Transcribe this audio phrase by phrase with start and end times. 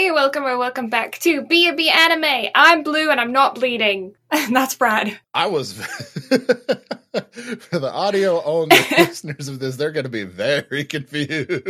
[0.00, 0.14] everybody.
[0.14, 2.50] Welcome or welcome back to B&B Anime.
[2.54, 4.14] I'm Blue and I'm not bleeding.
[4.50, 5.18] That's Brad.
[5.34, 6.38] I was for
[7.78, 11.60] the audio only listeners of this, they're going to be very confused.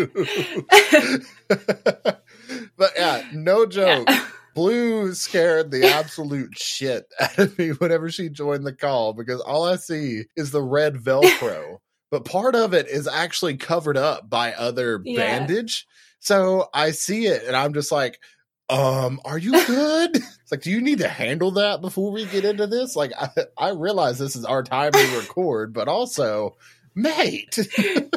[2.76, 4.04] but yeah, no joke.
[4.08, 4.26] Yeah.
[4.54, 9.64] Blue scared the absolute shit out of me whenever she joined the call because all
[9.64, 11.78] I see is the red Velcro,
[12.12, 15.16] but part of it is actually covered up by other Yeah.
[15.38, 15.86] bandage.
[16.20, 18.20] So I see it and I'm just like,
[18.68, 20.16] um, are you good?
[20.16, 22.94] it's like, do you need to handle that before we get into this?
[22.94, 26.56] Like, I, I realize this is our time to record, but also,
[26.94, 27.58] mate.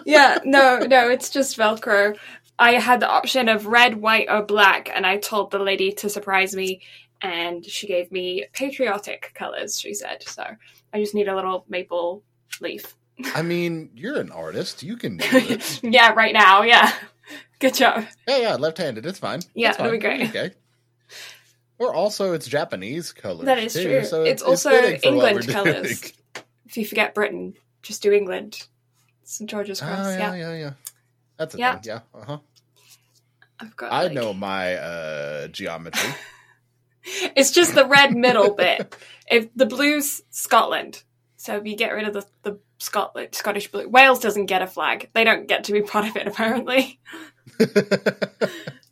[0.06, 2.16] yeah, no, no, it's just Velcro.
[2.60, 6.10] I had the option of red, white, or black, and I told the lady to
[6.10, 6.82] surprise me,
[7.22, 10.22] and she gave me patriotic colors, she said.
[10.22, 10.46] So
[10.94, 12.22] I just need a little maple
[12.62, 12.96] leaf.
[13.34, 14.84] I mean, you're an artist.
[14.84, 15.82] You can do it.
[15.84, 16.94] yeah, right now, yeah.
[17.60, 18.06] Good job.
[18.28, 19.06] Yeah, yeah, left-handed.
[19.06, 19.42] It's fine.
[19.54, 20.30] Yeah, It's that'd be great.
[20.30, 20.52] Okay.
[21.80, 23.46] Or also, it's Japanese colors.
[23.46, 24.04] That is too, true.
[24.06, 26.02] So It's it's, also fitting for what England colours.
[26.02, 26.14] doing.
[26.66, 28.68] If you forget Britain, just do England.
[29.24, 30.36] St George's Oh, Cross, yeah, yeah.
[30.36, 30.72] yeah, yeah.
[31.38, 31.74] That's a Yeah.
[31.76, 31.82] thing.
[31.86, 32.00] Yeah.
[32.14, 32.38] Uh huh.
[33.60, 33.92] I've got.
[33.92, 36.10] I like- know my uh geometry.
[37.36, 38.96] It's just the red middle bit.
[39.30, 41.04] If the blue's Scotland,
[41.36, 44.68] so if you get rid of the the Scotland Scottish blue, Wales doesn't get a
[44.68, 45.10] flag.
[45.14, 47.00] They don't get to be part of it apparently.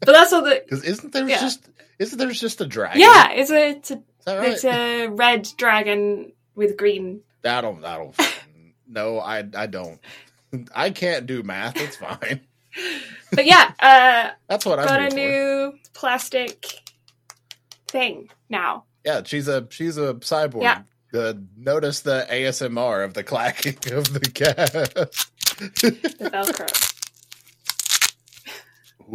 [0.03, 0.63] But that's all the.
[0.65, 1.39] Because isn't there Yeah.
[1.39, 3.01] just isn't there just a dragon?
[3.01, 4.51] Yeah, it's a it's a, right?
[4.51, 7.21] it's a red dragon with green.
[7.45, 7.85] I don't.
[7.85, 8.33] I don't.
[8.87, 9.43] no, I.
[9.55, 9.99] I don't.
[10.73, 11.77] I can't do math.
[11.77, 12.41] It's fine.
[13.31, 15.15] But yeah, uh, That's what I'm got a for.
[15.15, 16.65] new plastic
[17.87, 18.85] thing now.
[19.05, 20.63] Yeah, she's a she's a cyborg.
[20.63, 20.81] Yeah.
[21.13, 24.71] Uh, notice the ASMR of the clacking of the cat.
[24.71, 26.67] The Velcro.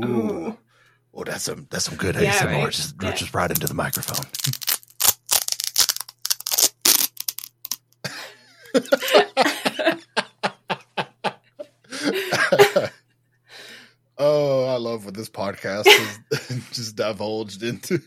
[0.05, 0.59] Ooh.
[1.15, 2.45] Oh, that's some that's some good Yeah, ASMR.
[2.65, 2.71] right?
[2.73, 3.13] Just, Yeah.
[3.13, 4.27] just right into the microphone.
[14.19, 16.19] oh, I love what this podcast has
[16.73, 18.01] just divulged into.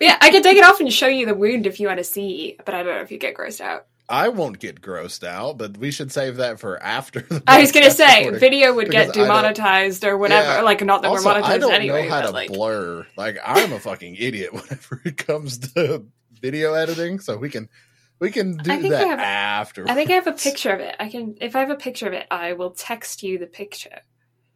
[0.00, 2.04] yeah, I can take it off and show you the wound if you want to
[2.04, 3.86] see, but I don't know if you get grossed out.
[4.08, 7.20] I won't get grossed out, but we should save that for after.
[7.20, 8.40] The I was gonna say recording.
[8.40, 10.48] video would get Because demonetized or whatever.
[10.48, 10.60] Yeah.
[10.62, 13.06] Like not that also, we're monetized I don't anyway, know how to like blur.
[13.16, 16.06] Like I'm a fucking idiot whenever it comes to
[16.40, 17.20] video editing.
[17.20, 17.68] So we can
[18.18, 19.88] we can do I that have- after.
[19.88, 20.96] I think I have a picture of it.
[20.98, 24.00] I can if I have a picture of it, I will text you the picture.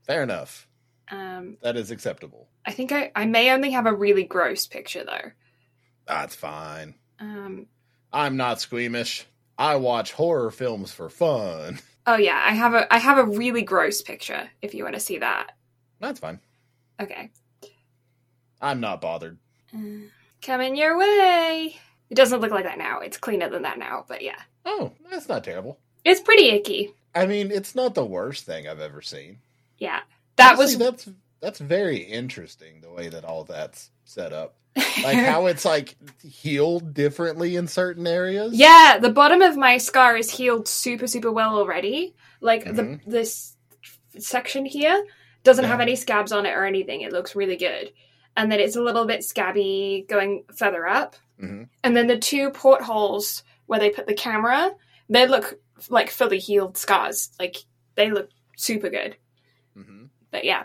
[0.03, 0.67] Fair enough.
[1.11, 2.49] Um, That is acceptable.
[2.67, 5.31] I think I, I may only have a really gross picture though.
[6.07, 6.95] That's fine.
[7.21, 7.67] Um,
[8.13, 9.27] I'm not squeamish.
[9.59, 11.79] I watch horror films for fun.
[12.07, 14.49] oh yeah, I have a I have a really gross picture.
[14.63, 15.53] If you want to see that,
[16.01, 16.41] That's fine.
[17.01, 17.31] okay.
[18.61, 19.39] I'm not bothered.
[19.75, 20.07] Uh,
[20.43, 21.77] coming your way.
[22.11, 23.01] It doesn't look like that now.
[23.01, 25.79] It's cleaner than that now, but yeah, Oh, that's not terrible.
[26.05, 26.95] it's pretty icky.
[27.15, 29.39] I mean, it's not the worst thing I've ever seen.
[29.79, 30.01] Yeah,
[30.37, 31.09] that Honestly, was that's
[31.41, 34.57] that's very interesting the way that all that's set up.
[34.77, 38.55] Like how it's like healed differently in certain areas.
[38.55, 42.15] Yeah, the bottom of my scar is healed super super well already.
[42.41, 42.77] Like Mhm.
[43.05, 43.57] the this
[44.19, 45.05] section here
[45.43, 47.03] doesn't have any scabs on it or anything.
[47.03, 47.93] It looks really good.
[48.37, 51.17] And then it's a little bit scabby going further up.
[51.41, 51.69] Mhm.
[51.85, 54.71] And then the two portholes where they put the camera,
[55.09, 57.31] they look like fully healed scars.
[57.39, 57.57] Like
[57.97, 59.17] they look super good.
[59.75, 60.65] hmm But yeah.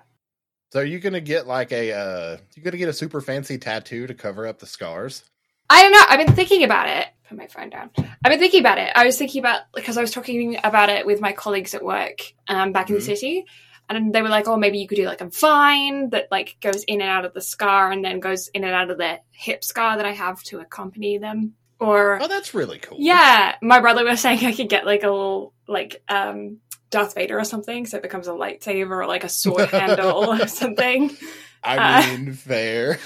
[0.72, 4.07] So are you gonna get like a uh you gonna get a super fancy tattoo
[4.07, 5.24] to cover up the scars?
[5.69, 6.03] I don't know.
[6.09, 7.06] I've been thinking about it.
[7.28, 7.91] Put my phone down.
[8.00, 8.91] I've been thinking about it.
[8.96, 12.19] I was thinking about because I was talking about it with my colleagues at work
[12.47, 13.06] um, back in the Mhm.
[13.06, 13.46] city,
[13.90, 16.84] and they were like, "Oh, maybe you could do like a vine that like goes
[16.86, 19.63] in and out of the scar, and then goes in and out of the hip
[19.63, 22.97] scar that I have to accompany them." Or Oh, that's really cool.
[23.00, 26.57] yeah, my brother was saying I could get like a little like um,
[26.89, 30.47] Darth Vader or something, so it becomes a lightsaber or like a sword handle or
[30.47, 31.16] something.
[31.63, 33.00] I Uh, mean, fair.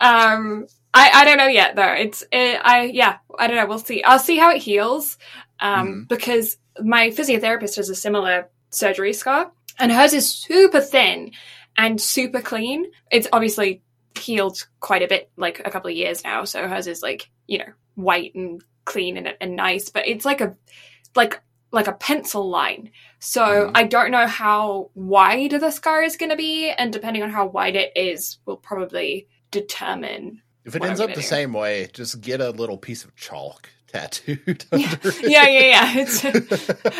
[0.00, 1.92] Um, I I don't know yet though.
[1.92, 3.66] It's it, I yeah I don't know.
[3.66, 4.02] We'll see.
[4.02, 5.18] I'll see how it heals.
[5.60, 11.32] Um, because my physiotherapist has a similar surgery scar, and hers is super thin
[11.76, 12.86] and super clean.
[13.10, 13.82] It's obviously
[14.16, 16.44] healed quite a bit, like a couple of years now.
[16.44, 20.40] So hers is like you know white and clean and, and nice, but it's like
[20.40, 20.56] a
[21.16, 22.90] like like a pencil line.
[23.18, 23.72] So Mhm.
[23.74, 27.46] I don't know how wide the scar is going to be, and depending on how
[27.46, 30.42] wide it is, will probably determine.
[30.64, 31.26] If it ends I'm up the do.
[31.26, 35.60] same way, just get a little piece of chalk tattooed Yeah, yeah, yeah.
[35.60, 35.92] yeah.
[35.96, 36.24] It's,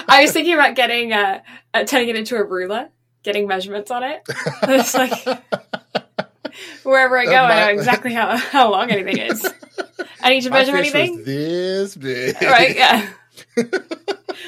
[0.08, 1.40] I was thinking about getting uh,
[1.74, 2.88] uh, turning it into a ruler,
[3.22, 4.22] getting measurements on it.
[4.62, 5.12] It's like
[6.82, 9.46] Wherever I go, I know exactly how, how long anything is.
[10.22, 11.22] I need to My measure anything.
[11.24, 12.40] this big.
[12.42, 13.08] Right, yeah.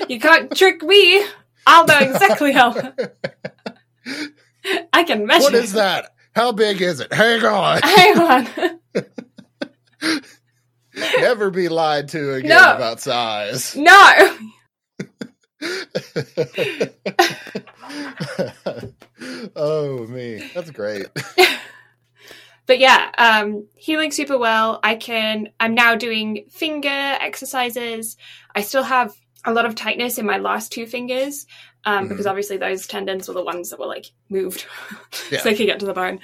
[0.09, 1.25] You can't trick me.
[1.67, 2.75] I'll know exactly how.
[4.93, 5.41] I can measure.
[5.49, 5.53] It.
[5.53, 6.15] What is that?
[6.35, 7.13] How big is it?
[7.13, 7.81] Hang on.
[7.85, 8.49] Hang on.
[11.21, 12.75] Never be lied to again No.
[12.77, 13.77] about size.
[13.77, 14.37] No.
[19.57, 21.07] oh me, that's great.
[22.67, 24.79] But yeah, um, healing super well.
[24.85, 25.49] I can.
[25.59, 28.17] I'm now doing finger exercises.
[28.55, 29.13] I still have
[29.45, 31.47] a lot of tightness in my last two fingers
[31.85, 34.67] um, because obviously those tendons were the ones that were like moved,
[35.31, 35.39] Yeah.
[35.41, 36.21] so they could get to the bone.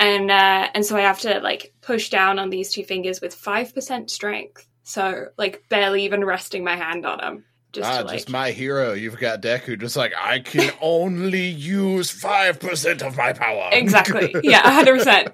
[0.00, 3.34] And uh, and so I have to like push down on these two fingers with
[3.34, 4.66] five percent strength.
[4.84, 7.44] So like barely even resting my hand on them.
[7.72, 8.92] Just ah, to like just my hero.
[8.92, 13.68] You've got Deku, just like I can only use five percent of my power.
[13.72, 15.32] exactly yeah 100%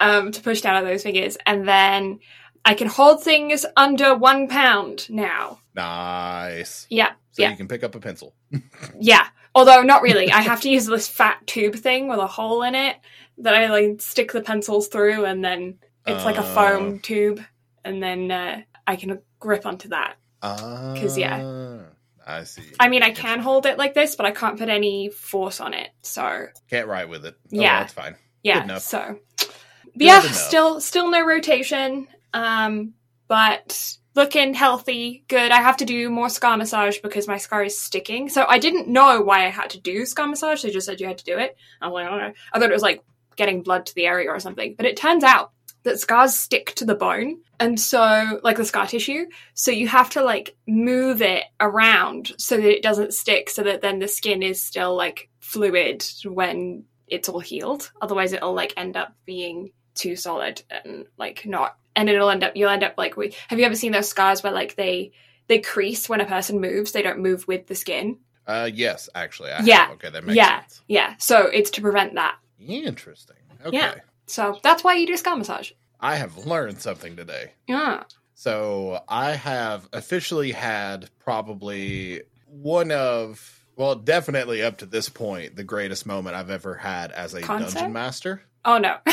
[0.00, 2.18] um, to push down on those fingers and then
[2.66, 6.86] i can hold things under one pound now nice.
[6.90, 8.34] yeah So yeah you can pick up a pencil.
[9.00, 12.62] yeah although not really i have to use this fat tube thing with a hole
[12.62, 12.96] in it
[13.38, 16.54] that i like stick the pencils through and then it's like a Oh.
[16.54, 17.40] foam tube
[17.84, 21.80] and then uh, i can grip onto that Because yeah.
[22.26, 22.62] I see.
[22.80, 25.74] i mean i can hold it like this but i can't put any force on
[25.74, 27.34] it so Can't write with it.
[27.44, 27.80] Oh, Yeah.
[27.80, 28.16] that's fine.
[28.42, 28.82] yeah enough.
[28.82, 29.48] so but
[29.94, 32.92] yeah still still no rotation um
[33.28, 35.50] but looking healthy good.
[35.50, 38.28] I have to do more scar massage because my scar is sticking.
[38.28, 40.62] So i didn't know why i had to do scar massage.
[40.62, 41.56] They just said you had to do it.
[41.80, 42.32] I'm like oh, no.
[42.52, 43.02] i thought it was like
[43.36, 44.74] getting blood to the area or something.
[44.76, 45.52] But it turns out
[45.84, 49.26] that scars stick to the bone and so like the scar tissue.
[49.54, 53.82] So you have to like move it around so that it doesn't stick so that
[53.82, 57.92] then the skin is still like fluid when it's all healed.
[58.00, 62.52] Otherwise it'll like end up being too solid and like not and it'll end up
[62.54, 65.10] you'll end up like we have you ever seen those scars where like they
[65.48, 69.50] they crease when a person moves they don't move with the skin Uh, yes, actually.
[69.50, 69.86] I Yeah.
[69.86, 69.90] Have.
[69.96, 70.60] Okay, that makes Yeah.
[70.60, 70.82] sense.
[70.86, 73.36] yeah so it's to prevent that Interesting.
[73.64, 73.76] Okay.
[73.78, 73.94] Yeah.
[74.26, 77.52] so that's why you do scar massage I have learned something today.
[77.66, 78.04] yeah
[78.34, 85.64] So I have officially had probably one of, well, definitely up to this point, the
[85.64, 87.74] greatest moment I've ever had as a Concert?
[87.74, 88.42] dungeon master.
[88.66, 88.96] Oh no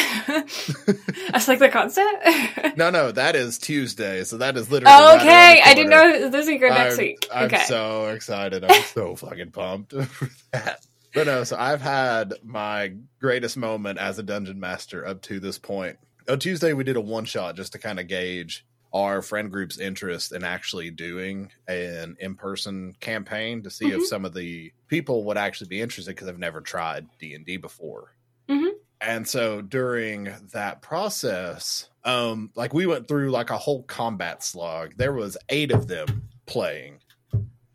[1.31, 2.03] that's like the concert
[2.77, 4.23] No, no, that is Tuesday.
[4.23, 4.93] So that is literally.
[4.93, 8.63] around okay i didn't know this is go next I'm, week I'm okay so excited.
[8.63, 10.85] I'm so fucking pumped for that.
[11.13, 15.59] But no, so I've had my greatest moment as a dungeon master up to this
[15.59, 15.97] point.
[16.27, 19.77] On Tuesday, we did a one shot just to kind of gauge our friend group's
[19.79, 23.97] interest in actually doing an in person campaign to see Mhm.
[23.97, 27.45] if some of the people would actually be interested because I've never tried D and
[27.45, 28.15] D before.
[28.49, 28.71] Mhm.
[29.03, 34.93] And so during that process, um, like we went through like a whole combat slog.
[34.97, 36.99] There was eight of them playing,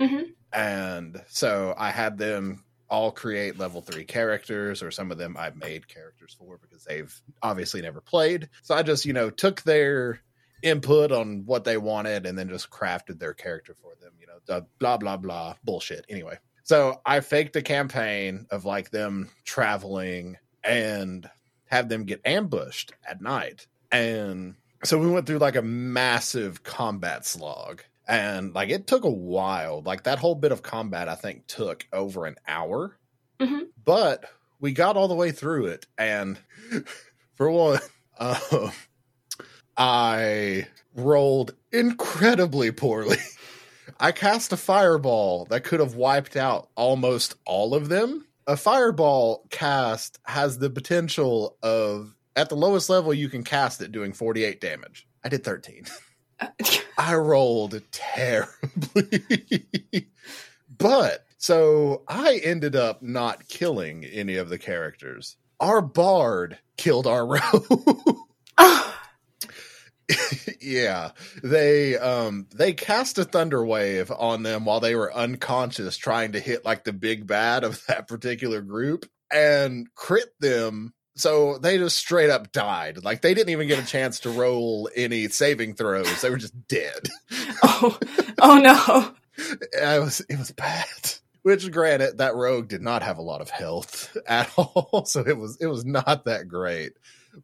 [0.00, 0.32] Mhm.
[0.52, 5.50] and so I had them all create level three characters, or some of them I
[5.50, 8.48] made characters for because they've obviously never played.
[8.62, 10.20] So I just you know took their
[10.62, 14.12] input on what they wanted and then just crafted their character for them.
[14.19, 16.06] You know, the blah blah blah bullshit.
[16.08, 21.28] Anyway, so I faked a campaign of like them traveling and
[21.66, 23.66] have them get ambushed at night.
[23.90, 24.54] And
[24.84, 27.82] so we went through like a massive combat slog.
[28.06, 29.82] And like it took a while.
[29.82, 32.96] Like that whole bit of combat, I think, took over an hour.
[33.40, 33.68] Mhm.
[33.84, 34.25] But
[34.60, 35.87] we got all the way through it.
[35.96, 36.38] And
[37.34, 37.80] for one,
[38.18, 38.72] um,
[39.76, 43.18] I rolled incredibly poorly.
[44.00, 48.26] I cast a fireball that could have wiped out almost all of them.
[48.49, 53.93] A fireball cast has the potential of, at the lowest level, you can cast it
[53.93, 55.07] doing 48 damage.
[55.23, 55.85] I did 13.
[56.99, 59.23] I rolled terribly.
[60.78, 65.37] but so I ended up not killing any of the characters.
[65.61, 68.17] Our bard killed our rogue.
[68.57, 68.98] oh,
[70.60, 71.10] yeah.
[71.42, 76.40] They um they cast a thunder wave on them while they were unconscious trying to
[76.40, 81.96] hit like the big bad of that particular group and crit them so they just
[81.96, 83.04] straight up died.
[83.04, 86.22] Like they didn't even get a chance to roll any saving throws.
[86.22, 87.08] They were just dead.
[87.62, 87.98] oh,
[88.40, 89.12] oh no.
[89.36, 90.86] it was it was bad.
[91.42, 95.36] Which granted, that rogue did not have a lot of health at all, so it
[95.36, 96.92] was it was not that great.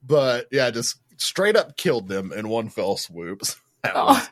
[0.02, 3.42] But yeah, just straight up killed them in one fell swoop.
[3.82, 4.06] That Oh.
[4.14, 4.28] was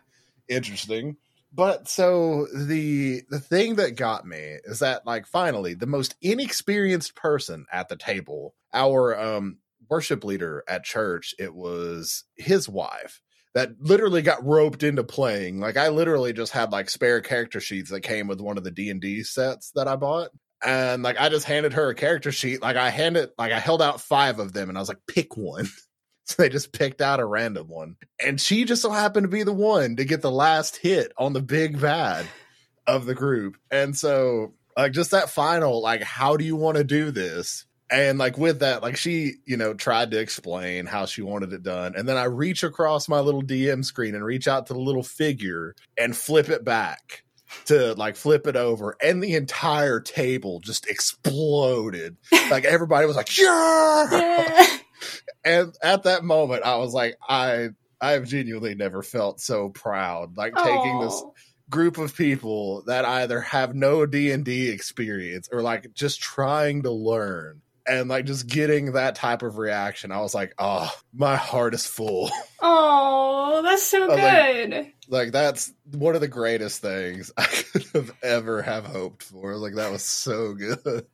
[0.48, 1.16] interesting.
[1.52, 7.14] But so the the thing that got me is that like finally the most inexperienced
[7.14, 9.58] person at the table, our um
[9.90, 13.20] worship leader at church, it was his wife
[13.54, 15.60] that literally got roped into playing.
[15.60, 18.70] Like I literally just had like spare character sheets that came with one of the
[18.70, 20.30] D and D sets that I bought.
[20.64, 22.62] And like I just handed her a character sheet.
[22.62, 25.36] Like I handed like I held out five of them and I was like, pick
[25.36, 25.68] one.
[26.32, 27.96] so they just picked out a random one.
[28.24, 31.32] And she just so happened to be the one to get the last hit on
[31.32, 32.26] the big bad
[32.86, 33.56] of the group.
[33.70, 37.66] And so like just that final, like, how do you want to do this?
[37.92, 41.62] and like with that like she you know tried to explain how she wanted it
[41.62, 44.80] done and then i reach across my little dm screen and reach out to the
[44.80, 47.22] little figure and flip it back
[47.66, 52.16] to like flip it over and the entire table just exploded
[52.50, 54.78] like everybody was like yeah, yeah.
[55.44, 57.68] And at that moment i was like i
[58.00, 60.64] i have genuinely never felt so proud like Aww.
[60.64, 61.22] taking this
[61.70, 67.62] group of people that either have no D&D experience or like just trying to learn
[67.86, 71.86] and like just getting that type of reaction, I was like, oh, my heart is
[71.86, 72.30] full.
[72.60, 74.70] Oh, that's so good.
[74.70, 79.56] Like, like, that's one of the greatest things I could have ever have hoped for.
[79.56, 81.06] Like that was so good.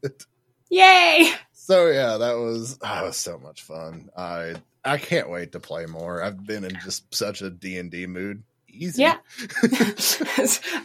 [0.70, 1.30] Yay!
[1.68, 4.08] So yeah, that was that was so much fun.
[4.16, 4.54] I
[4.86, 6.22] I can't wait to play more.
[6.22, 9.02] I've been in just such a D and D mood easy.
[9.02, 9.18] Yeah.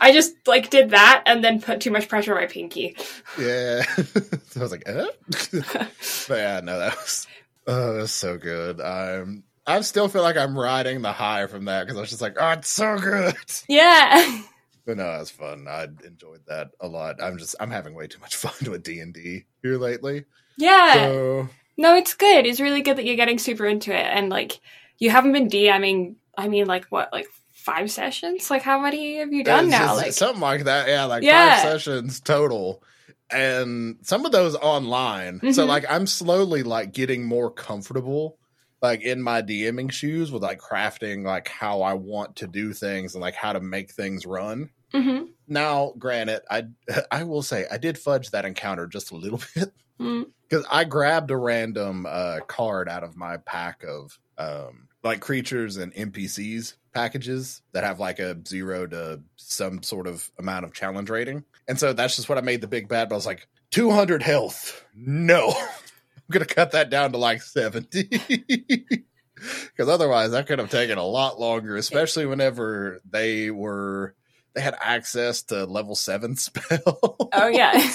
[0.02, 2.98] I just like did that and then put too much pressure on my pinky.
[3.40, 3.86] Yeah.
[3.98, 5.08] I was like, eh?
[6.28, 7.28] but yeah, no, that was
[7.66, 8.82] oh, that was so good.
[8.82, 12.22] I'm I still feel like I'm riding the high from that because I was just
[12.22, 13.36] like, oh, it's so good.
[13.70, 14.42] Yeah.
[14.86, 15.66] But no, it was fun.
[15.70, 17.24] I enjoyed that a lot.
[17.24, 20.26] I'm just I'm having way too much fun with D and D here lately.
[20.58, 20.94] Yeah.
[20.94, 21.50] So...
[21.78, 22.46] No, it's good.
[22.46, 24.60] It's really good that you're getting super into it and like
[25.00, 26.16] you haven't been DMing.
[26.38, 28.50] I mean, like what, like five sessions?
[28.52, 29.96] Like how many have you done now?
[29.96, 30.88] like something like that.
[30.88, 31.56] Yeah, like yeah.
[31.56, 32.84] five sessions total.
[33.32, 35.38] And some of those online.
[35.38, 35.52] Mm-hmm.
[35.52, 38.38] So like I'm slowly like getting more comfortable
[38.84, 43.16] like in my DMing shoes with like crafting like how I want to do things
[43.16, 44.70] and like how to make things run.
[44.94, 45.26] Mm-hmm.
[45.48, 46.66] Now, granted, I
[47.12, 50.66] I will say I did fudge that encounter just a little bit because mm.
[50.72, 55.94] I grabbed a random uh, card out of my pack of um, like creatures and
[55.94, 61.44] NPCs packages that have like a zero to some sort of amount of challenge rating.
[61.68, 63.10] And so that's just what I made the big bad.
[63.10, 64.86] But I was like, 200 health.
[64.96, 69.04] No, I'm going to cut that down to like 70.
[69.44, 74.16] Because otherwise, that could have taken a lot longer, especially whenever they were,
[74.54, 77.18] they had access to level seven spell.
[77.34, 77.92] Oh, yeah.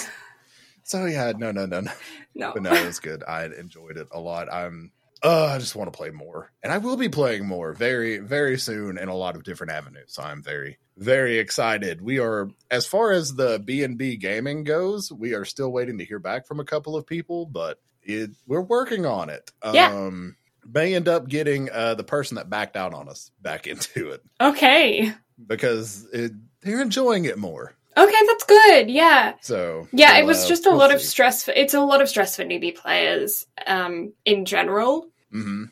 [0.89, 1.91] So, yeah, no, no, no, no.
[2.33, 2.51] No.
[2.53, 3.23] But no, it was good.
[3.27, 4.51] I enjoyed it a lot.
[4.51, 4.91] I'm,
[5.21, 8.57] uh, I just want to play more, and I will be playing more very, very
[8.57, 10.05] soon in a lot of different avenues.
[10.07, 12.01] So I'm very, very excited.
[12.01, 15.99] We are, as far as the B and B gaming goes, we are still waiting
[15.99, 19.51] to hear back from a couple of people, but it, we're working on it.
[19.71, 19.93] Yeah.
[19.93, 24.09] Um, may end up getting uh, the person that backed out on us back into
[24.09, 24.23] it.
[24.41, 25.13] Okay.
[25.45, 26.31] Because it,
[26.61, 27.75] they're enjoying it more.
[27.97, 28.89] Okay, that's good.
[28.89, 29.35] Yeah.
[29.41, 30.95] So yeah, it was uh, just a we'll lot see.
[30.95, 31.43] of stress.
[31.45, 35.07] For, it's a lot of stress for newbie players, um, in general.
[35.33, 35.65] Mm-hmm.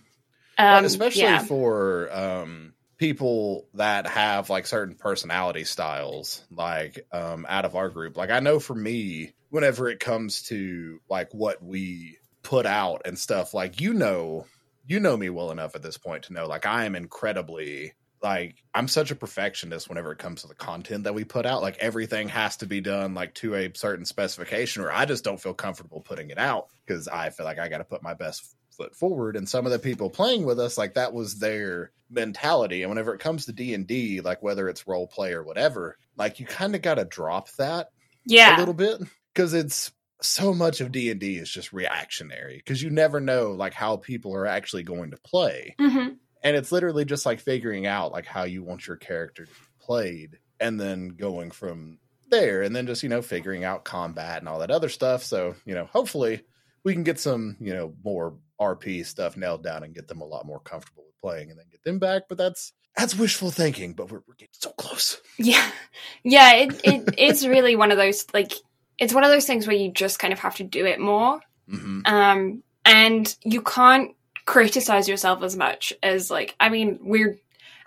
[0.60, 1.40] Um, especially yeah.
[1.40, 8.18] for um, people that have like certain personality styles, like um, out of our group.
[8.18, 13.18] Like I know for me, whenever it comes to like what we put out and
[13.18, 14.46] stuff, like you know,
[14.88, 18.56] you know me well enough at this point to know like I am incredibly like
[18.74, 21.62] I'm such a perfectionist whenever it comes to the content that we put out.
[21.62, 25.40] Like everything has to be done like to a certain specification, or I just don't
[25.40, 28.56] feel comfortable putting it out because I feel like I got to put my best
[28.72, 29.36] foot forward.
[29.36, 32.84] And some of the people playing with us, like that was their mentality.
[32.84, 35.98] And whenever it comes to D and D, like whether it's role play or whatever,
[36.16, 37.90] like you kind of got to drop that,
[38.26, 39.02] yeah, a little bit
[39.34, 43.52] because it's so much of D and D is just reactionary because you never know
[43.52, 45.76] like how people are actually going to play.
[45.80, 46.14] Mm-hmm
[46.44, 49.58] and it's literally just like figuring out like how you want your character to be
[49.80, 54.50] played and then going from there and then just you know figuring out combat and
[54.50, 55.24] all that other stuff.
[55.24, 56.42] So you know hopefully
[56.84, 60.26] we can get some you know more rp stuff nailed down and get them a
[60.26, 62.24] lot more comfortable with playing and then get them back.
[62.30, 65.22] But that's that's wishful thinking but we're, we're getting so close.
[65.38, 65.70] Yeah.
[66.24, 68.52] Yeah it, it is really one of those like
[68.98, 71.40] it's one of those things where you just kind of have to do it more.
[71.70, 72.02] Mm-hmm.
[72.06, 74.12] um and you can't
[74.48, 77.38] criticize yourself as much as like I mean we're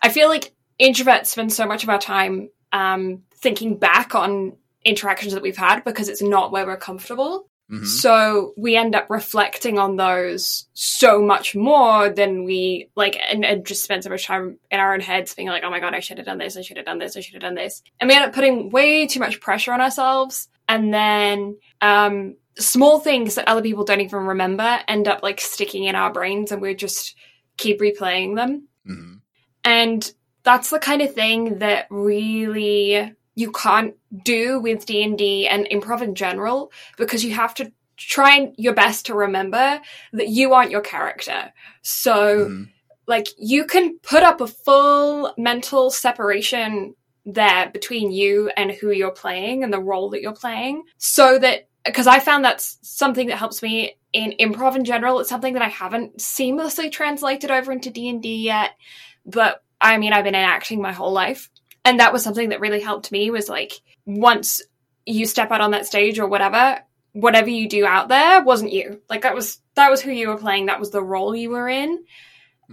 [0.01, 5.35] I feel like introverts spend so much of our time um, thinking back on interactions
[5.35, 7.49] that we've had because it's not where we're comfortable.
[7.71, 7.85] Mm-hmm.
[7.85, 13.65] So we end up reflecting on those so much more than we like, and, and,
[13.65, 16.01] just spend so much time in our own heads being like, oh my God, I
[16.01, 17.83] should have done this, I should have done this, I should have done this.
[18.01, 23.01] And we end up putting way too much pressure on ourselves and then um, small
[23.01, 26.63] things that other people don't even remember end up like sticking in our brains, and
[26.63, 27.17] we just
[27.57, 28.69] keep replaying them.
[28.89, 29.15] Mm-hmm.
[29.65, 30.13] And
[30.45, 36.15] that's the kind of thing that really you can't do with D&D and improv in
[36.15, 39.81] general because you have to try your best to remember
[40.13, 41.53] that you aren't your character.
[41.83, 42.69] So Mhm.
[43.07, 46.95] like you can put up a full mental separation
[47.27, 51.69] there between you and who you're playing and the role that you're playing so that
[51.85, 55.21] because I found that's something that helps me in improv in general.
[55.21, 58.73] It's something that I haven't seamlessly translated over into D&D yet,
[59.25, 61.51] but I mean I've been enacting my whole life.
[61.85, 63.73] And that was something that really helped me was like
[64.05, 64.61] once
[65.07, 66.81] you step out on that stage or whatever,
[67.13, 69.01] whatever you do out there wasn't you.
[69.09, 71.69] Like that was that was who you were playing, that was the role you were
[71.69, 72.05] in.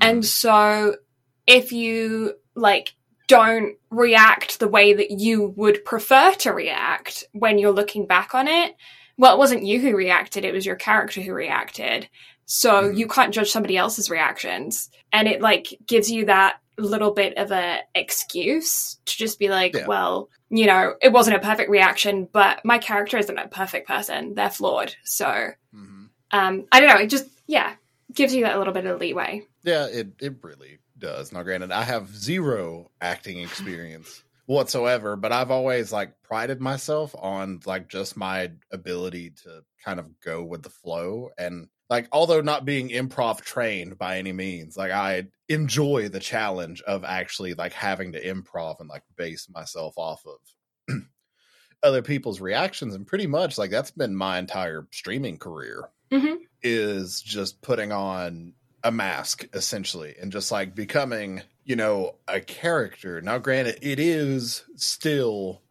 [0.01, 0.25] And mm.
[0.25, 0.97] so
[1.45, 2.93] if you like
[3.27, 8.47] don't react the way that you would prefer to react when you're looking back on
[8.47, 8.75] it,
[9.17, 12.07] well, it wasn't you who reacted, it was your character who reacted.
[12.45, 12.97] So Mhm.
[12.97, 14.89] you can't judge somebody else's reactions.
[15.11, 19.73] And it like gives you that little bit of a excuse to just be like,
[19.75, 19.87] Yeah.
[19.87, 24.35] well, you know, it wasn't a perfect reaction, but my character isn't a perfect person.
[24.35, 24.95] They're flawed.
[25.03, 26.09] So Mhm.
[26.31, 27.73] um I don't know, it just yeah,
[28.13, 29.45] gives you that little bit of leeway.
[29.63, 31.31] Yeah, it it really does.
[31.31, 37.59] Now, granted, I have zero acting experience whatsoever, but I've always like prided myself on
[37.65, 42.65] like just my ability to kind of go with the flow and like although not
[42.65, 48.11] being improv trained by any means like i enjoy the challenge of actually like having
[48.11, 50.95] to improv and like base myself off of
[51.83, 56.37] other people's reactions and pretty much like that's been my entire streaming career Mhm.
[56.61, 58.53] is just putting on
[58.87, 63.21] a mask essentially and just like becoming you know a character.
[63.21, 65.61] Now granted it is still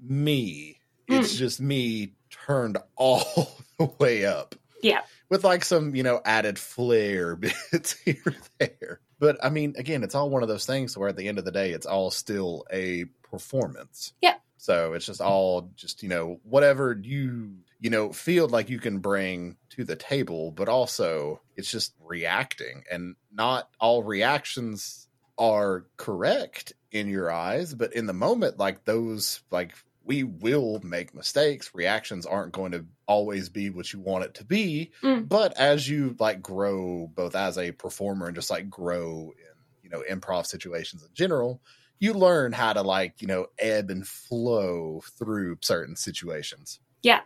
[0.00, 0.78] me.
[1.08, 1.38] It's hmm.
[1.38, 4.54] just me turned all the way up.
[4.82, 5.00] Yeah.
[5.28, 7.34] with like some you know added flair
[7.72, 9.00] bits here there.
[9.18, 11.44] But i mean again it's all one of those things where at the end of
[11.44, 14.12] the day it's all still a performance.
[14.22, 14.36] Yeah.
[14.58, 18.98] so it's just all just you know whatever you you know feel like you can
[18.98, 26.72] bring to the table but also it's just reacting and not all reactions are correct
[26.92, 31.70] in your eyes but in the moment like those like we will make mistakes.
[31.74, 35.28] Reactions aren't going to always be what you want it to be Mm.
[35.28, 39.90] but as you like grow both as a performer and just like grow in you
[39.90, 41.60] know improv situations in general
[42.00, 46.80] you learn how to like you know ebb and flow through certain situations.
[47.02, 47.20] Yeah,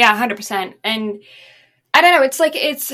[0.00, 0.76] hundred percent.
[0.84, 1.22] And
[1.94, 2.22] I don't know.
[2.22, 2.92] It's like it's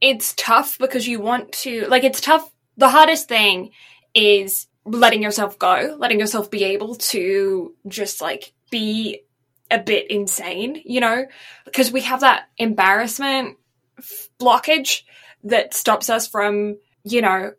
[0.00, 2.50] it's tough because you want to like it's tough.
[2.76, 3.70] The hardest thing
[4.14, 9.22] is letting yourself go, letting yourself be able to just like be
[9.70, 11.26] a bit insane, you know,
[11.64, 13.56] because we have that embarrassment
[14.40, 15.02] blockage
[15.44, 17.52] that stops us from, you know,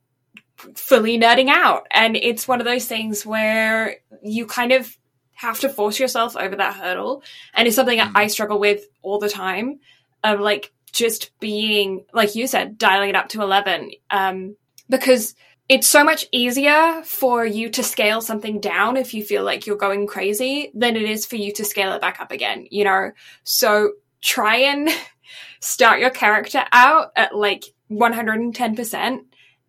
[0.75, 1.87] fully nerding out.
[1.91, 4.97] And it's one of those things where you kind of
[5.39, 7.23] have to force yourself over that hurdle.
[7.53, 8.11] And it's something Mhm.
[8.13, 9.79] I struggle with all the time
[10.21, 13.91] of like just being, like you said, dialing it up to 11.
[14.09, 14.57] Um,
[14.89, 15.35] because
[15.69, 19.77] it's so much easier for you to scale something down if you feel like you're
[19.77, 23.11] going crazy than it is for you to scale it back up again, you know?
[23.43, 24.89] So try and
[25.61, 29.19] start your character out at like 110%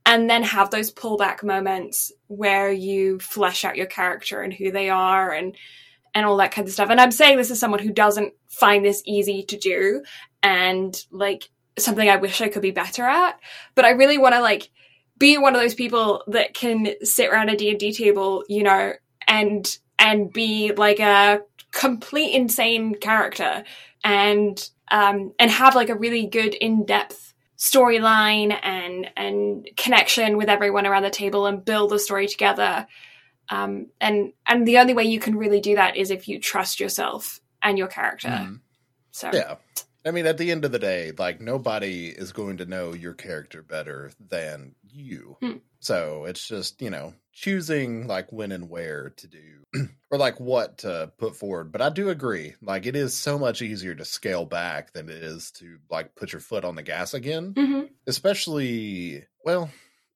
[0.06, 4.90] and then have those pullback moments where you flesh out your character and who they
[4.90, 5.56] are and
[6.14, 6.90] and all that kind of stuff.
[6.90, 10.02] And I'm saying this as someone who doesn't find this easy to do
[10.42, 13.38] and like something I wish I could be better at,
[13.74, 14.70] but I really want to like
[15.18, 18.92] be one of those people that can sit around a D&D table, you know,
[19.28, 23.62] and and be like a complete insane character
[24.02, 27.29] and um and have like a really good in-depth
[27.60, 32.86] storyline and and connection with everyone around the table and build the story together
[33.50, 36.80] um and and the only way you can really do that is if you trust
[36.80, 38.60] yourself and your character Mhm.
[39.10, 39.56] so Yeah.
[40.04, 43.12] I mean, at the end of the day, like nobody is going to know your
[43.14, 45.36] character better than you.
[45.42, 45.56] Hmm.
[45.80, 49.64] So it's just, you know, choosing like when and where to do
[50.10, 51.72] or like what to put forward.
[51.72, 52.54] But I do agree.
[52.62, 56.32] Like it is so much easier to scale back than it is to like put
[56.32, 57.54] your foot on the gas again.
[57.54, 57.90] Mhm.
[58.06, 59.70] Especially, well,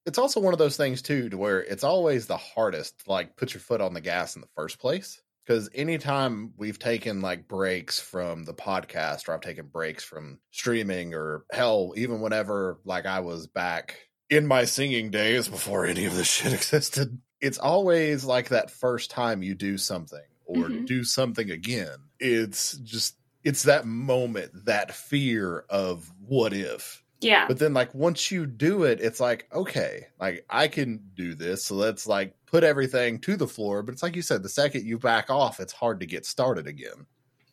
[0.07, 3.37] it's also one of those things too to where it's always the hardest to like
[3.37, 7.46] put your foot on the gas in the first place because anytime we've taken like
[7.48, 13.07] breaks from the podcast or i've taken breaks from streaming or hell even whenever like
[13.07, 13.98] i was back
[14.30, 19.11] in my singing days before any of this shit existed it's always like that first
[19.11, 20.87] time you do something or Mhm.
[20.87, 21.96] do something again.
[22.18, 27.04] It's just it's that moment, that fear of what if.
[27.25, 27.47] Yeah.
[27.49, 31.65] But then like once you do it, it's like, okay, like I can do this.
[31.65, 33.83] So let's like put everything to the floor.
[33.83, 36.67] But it's like you said, the second you back off, it's hard to get started
[36.67, 37.07] again.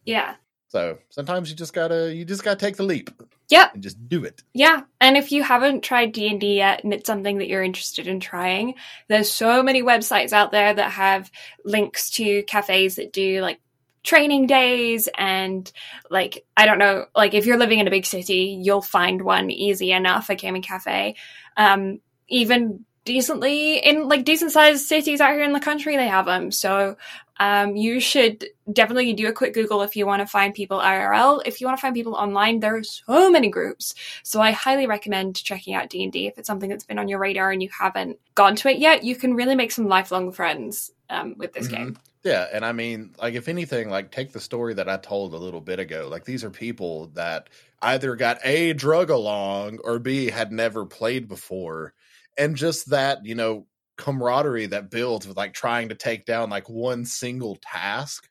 [0.05, 0.35] Yeah.
[0.67, 3.09] So sometimes you just gotta you just gotta take the leap.
[3.49, 3.73] Yep.
[3.73, 4.41] And just do it.
[4.53, 7.61] Yeah, and if you haven't tried D and D yet, and it's something that you're
[7.61, 8.75] interested in trying,
[9.09, 11.29] there's so many websites out there that have
[11.65, 13.59] links to cafes that do like
[14.03, 15.71] training days and
[16.09, 19.51] like I don't know, like if you're living in a big city, you'll find one
[19.51, 21.15] easy enough a gaming cafe.
[21.57, 26.25] Um, even decently in like decent sized cities out here in the country, they have
[26.25, 26.51] them.
[26.51, 26.95] So
[27.39, 31.41] um, you should definitely do a quick Google if you want to find people IRL.
[31.43, 33.95] If you want to find people online, there are so many groups.
[34.21, 37.51] So I highly recommend checking out D&D if it's something that's been on your radar
[37.51, 39.03] and you haven't gone to it yet.
[39.03, 41.71] You can really make some lifelong friends um, with this Mhm.
[41.71, 41.97] game.
[42.23, 45.37] Yeah, and I mean, like if anything, like take the story that I told a
[45.37, 46.07] little bit ago.
[46.09, 47.49] Like these are people that
[47.81, 51.93] either got A drug along or B had never played before.
[52.37, 56.69] And just that, you know, camaraderie that builds with like trying to take down like
[56.69, 58.29] one single task.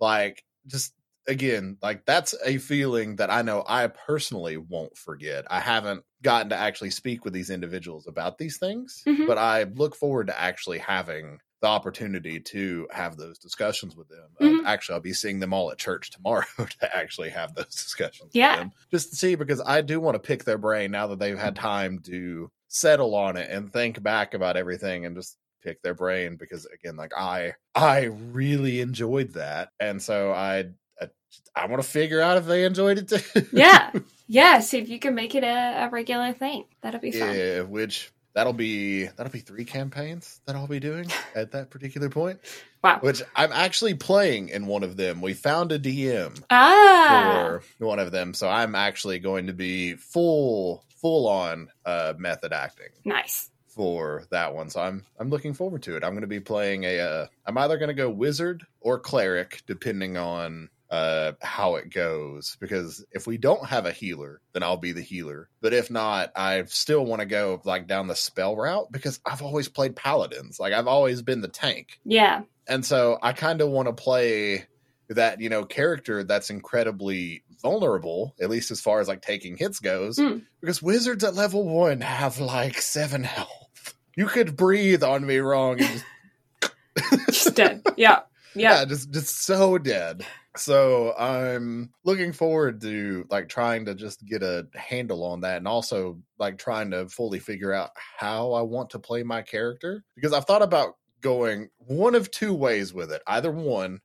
[0.00, 0.94] Like just
[1.28, 5.46] again, like that's a feeling that I know I personally won't forget.
[5.50, 9.26] I haven't gotten to actually speak with these individuals about these things, Mhm.
[9.26, 14.28] but I look forward to actually having the opportunity to have those discussions with them.
[14.40, 14.66] Um, Mhm.
[14.66, 18.30] actually, I'll be seeing them all at church tomorrow to actually have those discussions.
[18.32, 18.52] Yeah.
[18.52, 21.18] with them, just to see because I do want to pick their brain now that
[21.18, 25.82] they've had time to settle on it and think back about everything and just pick
[25.82, 30.66] their brain because again, like I, I really enjoyed that, and so I,
[31.00, 31.08] I,
[31.56, 33.46] I want to figure out if they enjoyed it too.
[33.52, 33.90] Yeah.
[34.30, 36.66] Yeah, see if you can make it a, a regular thing.
[36.82, 37.34] That'll be fun.
[37.34, 42.08] Yeah, which that'll be that'll be three campaigns that I'll be doing at that particular
[42.08, 42.38] point.
[42.84, 43.00] Wow.
[43.00, 45.20] Which I'm actually playing in one of them.
[45.20, 47.58] We found a DM Ah.
[47.78, 52.52] for one of them, so I'm actually going to be full full on uh, method
[52.52, 53.50] acting Nice.
[53.66, 54.70] for that one.
[54.70, 56.04] So I'm I'm looking forward to it.
[56.04, 57.00] I'm going to be playing a.
[57.00, 62.56] Uh, I'm either going to go wizard or cleric, depending on uh how it goes
[62.60, 66.30] because if we don't have a healer then i'll be the healer but if not
[66.34, 70.58] i still want to go like down the spell route because i've always played paladins
[70.58, 72.42] like i've always been the tank Yeah.
[72.66, 74.66] and so i kind of want to play
[75.10, 79.80] that you know character that's incredibly vulnerable at least as far as like taking hits
[79.80, 80.38] goes Hmm.
[80.60, 85.80] because wizards at level one have like seven health you could breathe on me wrong
[85.80, 86.04] and just
[87.26, 87.82] Just dead.
[87.96, 88.20] Yeah.
[88.60, 88.84] Yeah.
[88.84, 90.26] just just so dead.
[90.56, 95.68] So I'm looking forward to like trying to just get a handle on that and
[95.68, 100.32] also like trying to fully figure out how I want to play my character because
[100.32, 103.22] I've thought about going one of two ways with it.
[103.26, 104.00] Either one,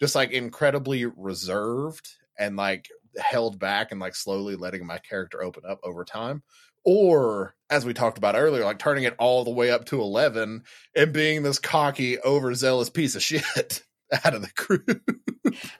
[0.00, 2.88] just like incredibly reserved and like
[3.18, 6.42] held back and like slowly letting my character open up over time.
[6.84, 10.64] Or, as we talked about earlier, like turning it all the way up to 11
[10.96, 13.82] and being this cocky, overzealous piece of shit
[14.24, 14.84] out of the crew.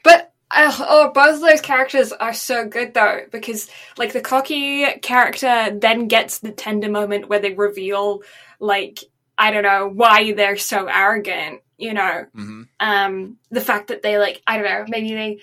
[0.03, 4.87] But uh, oh, both of those characters are so good though, because like the cocky
[5.01, 8.23] character then gets the tender moment where they reveal,
[8.61, 9.01] like
[9.39, 11.61] I don't know why they're so arrogant.
[11.79, 12.63] You know, mm-hmm.
[12.81, 15.41] um, the fact that they like I don't know maybe they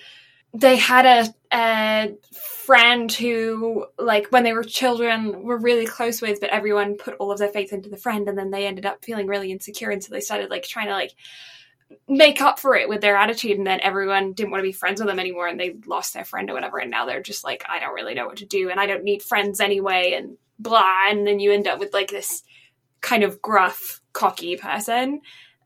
[0.52, 6.40] they had a, a friend who like when they were children were really close with,
[6.40, 9.04] but everyone put all of their faith into the friend, and then they ended up
[9.04, 11.14] feeling really insecure, and so they started like trying to like
[12.08, 15.00] make up for it with their attitude and then everyone didn't want to be friends
[15.00, 17.64] with them anymore and they lost their friend or whatever and now they're just like
[17.68, 21.08] i don't really know what to do and i don't need friends anyway and blah
[21.08, 22.42] and then you end up with like this
[23.00, 25.20] kind of gruff cocky person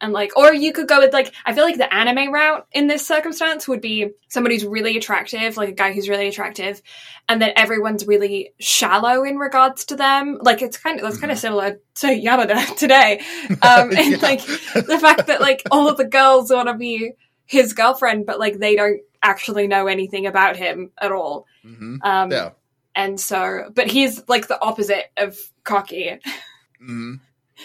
[0.05, 2.87] and like or you could go with like i feel like the anime route in
[2.87, 6.81] this circumstance would be somebody who's really attractive like a guy who's really attractive
[7.29, 11.33] and then everyone's really shallow in regards to them like it's kind of that's kind
[11.33, 13.21] of similar to yamada today
[13.63, 14.19] um and Yeah.
[14.23, 17.13] like the fact that like all of the girls want to be
[17.47, 21.97] his girlfriend but like they don't actually know anything about him at all Mm-hmm.
[22.03, 22.51] um Yeah.
[22.95, 26.21] and so but he's like the opposite of cocky
[26.83, 27.15] Mm-hmm.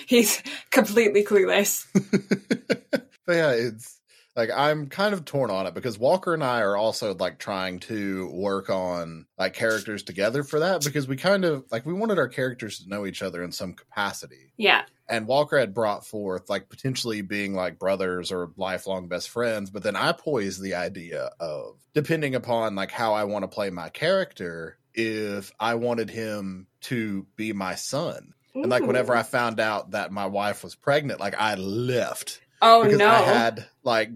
[0.08, 1.86] He's completely clueless
[3.30, 4.00] but yeah, it's
[4.36, 7.80] like I'm kind of torn on it because Walker and I are also like trying
[7.82, 12.18] to work on like characters together for that because we kind of like we wanted
[12.18, 14.52] our characters to know each other in some capacity.
[14.58, 19.70] yeah And Walker had brought forth like potentially being like brothers or lifelong best friends,
[19.70, 23.70] but then I poised the idea of depending upon like how I want to play
[23.70, 28.34] my character, if I wanted him to be my son.
[28.54, 29.28] And like whenever I mm.
[29.28, 32.42] found out that my wife was pregnant, like I left.
[32.62, 33.08] Oh because no.
[33.08, 34.10] I had like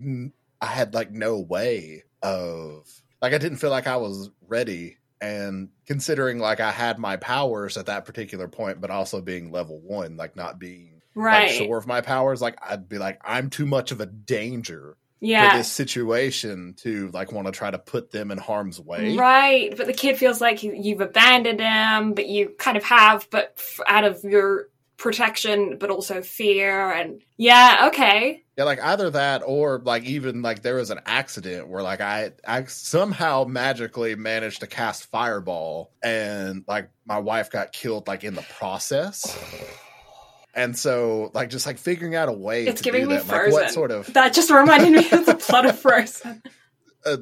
[0.61, 2.89] I had like no way of
[3.21, 4.97] like I didn't feel like I was ready.
[5.21, 9.79] And considering like I had my powers at that particular point, but also being level
[9.79, 11.47] one, like not being right.
[11.47, 14.97] like sure of my powers, like I'd be like, I'm too much of a danger
[15.23, 15.51] yeah.
[15.51, 19.15] for this situation to like want to try to put them in harm's way.
[19.15, 23.27] Right, but the kid feels like you, you've abandoned him, but you kind of have,
[23.29, 26.91] but f- out of your protection, but also fear.
[26.91, 28.43] And yeah, okay.
[28.57, 32.31] Yeah, like either that or like even like there was an accident where like I
[32.47, 38.35] I somehow magically managed to cast fireball and like my wife got killed like in
[38.35, 39.37] the process.
[40.55, 43.27] And so, like, just like figuring out a way It's to giving do me that,
[43.27, 43.73] like, what Frozen.
[43.73, 46.43] sort of That just reminded me of the plot of Frozen.
[47.05, 47.17] uh,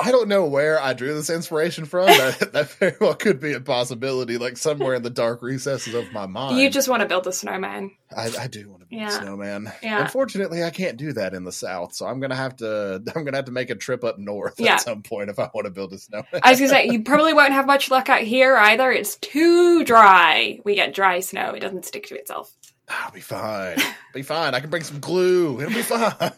[0.00, 2.06] I don't know where I drew this inspiration from.
[2.06, 6.12] That, that very well could be a possibility, like somewhere in the dark recesses of
[6.12, 6.56] my mind.
[6.58, 7.90] You just want to build a snowman.
[8.16, 9.08] I, I do want to be Yeah.
[9.08, 9.72] a snowman.
[9.82, 10.00] Yeah.
[10.00, 13.02] Unfortunately, I can't do that in the south, so I'm gonna have to.
[13.16, 14.74] I'm gonna have to make a trip up north Yeah.
[14.74, 16.26] at some point if I want to build a snowman.
[16.44, 18.92] I was gonna say you probably won't have much luck out here either.
[18.92, 20.60] It's too dry.
[20.64, 21.50] We get dry snow.
[21.54, 22.54] It doesn't stick to itself.
[22.88, 23.78] I'll be fine.
[24.14, 24.54] Be fine.
[24.54, 25.60] I can bring some glue.
[25.60, 26.32] It'll be fine.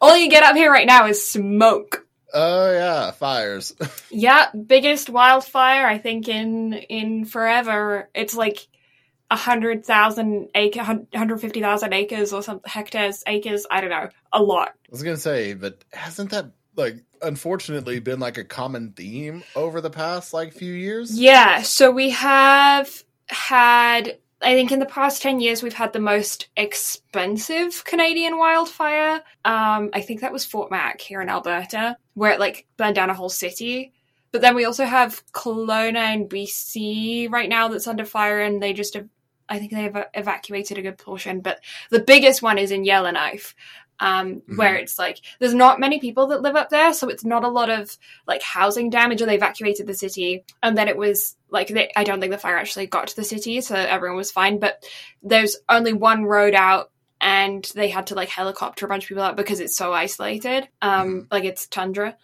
[0.00, 2.06] All you get up here right now is smoke.
[2.32, 3.74] oh yeah, fires.
[4.10, 8.08] Yeah, biggest wildfire I think in in forever.
[8.14, 8.66] It's like
[9.30, 10.82] a hundred thousand acre,
[11.14, 13.66] hundred fifty thousand acres or some hectares, acres.
[13.70, 14.70] I don't know, a lot.
[14.70, 19.80] I was gonna say, but hasn't that like unfortunately been like a common theme over
[19.80, 21.18] the past like few years?
[21.18, 24.18] Yeah, so we have had.
[24.42, 29.22] I think in the past 10 years, we've had the most expensive Canadian wildfire.
[29.44, 33.10] Um, I think that was Fort Mac here in Alberta, where it like burned down
[33.10, 33.92] a whole city.
[34.32, 38.72] But then we also have Kelowna in BC right now that's under fire, and they
[38.72, 38.96] just,
[39.48, 41.40] I think they have evacuated a good portion.
[41.40, 43.54] But the biggest one is in Yellowknife,
[44.00, 44.56] um, Mhm.
[44.56, 47.48] where it's like there's not many people that live up there, so it's not a
[47.48, 51.68] lot of like housing damage, or they evacuated the city, and then it was like
[51.68, 54.58] they, I don't think the fire actually got to the city, so everyone was fine.
[54.58, 54.84] But
[55.22, 56.90] there's only one road out.
[57.22, 60.66] And they had to like helicopter a bunch of people out because it's so isolated.
[60.80, 62.16] Um, like it's tundra.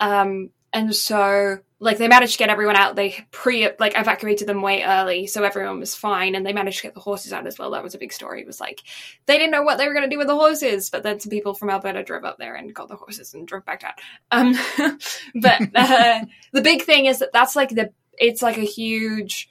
[0.00, 2.94] Um, and so like they managed to get everyone out.
[2.94, 6.84] They pre like evacuated them way early, so everyone was fine, and they managed to
[6.84, 7.72] get the horses out as well.
[7.72, 8.40] That was a big story.
[8.40, 8.82] It was like
[9.26, 11.30] they didn't know what they were going to do with the horses, but then some
[11.30, 13.92] people from Alberta drove up there and got the horses and drove back down.
[14.30, 14.54] Um,
[15.34, 16.20] but uh,
[16.52, 19.48] the big thing is that that's like the it's like a huge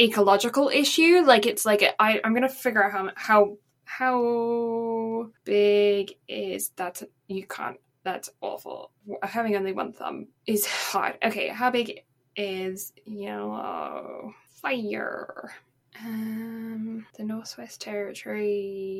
[0.00, 1.22] ecological issue.
[1.24, 7.02] Like it's like a, I I'm gonna figure out how how how big is that?
[7.28, 7.78] You can't.
[8.04, 8.90] That's awful.
[9.22, 11.18] Having only one thumb is hard.
[11.22, 12.04] Okay, how big
[12.36, 15.52] is yellow fire?
[16.00, 18.92] Um, the Northwest Territories.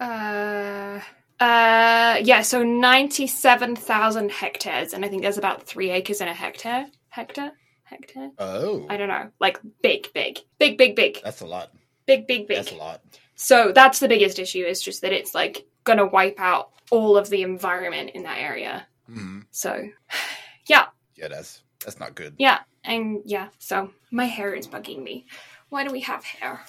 [0.00, 1.00] Uh.
[1.40, 6.88] Uh, yeah, so 97,000 hectares, and I think there's about three acres in a hectare.
[7.10, 7.52] Hectare?
[7.84, 8.32] Hectare?
[8.38, 9.30] Oh, I don't know.
[9.38, 10.40] Like, big, big.
[10.58, 11.20] Big, big, big.
[11.22, 11.70] that's a lot.
[12.06, 12.56] Big, big, big.
[12.56, 13.02] That's a lot.
[13.36, 17.28] So that's the biggest issue is just that it's like gonna wipe out all of
[17.30, 18.86] the environment in that area.
[19.10, 19.46] Mhm.
[19.50, 19.88] So
[20.68, 22.34] yeah, Yeah, that's that's not good.
[22.38, 25.26] yeah, and yeah, so my hair is bugging me.
[25.70, 26.60] Why do we have hair?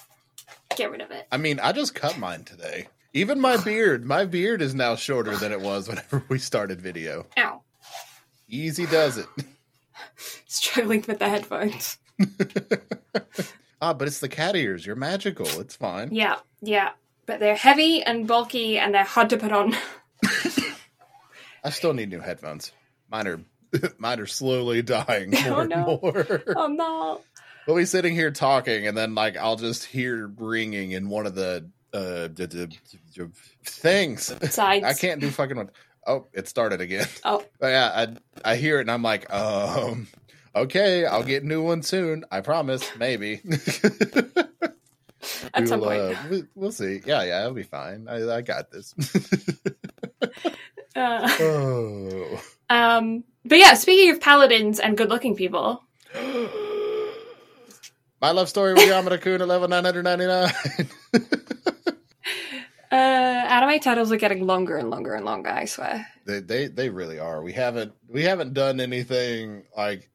[0.76, 1.28] Get rid of it.
[1.32, 2.88] I mean, I just cut mine today.
[3.14, 7.26] Even my beard, my beard is now shorter than it was whenever we started video.
[7.38, 7.62] Ow.
[8.48, 9.28] Easy does it.
[10.48, 11.98] Struggling with the headphones.
[13.82, 14.86] ah, but it's the cat ears.
[14.86, 15.48] You're magical.
[15.60, 16.10] It's fine.
[16.14, 16.92] Yeah, yeah.
[17.30, 19.76] But they're heavy and bulky and they're hard to put on.
[21.64, 22.72] I still need new headphones.
[23.12, 23.40] Mine are
[24.00, 26.00] mine are slowly dying more Oh, and no.
[26.02, 26.44] more.
[26.56, 27.22] oh no.
[27.68, 31.36] We'll be sitting here talking, and then like I'll just hear ringing in one of
[31.36, 33.26] the uh d- d- d-
[33.64, 34.34] things.
[34.52, 34.84] Sides.
[34.84, 35.70] I can't do fucking one.
[36.08, 37.06] Oh, it started again.
[37.24, 37.46] Oh.
[37.60, 38.08] But yeah,
[38.44, 40.08] I I hear it and I'm like, um,
[40.56, 42.26] okay, I'll get a new one soon.
[42.32, 42.90] I promise.
[42.98, 43.42] Maybe.
[45.54, 46.18] At some We'll, point.
[46.18, 47.02] uh, we- we'll see.
[47.06, 48.08] Yeah, yeah, it'll be fine.
[48.10, 48.94] I, I got this.
[50.96, 52.42] Uh, oh.
[52.70, 55.84] um but yeah, speaking of paladins and good looking people,
[58.22, 60.52] My love story with Yamada Kun, level 999.
[62.92, 66.08] uh anime titles are getting longer and longer and longer, I swear.
[66.26, 67.42] they, they they really are.
[67.44, 70.10] We haven't we haven't done anything like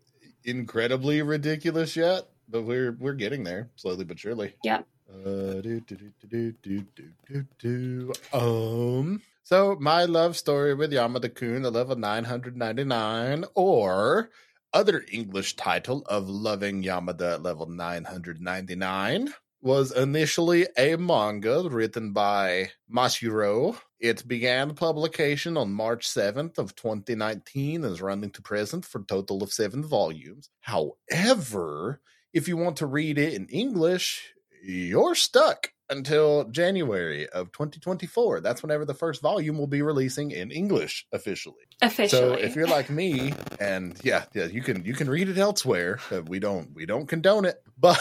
[0.45, 4.55] incredibly ridiculous yet, but we're we're getting there slowly but surely.
[4.65, 4.83] Yeah.
[5.15, 6.85] Uh, do, do, do, do, do,
[7.29, 9.23] do, do, Um.
[9.45, 14.31] So, my love story with Yamada Kun, a level 999, or
[14.73, 23.77] other English title of Loving Yamada level 999, was initially a manga written by Mashiro.
[24.01, 29.05] It began publication on March 7th of 2019 and is running to present for a
[29.05, 30.51] total of 7 volumes.
[30.61, 32.01] However,
[32.33, 34.34] if you want to read it in English,
[34.65, 38.41] you're stuck until January of 2024.
[38.41, 41.65] That's whenever the first volume will be releasing in English officially.
[41.83, 42.21] Officially.
[42.21, 46.01] So if you're like me, and yeah, yeah, you can you can read it elsewhere.
[46.27, 48.01] We don't we don't condone it, but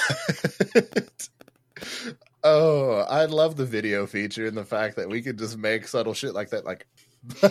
[2.44, 6.14] oh, I love the video feature and the fact that we could just make subtle
[6.14, 6.88] shit like that, like.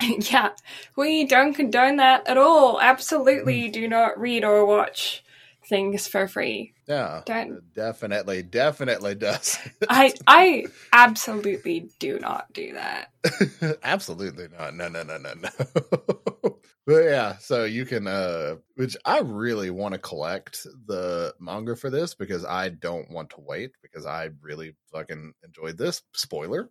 [0.30, 0.50] yeah,
[0.96, 2.80] we don't condone that at all.
[2.80, 3.72] Absolutely hmm.
[3.72, 5.24] do not read or watch
[5.70, 6.74] things for free.
[6.86, 9.56] Yeah, Don't- definitely, definitely does.
[9.88, 13.12] I I absolutely do not do that.
[13.82, 14.74] Absolutely not.
[14.74, 15.48] No, no, no, no, no.
[16.86, 21.90] but yeah, so you can uh which I really want to collect the manga for
[21.90, 26.02] this because I don't want to wait because I really fucking enjoyed this.
[26.14, 26.70] Spoiler.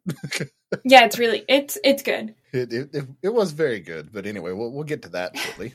[0.83, 2.35] Yeah, it's really it's it's good.
[2.51, 5.73] it, it, it, it was very good, but anyway, we'll we'll get to that shortly.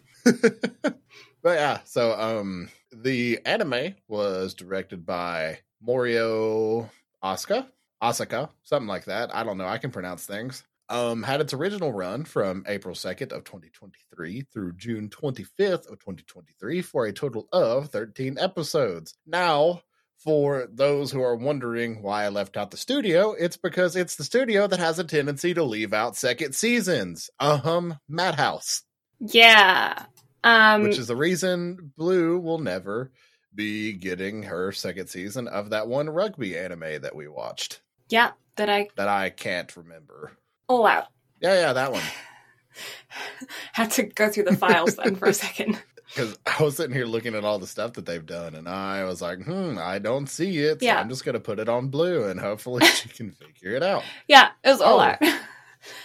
[1.42, 2.68] but yeah, so um
[3.02, 6.88] the anime was directed by Morio
[7.22, 7.66] Asuka,
[8.02, 9.34] Asaka, something like that.
[9.34, 9.66] I don't know.
[9.66, 10.62] I can pronounce things.
[10.90, 16.82] Um, had its original run from April 2nd of 2023 through June 25th of 2023
[16.82, 19.14] for a total of 13 episodes.
[19.26, 19.80] Now,
[20.18, 24.24] for those who are wondering why I left out the studio, it's because it's the
[24.24, 27.30] studio that has a tendency to leave out second seasons.
[27.40, 28.82] Um, Madhouse
[29.18, 30.04] Yeah.
[30.44, 33.10] Um which is the reason Blue will never
[33.54, 38.68] be getting her second season of that one rugby anime that we watched yeah, that
[38.68, 40.32] I that I can't remember.
[40.68, 41.06] all out.
[41.40, 42.02] Yeah, yeah, that one.
[43.72, 45.80] Had to go through the files then for a second.
[46.14, 49.04] Because I was sitting here looking at all the stuff that they've done, and I
[49.04, 50.80] was like, hmm, I don't see it.
[50.80, 51.00] So Yeah.
[51.00, 54.04] I'm just going to put it on Blue, and hopefully she can figure it out.
[54.28, 55.02] Yeah, it was all Oh.
[55.02, 55.16] out.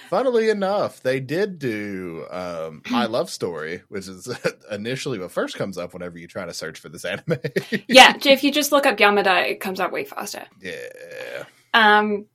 [0.10, 4.28] Funnily enough, they did do um, My Love Story, which is
[4.72, 7.38] initially what first comes up whenever you try to search for this anime.
[7.88, 10.46] yeah, if you just look up Yamada, it comes up way faster.
[10.62, 11.44] yeah.
[11.74, 12.26] Um,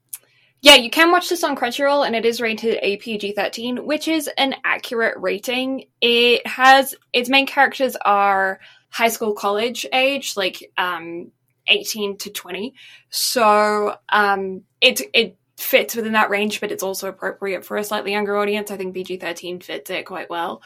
[0.64, 4.30] yeah, you can watch this on Crunchyroll, and it is rated APG thirteen, which is
[4.38, 5.84] an accurate rating.
[6.00, 11.32] It has its main characters are high school, college age, like um,
[11.68, 12.72] eighteen to twenty.
[13.10, 18.12] So um, it it fits within that range, but it's also appropriate for a slightly
[18.12, 18.70] younger audience.
[18.70, 20.62] I think PG thirteen fits it quite well.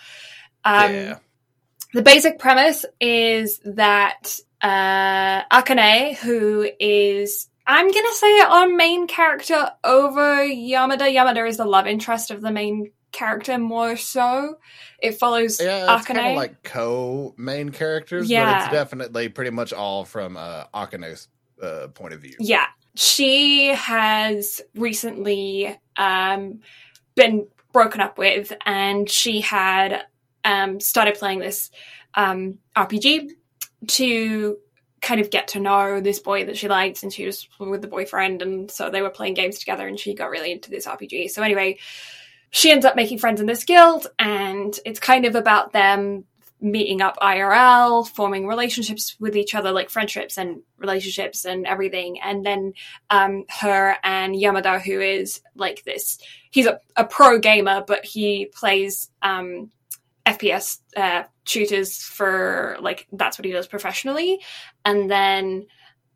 [0.65, 1.19] Um, yeah.
[1.95, 9.71] the basic premise is that uh, Akane, who is I'm gonna say our main character
[9.85, 11.15] over Yamada.
[11.15, 14.59] Yamada is the love interest of the main character more so.
[15.01, 19.73] It follows Yeah, it's kind of like co main characters, but it's definitely pretty much
[19.73, 21.29] all from uh, Akane's
[21.63, 22.35] uh, point of view.
[22.41, 22.67] Yeah.
[22.99, 26.63] She has recently um,
[27.15, 30.03] been broken up with, and she had
[30.45, 31.71] um, started playing this
[32.15, 33.31] um, RPG
[33.87, 34.57] to
[35.01, 37.87] kind of get to know this boy that she liked, and she was with the
[37.87, 41.31] boyfriend, and so they were playing games together, and she got really into this RPG.
[41.31, 41.79] So, anyway,
[42.51, 46.25] she ends up making friends in this guild, and it's kind of about them
[46.61, 52.21] meeting up IRL, forming relationships with each other, like friendships and relationships and everything.
[52.21, 52.75] And then
[53.11, 56.19] um, her and Yamada, who is like this,
[56.51, 59.71] he's a, a pro gamer, but he plays um,
[60.27, 64.41] FPS uh, shooters for like that's what he does professionally.
[64.85, 65.67] And then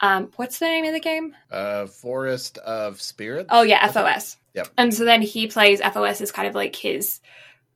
[0.01, 1.35] um, what's the name of the game?
[1.51, 3.49] Uh, Forest of Spirits.
[3.51, 4.37] Oh yeah, FOS.
[4.55, 4.69] Yep.
[4.77, 7.21] And so then he plays FOS as kind of like his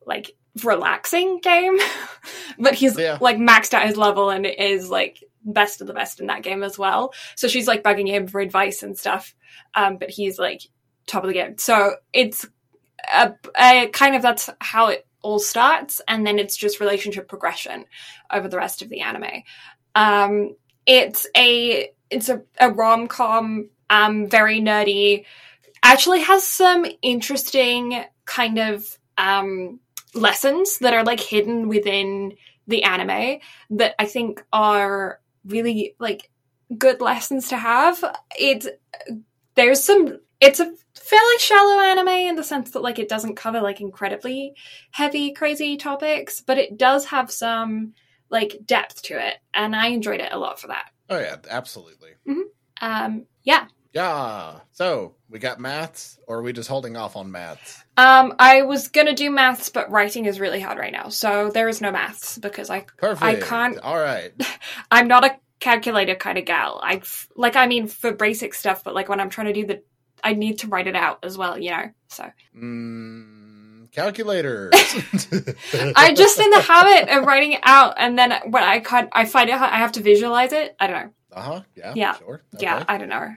[0.05, 0.33] like
[0.65, 1.79] relaxing game,
[2.59, 3.19] but he's Yeah.
[3.21, 6.63] like maxed out his level and is like best of the best in that game
[6.63, 7.13] as well.
[7.37, 9.35] So she's like bugging him for advice and stuff,
[9.75, 10.63] um, but he's like
[11.07, 11.59] top of the game.
[11.59, 12.47] So it's
[13.13, 17.85] a, a kind of that's how it all starts, and then it's just relationship progression
[18.33, 19.43] over the rest of the anime.
[19.95, 25.25] Um, it's a it's a, a rom com, um, very nerdy.
[25.83, 29.81] Actually, has some interesting kind of um,
[30.15, 32.35] lessons that are like hidden within
[32.67, 33.39] the anime
[33.71, 36.31] that I think are really like
[36.77, 38.03] good lessons to have.
[38.39, 38.67] It's
[39.55, 43.61] there's some it's a fairly shallow anime in the sense that like it doesn't cover
[43.61, 44.55] like incredibly
[44.91, 47.95] heavy crazy topics, but it does have some
[48.29, 50.91] like depth to it and I enjoyed it a lot for that.
[51.09, 52.11] Oh yeah, absolutely.
[52.81, 53.67] Um yeah.
[53.97, 54.61] Yeah.
[54.73, 57.83] So we got maths, or are we just holding off on maths?
[57.97, 61.09] Um I was going to do maths but writing is really hard right now.
[61.09, 63.23] So there is no maths because I Perfect.
[63.25, 64.33] I can't- All right.
[64.91, 66.79] I'm not a calculator kind of gal.
[66.83, 67.01] I
[67.37, 69.83] like, I mean, for basic stuff, but like when I'm trying to do the,
[70.23, 71.91] I need to write it out as well, you know.
[72.09, 74.73] So Mm, calculators.
[75.97, 79.25] I'm just in the habit of writing it out, and then when I can't, I
[79.25, 80.77] find it, I have to visualize it.
[80.79, 81.13] I don't know.
[81.33, 81.61] Uh huh.
[81.75, 81.93] Yeah.
[81.97, 82.15] Yeah.
[82.19, 82.43] Sure.
[82.59, 83.35] Yeah, I don't know.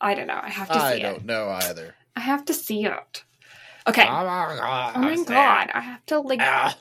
[0.00, 0.40] I don't know.
[0.42, 1.06] I have to I see it.
[1.06, 1.94] I don't know either.
[2.16, 3.24] I have to see it.
[3.86, 4.02] Okay.
[4.02, 4.92] Oh my god.
[4.96, 6.40] oh my god, I have to like.
[6.42, 6.76] Ah.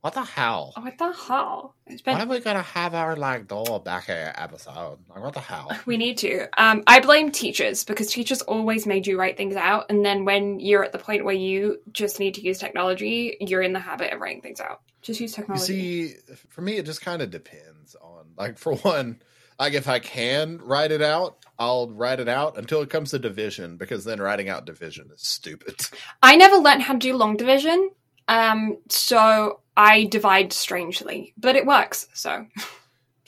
[0.00, 0.72] What the hell?
[0.80, 1.74] What the hell?
[1.86, 4.98] It's been When are we gonna have our like door back here episode?
[5.10, 5.70] Like what the hell?
[5.86, 6.48] We need to.
[6.56, 10.58] Um, I blame teachers because teachers always made you write things out, and then when
[10.58, 14.12] you're at the point where you just need to use technology, you're in the habit
[14.14, 14.80] of writing things out.
[15.02, 16.08] Just use You technology.
[16.08, 16.14] see,
[16.48, 19.20] for me, it just kind of depends on like for one,
[19.60, 23.20] like if I can write it out, I'll write it out until it comes to
[23.20, 25.88] division because then writing out division is stupid.
[26.22, 27.90] I never learned how to do long division,
[28.28, 32.08] um, so I divide strangely, but it works.
[32.14, 32.46] So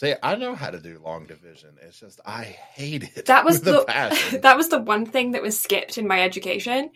[0.01, 1.76] See, I know how to do long division.
[1.83, 3.26] It's just I hate it.
[3.26, 3.85] that was a the
[4.43, 6.91] that was the one thing that was skipped in my education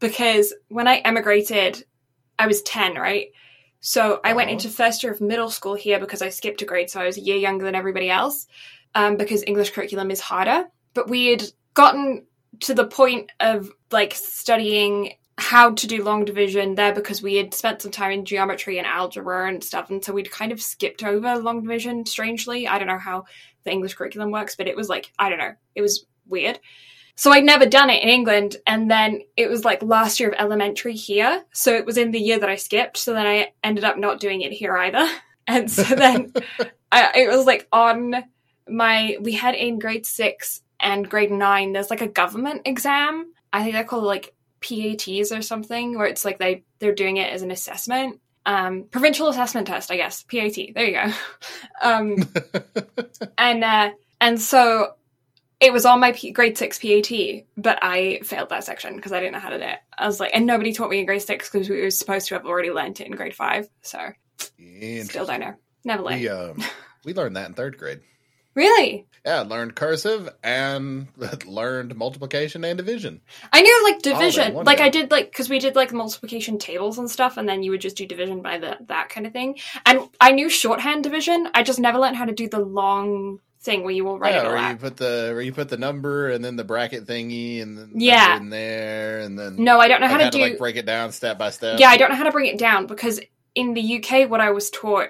[0.00, 1.84] because when I emigrated,
[2.38, 3.28] I was ten, right?
[3.80, 4.54] So I went Uh-huh.
[4.54, 7.16] into first year of middle school here because I skipped a grade, so I was
[7.18, 8.46] a year younger than everybody else.
[8.94, 10.64] Um, because English curriculum is harder,
[10.94, 12.26] but we had gotten
[12.60, 17.54] to the point of like studying how to do long division there because we had
[17.54, 21.04] spent some time in geometry and algebra and stuff, and so we'd kind of skipped
[21.04, 22.04] over long division.
[22.06, 23.24] Strangely, I don't know how
[23.64, 26.58] the English curriculum works, but it was like I don't know, it was weird.
[27.14, 30.36] So I'd never done it in England, and then it was like last year of
[30.38, 31.44] elementary here.
[31.52, 32.96] So it was in the year that I skipped.
[32.96, 35.08] So then I ended up not doing it here either.
[35.50, 36.34] And so then
[36.92, 38.12] I, it was like on
[38.70, 41.72] my we had in grade six and grade nine.
[41.72, 43.32] There's like a government exam.
[43.52, 47.32] I think they're called like PATs or something, where it's like they they're doing it
[47.32, 48.20] as an assessment.
[48.46, 50.22] Um, provincial assessment test, I guess.
[50.22, 50.56] PAT.
[50.74, 51.12] There you go.
[51.82, 52.16] um,
[53.38, 53.90] and uh,
[54.20, 54.94] and so
[55.60, 59.20] it was on my P- grade six PAT, but I failed that section because I
[59.20, 59.78] didn't know how to do it.
[59.96, 62.34] I was like, and nobody taught me in grade six because we were supposed to
[62.34, 63.68] have already learned it in grade five.
[63.82, 64.12] So
[65.04, 65.54] still don't know.
[65.84, 66.20] Never learned.
[66.20, 66.62] we um
[67.04, 68.00] we learned that in third grade.
[68.58, 69.06] Really?
[69.24, 71.06] Yeah, learned cursive and
[71.46, 73.20] learned multiplication and division.
[73.52, 74.54] I knew like division.
[74.54, 74.80] one like.
[74.80, 77.80] I did like because we did like multiplication tables and stuff, and then you would
[77.80, 79.58] just do division by the that kind of thing.
[79.86, 81.48] And I knew shorthand division.
[81.54, 84.40] I just never learned how to do the long thing where you will write yeah,
[84.40, 87.06] it all where you put the where you put the number and then the bracket
[87.06, 88.38] thingy and then Yeah.
[88.38, 90.42] in there and then No, I don't know like, how to do.
[90.42, 91.78] like break it down step by step.
[91.78, 93.20] Yeah, I don't know how to bring it down because
[93.54, 95.08] in the UK, what I was taught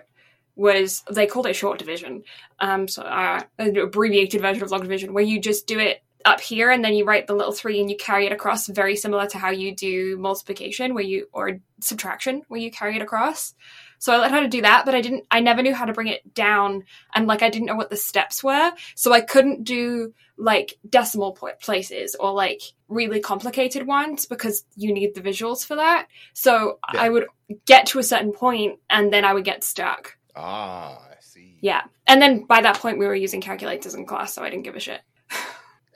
[0.58, 2.24] was they called it short division,
[2.58, 6.40] um, so uh, an abbreviated version of long division, where you just do it up
[6.40, 9.26] here and then you write the little three and you carry it across, very similar
[9.28, 13.54] to how you do multiplication, where you or subtraction, where you carry it across.
[14.00, 15.24] So I learned how to do that, but I didn't.
[15.30, 16.84] I never knew how to bring it down,
[17.14, 21.36] and like I didn't know what the steps were, so I couldn't do like decimal
[21.60, 26.06] places or like really complicated ones because you need the visuals for that.
[26.32, 27.02] So Yeah.
[27.02, 27.26] I would
[27.66, 30.17] get to a certain point and then I would get stuck.
[30.38, 31.58] Ah, I see.
[31.60, 31.82] Yeah.
[32.06, 34.76] And then by that point we were using calculators in class, so I didn't give
[34.76, 35.00] a shit.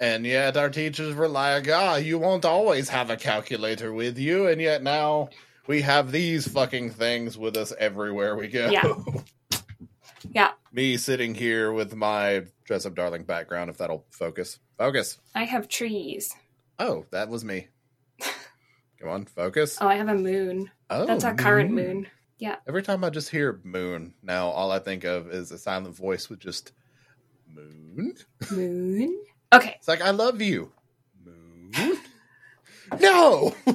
[0.00, 4.48] And yet our teachers were like, ah, you won't always have a calculator with you,
[4.48, 5.28] and yet now
[5.68, 8.68] we have these fucking things with us everywhere we go.
[8.68, 8.94] Yeah.
[10.34, 10.52] Yeah.
[10.72, 14.58] Me sitting here with my dress up darling background, if that'll focus.
[14.78, 15.18] Focus.
[15.34, 16.34] I have trees.
[16.78, 17.68] Oh, that was me.
[19.00, 19.78] Come on, focus.
[19.80, 20.70] Oh, I have a moon.
[20.88, 22.06] Oh, That's our current moon.
[22.66, 26.28] Every time I just hear moon, now all I think of is a silent voice
[26.28, 26.72] with just
[27.48, 28.14] moon.
[28.50, 29.18] Moon?
[29.54, 29.74] Okay.
[29.78, 30.72] It's like I love you.
[31.24, 31.72] Moon.
[33.00, 33.54] No.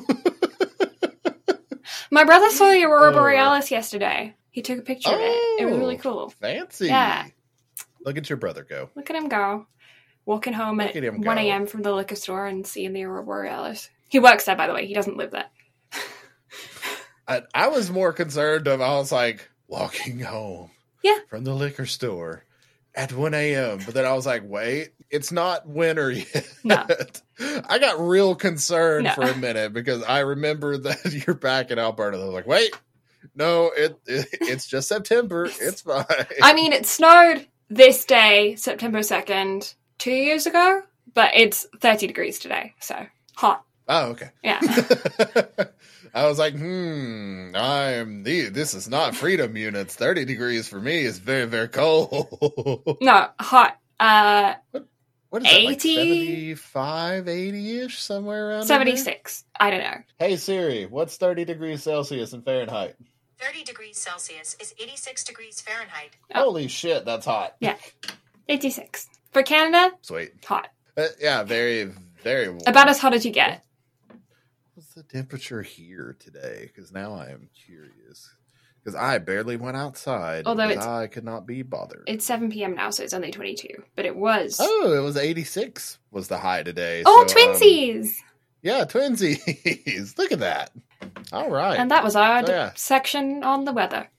[2.11, 3.13] My brother saw the Aurora Oh.
[3.13, 4.34] Borealis yesterday.
[4.51, 5.61] He took a picture of it.
[5.61, 6.01] It was really Oh.
[6.01, 6.30] cool.
[6.30, 6.88] Fancy.
[6.88, 7.28] Yeah.
[8.05, 8.89] Look at your brother go.
[8.95, 9.68] Look at him go.
[10.26, 11.68] Walking home Look at at 1 a.m.
[11.68, 13.89] from the liquor store and seeing the Aurora Borealis.
[14.09, 14.86] He works there, by the way.
[14.88, 15.45] He doesn't live there.
[17.28, 20.71] I, I was more concerned of I was like walking home
[21.03, 21.17] Yeah.
[21.30, 22.43] from the liquor store
[22.95, 23.80] at 1 a.m.
[23.86, 26.49] But then I was like, wait, it's not winter yet.
[26.63, 26.86] No.
[27.39, 29.13] I got real concerned No.
[29.13, 32.17] for a minute because I remember that you're back in Alberta.
[32.17, 32.71] I was like, wait,
[33.36, 35.45] no, it, it it's just September.
[35.45, 36.05] It's fine.
[36.41, 40.82] I mean, it snowed this day, September 2nd, two years ago,
[41.13, 43.05] but it's 30 degrees today, so
[43.36, 43.63] hot.
[43.89, 44.30] oh, okay.
[44.43, 44.59] Yeah.
[46.14, 49.95] I was like, hmm, I'm the this is not freedom units.
[49.95, 52.97] 30 degrees for me is very, very cold.
[53.01, 53.80] no, hot.
[53.99, 54.53] Uh,
[55.30, 55.64] What is 80?
[55.64, 58.78] it, like 75, 80 ish, somewhere around in there?
[58.80, 59.43] 76.
[59.60, 59.97] I don't know.
[60.20, 62.95] Hey Siri, what's 30 degrees Celsius in Fahrenheit?
[63.39, 66.16] 30 degrees Celsius is 86 degrees Fahrenheit.
[66.34, 66.43] Oh.
[66.45, 67.55] Holy shit, that's hot.
[67.60, 67.76] Yeah.
[68.49, 69.08] 86.
[69.32, 70.32] For Canada, Sweet.
[70.45, 70.70] hot.
[70.95, 71.91] Uh, yeah, very,
[72.24, 72.62] very warm.
[72.66, 73.64] About as hot as you get.
[74.78, 76.69] What's the temperature here today?
[76.71, 78.30] Because now I am curious.
[78.84, 80.45] Because I barely went outside.
[80.45, 82.03] Although it's- I could not be bothered.
[82.05, 82.75] It's 7 p.m.
[82.75, 83.69] now, so it's only 22.
[83.95, 84.59] But it was.
[84.61, 87.01] oh, it was 86 was the high today.
[87.07, 88.17] Oh, so, um, twinsies!
[88.61, 90.15] yeah, twinsies.
[90.19, 90.69] Look at that.
[91.32, 91.80] All right.
[91.80, 92.71] and that was our So, yeah.
[92.75, 94.11] section on the weather.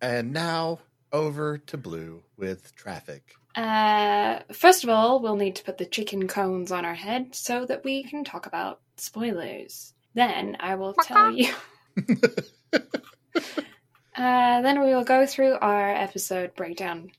[0.00, 0.78] And now
[1.12, 3.34] over to Blue with traffic.
[3.54, 7.66] Uh, first of all, we'll need to put the chicken cones on our head so
[7.66, 9.94] that we can talk about spoilers.
[10.14, 11.52] Then I will tell you.
[12.72, 12.80] uh,
[14.14, 17.10] then we will go through our episode breakdown,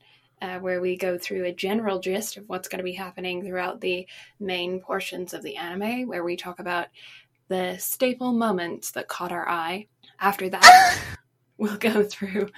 [0.42, 3.80] uh, where we go through a general gist of what's going to be happening throughout
[3.80, 4.06] the
[4.38, 6.88] main portions of the anime, where we talk about
[7.48, 9.86] the staple moments that caught our eye.
[10.18, 11.00] After that,
[11.58, 12.50] we'll go through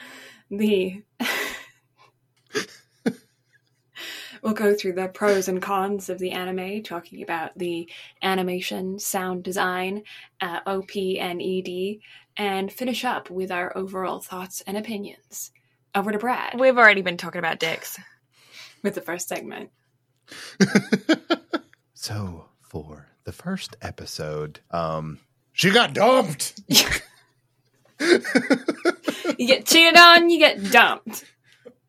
[0.51, 1.03] the
[4.43, 7.89] we'll go through the pros and cons of the anime, talking about the
[8.23, 10.03] animation, sound design,
[10.41, 11.99] uh, OP and ED,
[12.37, 15.53] and finish up with our overall thoughts and opinions.
[15.95, 17.99] Over to Brad We've already been talking about dicks.
[18.83, 19.71] with the first segment.
[21.95, 25.19] so for the first episode, um,
[25.53, 26.61] she got dumped.
[29.39, 31.25] You get cheated on, you get dumped.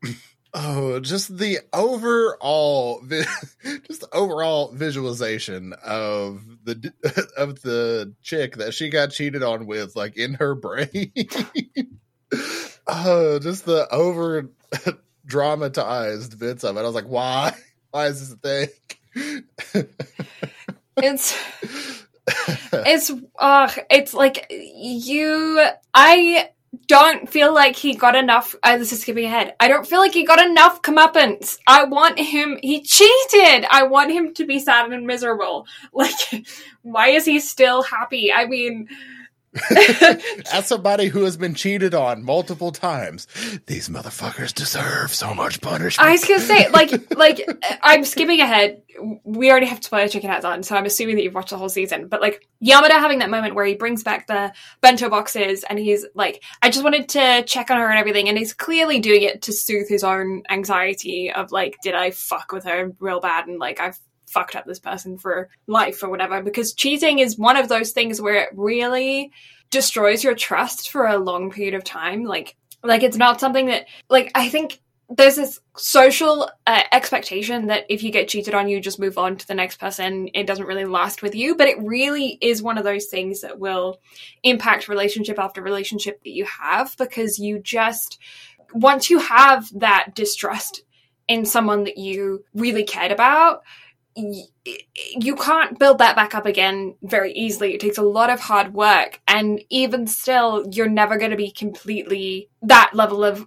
[0.55, 6.93] Oh, just the overall, just the overall visualization of the
[7.37, 11.11] of the chick that she got cheated on with, like in her brain.
[12.87, 14.51] oh, just the over
[15.25, 16.81] dramatized bits of it.
[16.81, 17.55] I was like, why?
[17.89, 18.67] Why is this a
[19.15, 19.43] thing?
[20.97, 21.35] It's
[22.73, 26.49] it's uh it's like you I
[26.87, 29.55] don't feel like he got enough uh, this is skipping ahead.
[29.59, 31.57] I don't feel like he got enough comeuppance.
[31.67, 33.65] I want him he cheated.
[33.69, 35.67] I want him to be sad and miserable.
[35.93, 36.45] Like
[36.81, 38.31] why is he still happy?
[38.33, 38.87] I mean
[40.51, 43.27] As somebody who has been cheated on multiple times,
[43.67, 46.07] these motherfuckers deserve so much punishment.
[46.07, 47.47] I was gonna say, like, like
[47.81, 48.81] I'm skipping ahead.
[49.23, 51.57] We already have to spoiler chicken hats on, so I'm assuming that you've watched the
[51.57, 52.07] whole season.
[52.07, 56.05] But like Yamada having that moment where he brings back the bento boxes and he's
[56.15, 59.43] like, I just wanted to check on her and everything, and he's clearly doing it
[59.43, 63.59] to soothe his own anxiety of like, did I fuck with her real bad and
[63.59, 63.99] like I've
[64.33, 68.19] fucked up this person for life or whatever because cheating is one of those things
[68.19, 69.31] where it really
[69.69, 72.23] destroys your trust for a long period of time.
[72.23, 74.79] Like like it's not something that like i think
[75.09, 79.35] there's this social uh, expectation that if you get cheated on you just move on
[79.35, 80.29] to the next person.
[80.33, 83.59] It doesn't really last with you but it really is one of those things that
[83.59, 83.99] will
[84.43, 88.17] impact relationship after relationship that you have because you just
[88.73, 90.83] once you have that distrust
[91.27, 93.61] in someone that you really cared about
[94.15, 97.73] you can't build that back up again very easily.
[97.73, 101.51] It takes a lot of hard work, and even still, you're never going to be
[101.51, 103.45] completely that level of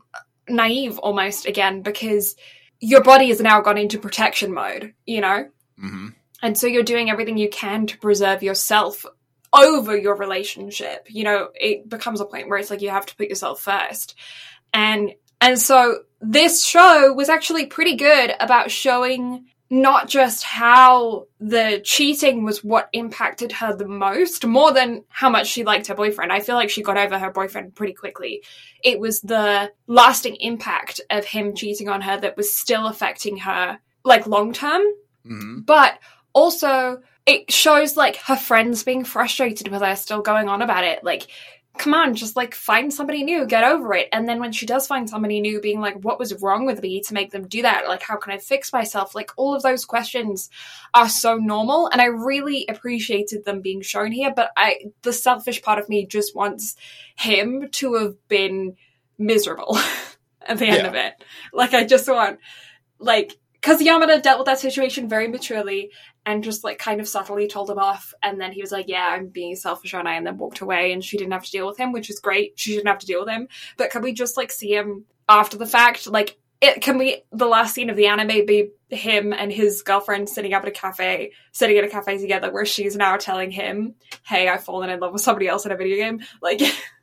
[0.48, 2.36] naive almost again because
[2.80, 5.48] your body has now gone into protection mode, you know?
[5.78, 6.08] hmm
[6.42, 9.06] And so you're doing everything you can to preserve yourself
[9.52, 11.06] over your relationship.
[11.08, 14.14] You know, it becomes a point where it's like you have to put yourself first.
[14.72, 21.80] And and so this show was actually pretty good about showing not just how the
[21.84, 26.32] cheating was what impacted her the most, more than how much she liked her boyfriend.
[26.32, 28.44] I feel like she got over her boyfriend pretty quickly.
[28.84, 33.78] It was the lasting impact of him cheating on her that was still affecting her,
[34.04, 34.82] like long term
[35.26, 35.98] hmm but
[36.32, 41.02] also it shows like her friends being frustrated with her still going on about it
[41.02, 41.26] like
[41.78, 44.08] come on just like find somebody new get over it.
[44.12, 47.00] And then when she does find somebody new being like what was wrong with me
[47.02, 47.88] to make them do that?
[47.88, 49.14] Like how can i fix myself?
[49.14, 50.50] Like all of those questions
[50.94, 55.62] are so normal and i really appreciated them being shown here but i the selfish
[55.62, 56.74] part of me just wants
[57.16, 58.76] him to have been
[59.18, 59.78] miserable
[60.46, 60.86] at the end Yeah.
[60.88, 61.14] of it.
[61.52, 62.38] Like i just want
[62.98, 63.36] like
[63.66, 65.90] because Yamada dealt with that situation very maturely
[66.24, 68.14] and just like kind of subtly told him off.
[68.22, 70.14] And then he was like, Yeah, I'm being selfish, aren't I?
[70.14, 72.52] And then walked away and she didn't have to deal with him, which is great.
[72.54, 73.48] She shouldn't have to deal with him.
[73.76, 76.06] But can we just like see him after the fact?
[76.06, 80.28] Like, it, can we, the last scene of the anime be him and his girlfriend
[80.28, 83.96] sitting up at a cafe, sitting at a cafe together where she's now telling him,
[84.24, 86.20] Hey, I've fallen in love with somebody else in a video game?
[86.40, 86.60] Like,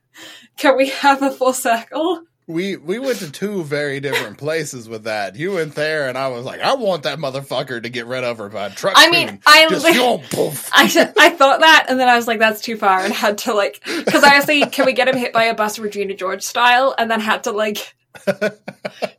[0.58, 2.24] can we have a full circle?
[2.48, 5.36] We we went to two very different places with that.
[5.36, 8.38] You went there, and I was like, I want that motherfucker to get rid of
[8.38, 8.94] her by a truck.
[8.98, 9.40] I mean.
[9.46, 9.94] I just li-.
[10.74, 13.54] I, I thought that, and then I was like, that's too far, and had to
[13.54, 16.44] like, because I was thinking, can we get him hit by a bus Regina George
[16.44, 17.96] style, and then had to like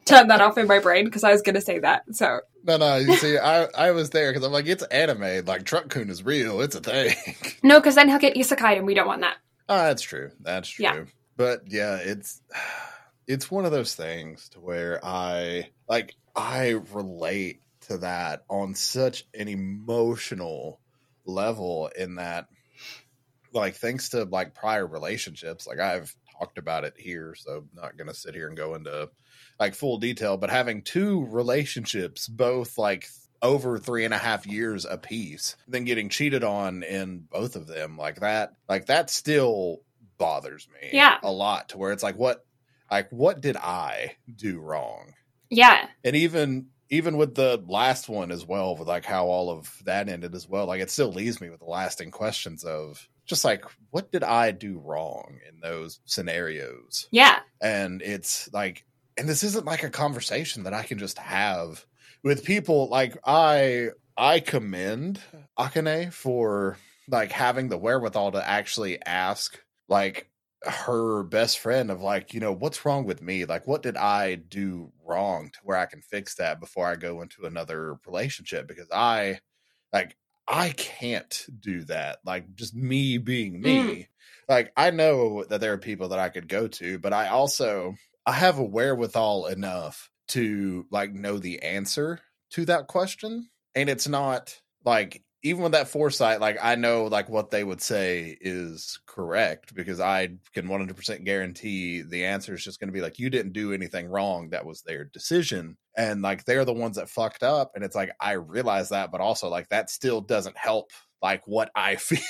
[0.04, 2.04] turn that off in my brain because I was going to say that.
[2.12, 2.96] So no, no.
[2.96, 5.44] You see, I I was there because I'm like, it's anime.
[5.44, 6.60] Like Truck-kun is real.
[6.60, 7.14] It's a thing.
[7.62, 9.36] No, because then he'll get isekai, and we don't want that.
[9.68, 10.30] Oh, that's true.
[10.40, 10.82] That's true.
[10.82, 11.04] Yeah.
[11.36, 12.42] But yeah, it's
[13.26, 19.24] it's one of those things to where I like I relate to that on such
[19.34, 20.80] an emotional
[21.26, 22.48] level in that
[23.52, 27.96] like thanks to like prior relationships like i've talked about it here so I'm not
[27.96, 29.08] gonna sit here and go into
[29.60, 33.06] like full detail but having two relationships both like
[33.40, 37.96] over three and a half years apiece then getting cheated on in both of them
[37.96, 39.80] like that like that still
[40.18, 41.18] bothers me Yeah.
[41.22, 42.44] a lot to where it's like what
[42.90, 45.14] like what did i do wrong?
[45.50, 49.70] Yeah, and even even with the last one as well with like how all of
[49.84, 53.44] that ended as well like it still leaves me with the lasting questions of just
[53.44, 57.08] like what did i do wrong in those scenarios?
[57.10, 58.84] Yeah, and it's like
[59.16, 61.84] and this isn't like a conversation that i can just have
[62.22, 62.88] with people.
[62.88, 65.20] Like i i commend
[65.58, 66.76] akane for
[67.08, 69.58] like having the wherewithal to actually ask
[69.88, 70.28] like
[70.66, 73.44] her best friend of like you know what's wrong with me?
[73.44, 77.22] Like what did i do wrong to where i can fix that before i go
[77.22, 78.66] into another relationship?
[78.66, 79.38] Because i
[79.92, 80.16] like
[80.48, 82.18] i can't do that.
[82.24, 83.78] Like just me being me.
[83.78, 84.06] Mm.
[84.48, 87.94] Like i know that there are people that i could go to but i also
[88.26, 93.48] i have a wherewithal enough to like know the answer to that question.
[93.74, 97.80] And it's not like even with that foresight like i know like what they would
[97.80, 103.00] say is correct because i can 100% guarantee the answer is just going to be
[103.00, 106.96] like you didn't do anything wrong that was their decision and like they're the ones
[106.96, 110.56] that fucked up and it's like i realize that but also like that still doesn't
[110.56, 110.90] help
[111.22, 112.20] like what i feel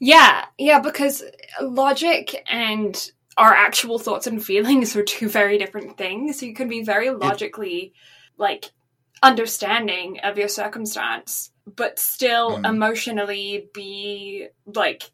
[0.00, 0.80] yeah, yeah.
[0.80, 1.22] Because
[1.60, 6.40] logic and our actual thoughts and feelings are two very different things.
[6.40, 7.92] So you can be very logically,
[8.36, 8.72] like,
[9.22, 12.68] understanding of your circumstance, but still Mhm.
[12.68, 15.10] emotionally be like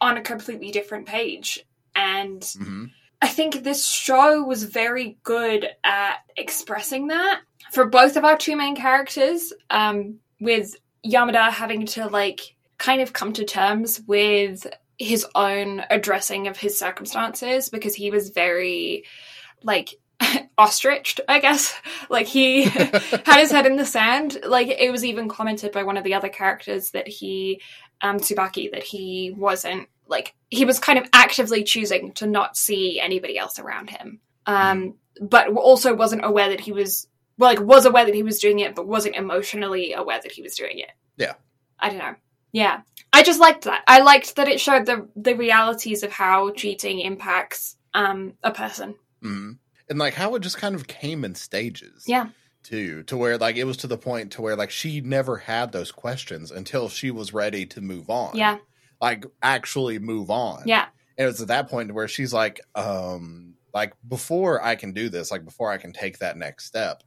[0.00, 1.64] on a completely different page.
[1.94, 2.90] And Mhm.
[3.22, 7.42] I think this show was very good at expressing that
[7.72, 12.40] for both of our two main characters, um, with Yamada having to like
[12.78, 14.66] kind of come to terms with
[14.98, 19.04] his own addressing of his circumstances because he was very
[19.62, 19.94] like
[20.58, 21.74] ostriched, I guess.
[22.08, 24.38] Like he had his head in the sand.
[24.46, 27.60] Like it was even commented by one of the other characters that he,
[28.02, 33.00] um, Tsubaki, that he wasn't like he was kind of actively choosing to not see
[33.00, 34.20] anybody else around him.
[34.46, 37.06] Um, but also wasn't aware that he was
[37.38, 40.42] well, like was aware that he was doing it, but wasn't emotionally aware that he
[40.42, 40.90] was doing it.
[41.16, 41.34] Yeah.
[41.78, 42.14] I don't know.
[42.52, 42.80] Yeah.
[43.12, 43.82] I just liked that.
[43.86, 48.94] I liked that it showed the the realities of how cheating impacts um a person.
[49.22, 49.58] Mhm.
[49.90, 52.28] And like how it just kind of came in stages Yeah.
[52.62, 55.72] too to where like it was to the point to where like she never had
[55.72, 58.58] those questions until she was ready to move on Yeah.
[59.00, 60.86] like actually move on Yeah.
[61.18, 65.08] and it was at that point where she's like um like before i can do
[65.08, 67.02] this like before i can take that next step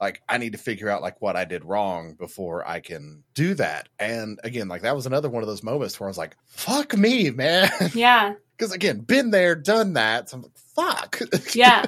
[0.00, 3.54] like i need to figure out like what i did wrong before i can do
[3.54, 6.36] that and again like that was another one of those moments where i was like
[6.46, 8.34] fuck me man Yeah.
[8.56, 10.30] Because again been there done that.
[10.30, 11.20] So i'm like fuck.
[11.54, 11.86] Yeah.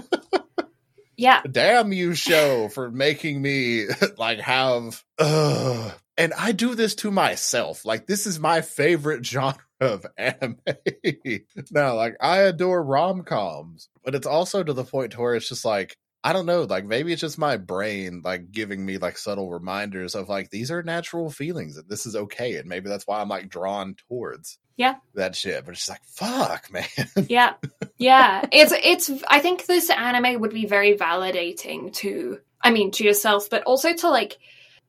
[1.16, 1.42] yeah.
[1.50, 3.86] damn you show for making me
[4.18, 7.84] like have uh and i do this to myself.
[7.84, 10.58] Like this is my favorite genre of anime.
[11.70, 15.64] Now, like i adore rom-coms but it's also to the point to where it's just
[15.64, 19.50] like i don't know like maybe it's just my brain like giving me like subtle
[19.50, 23.20] reminders of like these are natural feelings and this is okay and maybe that's why
[23.20, 24.96] i'm like drawn towards Yeah.
[25.14, 26.84] that shit but it's just like fuck man
[27.28, 27.54] Yeah.
[27.98, 28.46] Yeah.
[28.52, 33.50] It's it's I think this anime would be very validating to I mean to yourself,
[33.50, 34.38] but also to like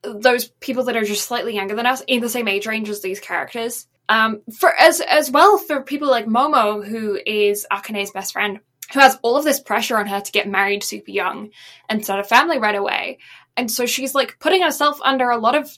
[0.03, 3.01] those people that are just slightly younger than us in the same age range as
[3.01, 3.87] these characters.
[4.07, 8.59] Um for as as well for people like Momo, who is Akane's best friend,
[8.93, 11.51] who has all of this pressure on her to get married super young
[11.87, 13.19] and start a family right away.
[13.55, 15.77] And so she's like putting herself under a lot of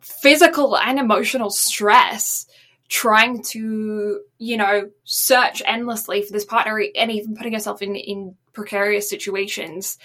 [0.00, 2.46] physical and emotional stress
[2.88, 8.36] trying to, you know, search endlessly for this partner and even putting herself in, in
[8.52, 9.98] precarious situations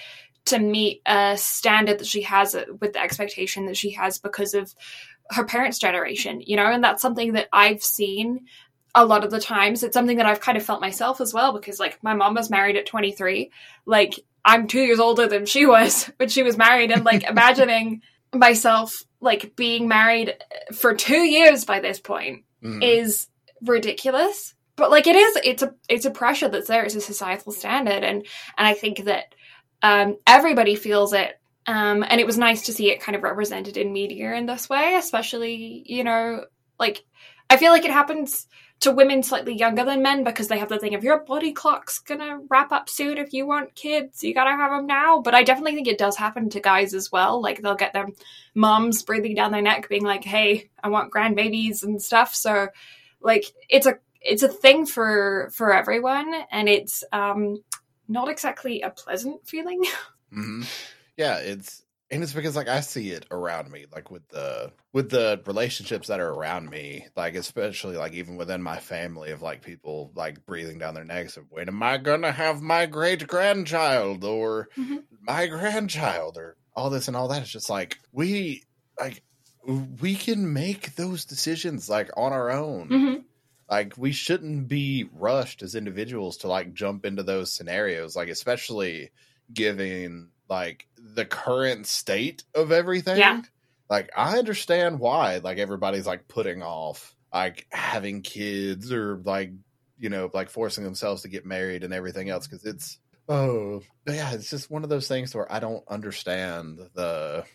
[0.46, 4.74] to meet a standard that she has with the expectation that she has because of
[5.32, 8.46] her parents' generation, you know, and that's something that I've seen
[8.98, 9.84] a lot of the times.
[9.84, 12.50] It's something that I've kind of felt myself as well because, like, my mom was
[12.50, 13.52] married at 23.
[13.86, 18.02] Like, I'm two years older than she was when she was married, and like, imagining
[18.36, 20.36] myself like being married
[20.76, 22.84] for two years by this point Mhm.
[22.84, 23.28] is
[23.62, 27.52] ridiculous but like it is it's a it's a pressure that's there it's a societal
[27.52, 28.26] standard and
[28.58, 29.26] and i think that
[29.82, 31.40] Um, everybody feels it.
[31.68, 34.68] Um, and it was nice to see it kind of represented in media in this
[34.70, 36.46] way, especially, you know,
[36.80, 37.04] like
[37.50, 38.48] I feel like it happens
[38.80, 42.00] to women slightly younger than men because they have the thing of your body clock's
[42.00, 44.24] gonna wrap up soon if you want kids.
[44.24, 45.22] You gotta have them now.
[45.22, 47.42] But i definitely think it does happen to guys as well.
[47.42, 48.08] Like they'll get their
[48.54, 52.36] moms breathing down their neck being like hey i want grandbabies and stuff.
[52.36, 52.68] So
[53.22, 57.64] like it's a it's a thing for for everyone and it's um
[58.08, 59.84] not exactly a pleasant feeling.
[60.28, 60.64] Mm-hmm.
[61.16, 65.10] yeah it's and it's because like I see it around me, like with the with
[65.10, 69.62] the relationships that are around me, like especially like even within my family of like
[69.62, 74.24] people like breathing down their necks of when am I gonna have my great grandchild
[74.24, 74.98] or mm-hmm.
[75.22, 77.42] my grandchild or all this and all that.
[77.42, 78.64] It's just like we
[79.00, 79.22] like
[80.00, 82.90] we can make those decisions like on our own.
[82.90, 83.22] Mm-hmm.
[83.70, 89.12] Like we shouldn't be rushed as individuals to like jump into those scenarios, like especially
[89.54, 93.18] giving like the current state of everything.
[93.18, 93.42] Yeah.
[93.90, 99.52] Like I understand why like everybody's like putting off like having kids or like
[99.98, 104.34] you know like forcing themselves to get married and everything else because it's oh yeah
[104.34, 107.46] it's just one of those things where I don't understand the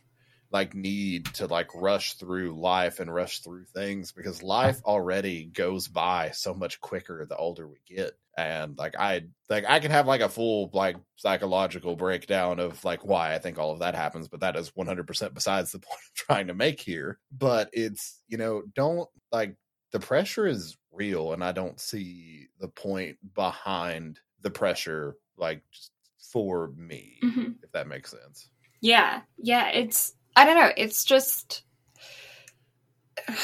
[0.52, 5.88] like need to like rush through life and rush through things because life already goes
[5.88, 8.12] by so much quicker the older we get.
[8.36, 13.04] And like i like i can have like a full like psychological breakdown of like
[13.04, 16.14] why i think all of that happens but that is 100% besides the point i'm
[16.14, 17.18] trying to make here.
[17.30, 19.54] But it's you know don't like
[19.92, 25.90] the pressure is real and i don't see the point behind the pressure like just
[26.32, 27.52] for me mm-hmm.
[27.62, 28.48] if that makes sense.
[28.80, 29.20] Yeah.
[29.36, 30.70] Yeah it's I don't know.
[30.76, 31.62] It's just,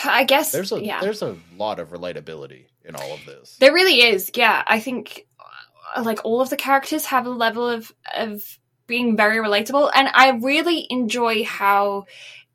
[0.05, 1.01] I guess there's a yeah.
[1.01, 3.57] there's a lot of relatability in all of this.
[3.59, 4.30] There really is.
[4.34, 5.26] Yeah, I think
[5.95, 10.09] uh, like all of the characters have a level of of being very relatable, and
[10.12, 12.07] I really enjoy how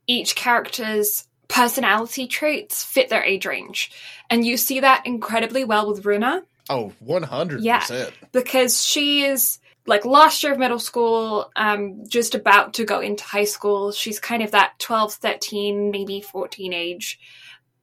[0.07, 3.91] each character's personality traits fit their age range,
[4.29, 6.43] and you see that incredibly well with Runa.
[6.69, 7.57] Oh, 100%.
[7.61, 12.99] Yeah, because she is like last year of middle school, um, just about to go
[13.01, 13.91] into high school.
[13.91, 17.19] She's kind of that 12, 13, maybe 14 age.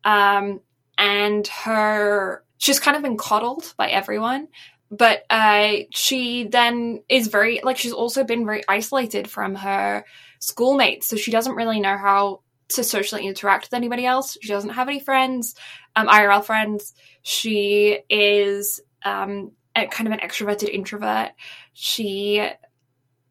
[0.05, 0.61] Um,
[0.97, 4.49] and her, she's kind of been coddled by everyone.
[4.91, 10.05] But uh, she then is very, like, she's also been very isolated from her
[10.41, 11.07] schoolmates.
[11.07, 12.41] So she doesn't really know how
[12.71, 14.37] to socially interact with anybody else.
[14.41, 15.55] She doesn't have any friends,
[15.95, 16.95] um, IRL friends.
[17.23, 21.31] She is um, kind of an extroverted introvert.
[21.73, 22.49] She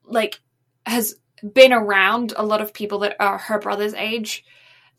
[0.05, 0.39] like
[0.85, 1.15] has
[1.53, 4.43] been around a lot of people that are her brother's age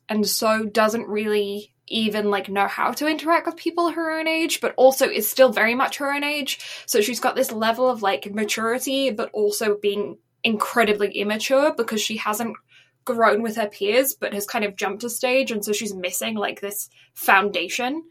[0.08, 4.60] and so doesn't really even like know how to interact with people her own age
[4.60, 8.00] but also is still very much her own age so she's got this level of
[8.00, 12.56] like maturity but also being incredibly immature because she hasn't
[13.04, 16.36] grown with her peers but has kind of jumped a stage and so she's missing
[16.36, 18.02] like this foundation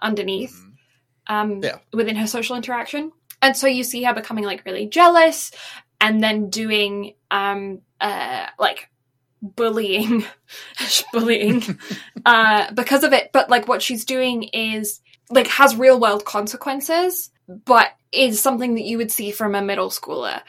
[0.00, 0.72] underneath mm-hmm
[1.26, 1.78] um, yeah.
[1.92, 3.12] within her social interaction.
[3.42, 5.50] And so you see her becoming like really jealous
[6.00, 8.88] and then doing um, uh, like
[9.42, 10.24] bullying,
[11.12, 11.78] bullying
[12.26, 13.30] uh, because of it.
[13.32, 18.84] But like what she's doing is like has real world consequences, but is something that
[18.84, 20.40] you would see from a middle schooler.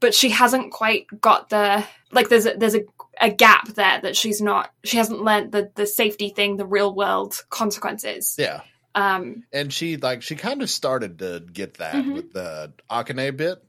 [0.00, 2.28] But she hasn't quite got the like.
[2.28, 2.82] There's a, there's a
[3.20, 4.72] a gap there that she's not.
[4.84, 8.34] She hasn't learned the the safety thing, the real world consequences.
[8.36, 8.62] Yeah.
[8.94, 12.12] Um, and she like she kind of started to get that mm-hmm.
[12.12, 13.62] with the Akane bit.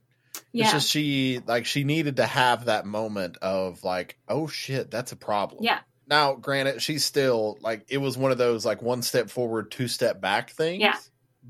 [0.52, 0.64] Yeah.
[0.64, 5.12] It's just she like she needed to have that moment of like, oh shit, that's
[5.12, 5.64] a problem.
[5.64, 5.80] Yeah.
[6.06, 9.88] Now, granted, she's still like it was one of those like one step forward, two
[9.88, 10.80] step back things.
[10.80, 10.96] Yeah.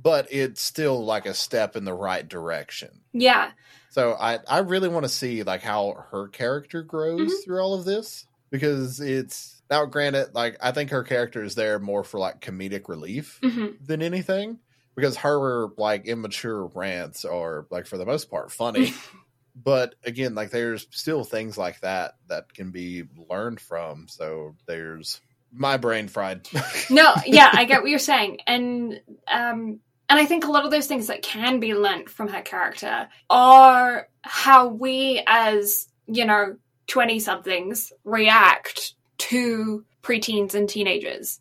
[0.01, 3.01] But it's still like a step in the right direction.
[3.13, 3.51] Yeah.
[3.91, 7.45] So I I really want to see like how her character grows mm-hmm.
[7.45, 11.79] through all of this because it's now, granted, like I think her character is there
[11.79, 13.85] more for like comedic relief mm-hmm.
[13.85, 14.59] than anything,
[14.95, 18.93] because her like immature rants are like for the most part funny.
[19.57, 24.07] but again, like there's still things like that that can be learned from.
[24.09, 25.21] So there's
[25.53, 26.47] my brain fried.
[26.91, 30.71] no, yeah, I get what you're saying, and um, and I think a lot of
[30.71, 36.57] those things that can be learned from her character are how we as you know
[36.89, 41.41] 20 somethings react to preteens and teenagers.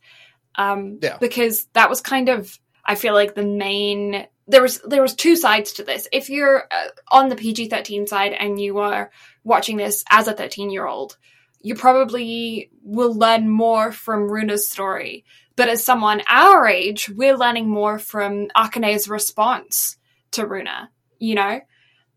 [0.56, 1.18] Um, yeah.
[1.20, 4.28] Because that was kind of, I feel like the main.
[4.46, 6.08] There was there was two sides to this.
[6.12, 9.10] If you're uh, on the PG thirteen side and you are
[9.46, 11.18] watching this as a thirteen year old,
[11.62, 15.24] you probably will learn more from Runa's story.
[15.56, 19.98] But as someone our age, we're learning more from Akane's response
[20.32, 20.90] to Runa.
[21.20, 21.62] You know,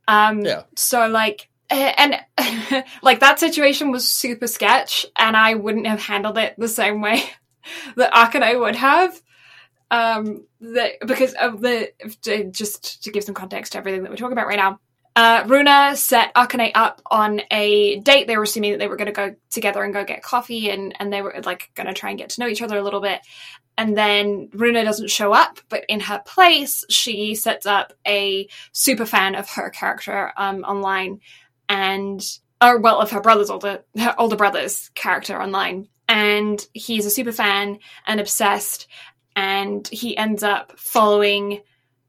[0.08, 0.64] Um, Yeah.
[0.74, 6.54] So like, and like that situation was super sketch, and I wouldn't have handled it
[6.58, 7.22] the same way
[7.96, 9.20] that Akane would have.
[9.88, 11.92] Um, the, because of the
[12.50, 14.80] just to give some context to everything that we're talking about right now.
[15.14, 18.26] Uh, Runa set Akane up on a date.
[18.26, 20.94] They were assuming that they were going to go together and go get coffee, and
[21.00, 23.00] and they were like going to try and get to know each other a little
[23.00, 23.20] bit.
[23.78, 29.04] And then Runa doesn't show up, but in her place, she sets up a super
[29.04, 31.20] fan of her character um, online,
[31.68, 32.22] and
[32.62, 37.32] or well, of her brother's older her older brother's character online, and he's a super
[37.32, 38.86] fan and obsessed,
[39.34, 41.60] and he ends up following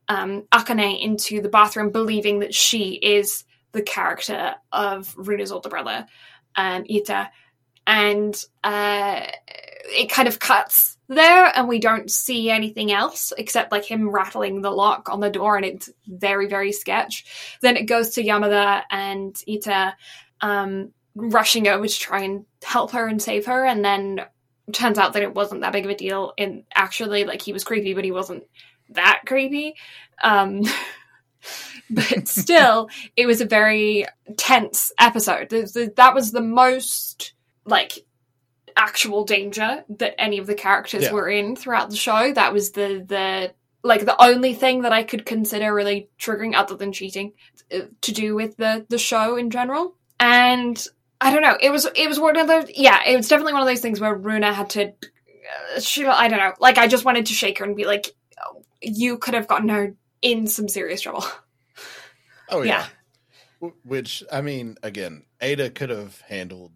[0.07, 3.43] um, Akane into the bathroom, believing that she is
[3.73, 6.05] the character of Runa's older brother,
[6.55, 7.29] um, Eita,
[7.85, 9.25] and uh,
[9.87, 14.61] it kind of cuts there, and we don't see anything else except like him rattling
[14.61, 17.25] the lock on the door, and it's very, very sketch.
[17.61, 19.93] Then it goes to Yamada and Eita
[20.41, 24.21] um, rushing over to try and help her and save her, and then
[24.73, 26.33] turns out that it wasn't that big of a deal.
[26.37, 28.43] And actually, like he was creepy, but he wasn't
[28.89, 29.75] that creepy.
[30.21, 30.63] Um,
[31.89, 35.49] but still, it was a very tense episode.
[35.95, 37.33] That was the most
[37.65, 38.05] like
[38.77, 41.11] actual danger that any of the characters Yeah.
[41.11, 42.31] were in throughout the show.
[42.31, 43.53] That was the the
[43.83, 47.33] like the only thing that I could consider really triggering, other than cheating,
[47.73, 49.95] uh, to do with the the show in general.
[50.19, 50.85] And
[51.21, 51.57] I don't know.
[51.59, 52.69] It was it was one of those.
[52.75, 54.89] Yeah, it was definitely one of those things where Runa had to.
[55.75, 56.53] Uh, she, I don't know.
[56.59, 58.11] Like I just wanted to shake her and be like,
[58.45, 61.25] "Oh, "You could have gotten her in some serious trouble."
[62.49, 62.85] Oh yeah.
[63.61, 63.69] Yeah.
[63.83, 66.71] Which I mean, again, Ada could have handled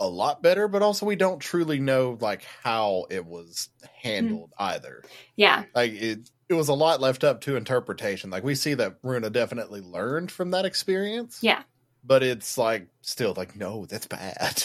[0.00, 3.68] a lot better, but also we don't truly know like how it was
[4.02, 5.02] handled either.
[5.36, 8.30] Yeah, Like it, it was a lot left up to interpretation.
[8.30, 11.38] Like we see that Runa definitely learned from that experience.
[11.42, 11.62] Yeah.
[12.02, 14.64] but it's like still like no, that's bad.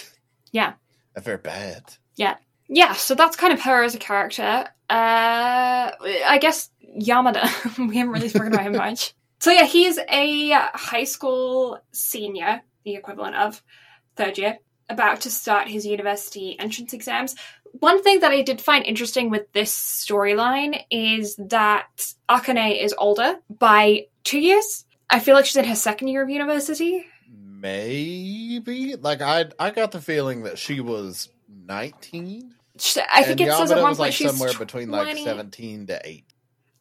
[0.51, 0.73] Yeah.
[1.13, 1.83] that's very bad.
[2.15, 2.37] Yeah.
[2.69, 2.93] Yeah.
[2.93, 4.65] So that's kind of her as a character.
[4.89, 7.43] Uh, I guess Yamada.
[7.89, 9.13] we haven't really spoken about him much.
[9.39, 13.61] So yeah, he's a high school senior, the equivalent of
[14.15, 14.59] third year,
[14.89, 17.35] about to start his university entrance exams.
[17.79, 23.35] One thing that I did find interesting with this storyline is that Akane is older
[23.49, 24.85] by two years.
[25.09, 27.05] I feel like she's in her second year of university.
[27.29, 32.53] Maybe like I I got the feeling that she was nineteen.
[32.79, 35.17] She- I think and it says at one was point like she's somewhere between like
[35.17, 36.25] seventeen to eight.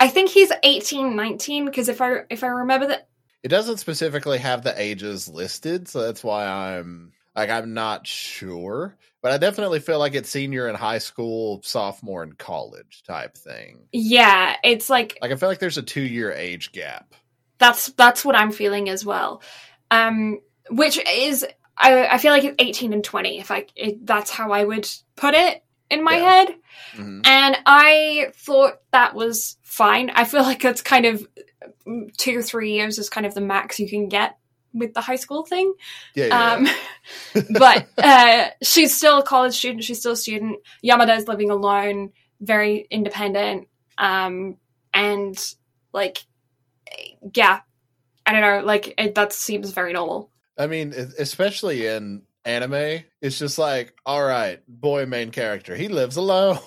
[0.00, 3.08] I think he's 18, 19, because if I if I remember that
[3.42, 8.96] It doesn't specifically have the ages listed, so that's why I'm like I'm not sure.
[9.22, 13.88] But I definitely feel like it's senior in high school, sophomore in college type thing.
[13.92, 17.14] yeah, it's like Like I feel like there's a two year age gap.
[17.58, 19.42] that's that's what I'm feeling as well.
[19.90, 23.38] Um, which is I I feel like it's 18 and 20.
[23.40, 26.30] If I it, that's how I would put it in my Yeah.
[26.44, 26.54] head,
[26.96, 27.26] Mhm.
[27.26, 30.10] and I thought that was fine.
[30.10, 31.26] I feel like it's kind of
[32.18, 34.36] two or three years is kind of the max you can get
[34.74, 35.72] with the high school thing.
[36.14, 36.52] Yeah, yeah.
[36.54, 36.68] Um,
[37.58, 39.84] but uh, she's still a college student.
[39.84, 40.58] She's still a student.
[40.84, 42.10] Yamada is living alone,
[42.40, 44.56] very independent, um,
[44.92, 45.38] and
[45.92, 46.18] like,
[47.34, 47.60] yeah,
[48.26, 48.66] I don't know.
[48.66, 50.30] Like it, that seems very normal.
[50.58, 56.16] I mean, especially in anime, it's just like, all right, boy main character, he lives
[56.16, 56.58] alone.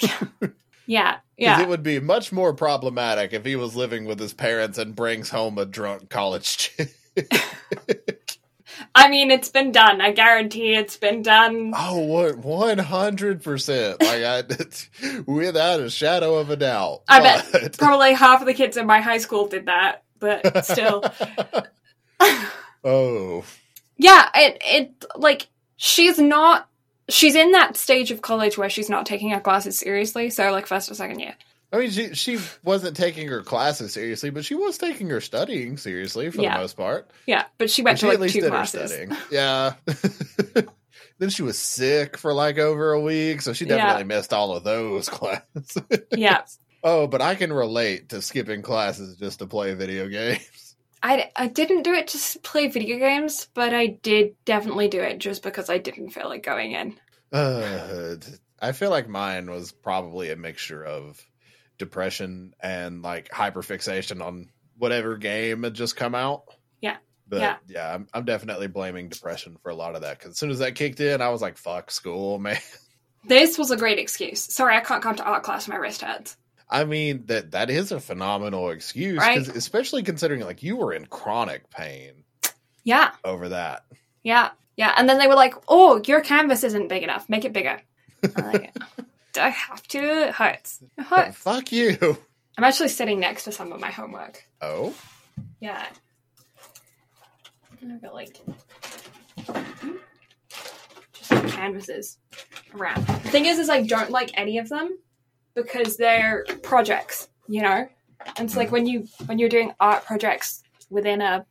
[0.88, 4.32] Yeah, 'Cause yeah, It would be much more problematic if he was living with his
[4.32, 6.94] parents and brings home a drunk college chick.
[8.94, 10.00] I mean, it's been done.
[10.00, 11.72] I guarantee it's been done.
[11.76, 14.00] Oh, what one hundred percent?
[14.02, 14.42] Like I,
[15.26, 17.02] without a shadow of a doubt.
[17.08, 21.04] I bet Probably half of the kids in my high school did that, but still.
[22.84, 23.44] oh,
[23.98, 26.68] yeah it it like she's not
[27.08, 30.66] she's in that stage of college where she's not taking her classes seriously so like
[30.66, 31.34] first or second year
[31.72, 35.76] I mean, she she wasn't taking her classes seriously, but she was taking her studying
[35.76, 36.54] seriously for Yeah.
[36.54, 37.10] the most part.
[37.26, 39.16] yeah but she went She to at like least two did her classes studying.
[39.30, 39.74] Yeah.
[41.18, 43.76] then she was sick for like over a week, so she Yeah.
[43.78, 45.82] definitely missed all of those classes.
[46.12, 46.42] yeah
[46.84, 50.76] oh, but I can relate to skipping classes just to play video games.
[51.02, 55.18] I, I didn't do it to play video games but i did definitely do it
[55.18, 56.98] just because i didn't feel like going in
[57.32, 58.16] Uh,
[58.60, 61.20] I feel like mine was probably a mixture of
[61.78, 64.48] depression and like hyperfixation on
[64.78, 66.44] whatever game had just come out.
[66.80, 66.96] Yeah.
[67.28, 67.56] But Yeah.
[67.68, 70.58] yeah, I'm, I'm definitely blaming depression for a lot of that because as soon as
[70.60, 72.58] that kicked in, I was like, fuck school, man.
[73.24, 76.36] this was a great excuse sorry i can't come to art class my wrist hurts
[76.70, 79.38] I mean that that is a phenomenal excuse, Right.
[79.38, 82.24] especially considering like you were in chronic pain
[82.84, 83.84] Yeah, over that.
[84.24, 84.92] yeah, yeah.
[84.96, 87.28] And then they were like, "Oh, your canvas isn't big enough.
[87.28, 87.80] Make it bigger."
[88.36, 88.74] Like,
[89.36, 89.98] Do I have to?
[89.98, 90.82] It hurts.
[90.96, 91.36] It hurts.
[91.36, 92.16] Fuck you.
[92.56, 94.42] I'm actually sitting next to some of my homework.
[94.62, 94.94] Oh,
[95.60, 95.84] Yeah.
[97.82, 98.40] I've got like
[101.12, 102.16] just like canvases
[102.74, 103.06] around.
[103.06, 104.96] The thing is, is I don't like any of them
[105.54, 107.86] because they're projects, you know.
[108.38, 111.44] And it's like when you when you're doing art projects within a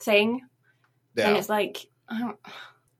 [0.00, 0.42] thing,
[1.28, 2.38] and it's like I don't.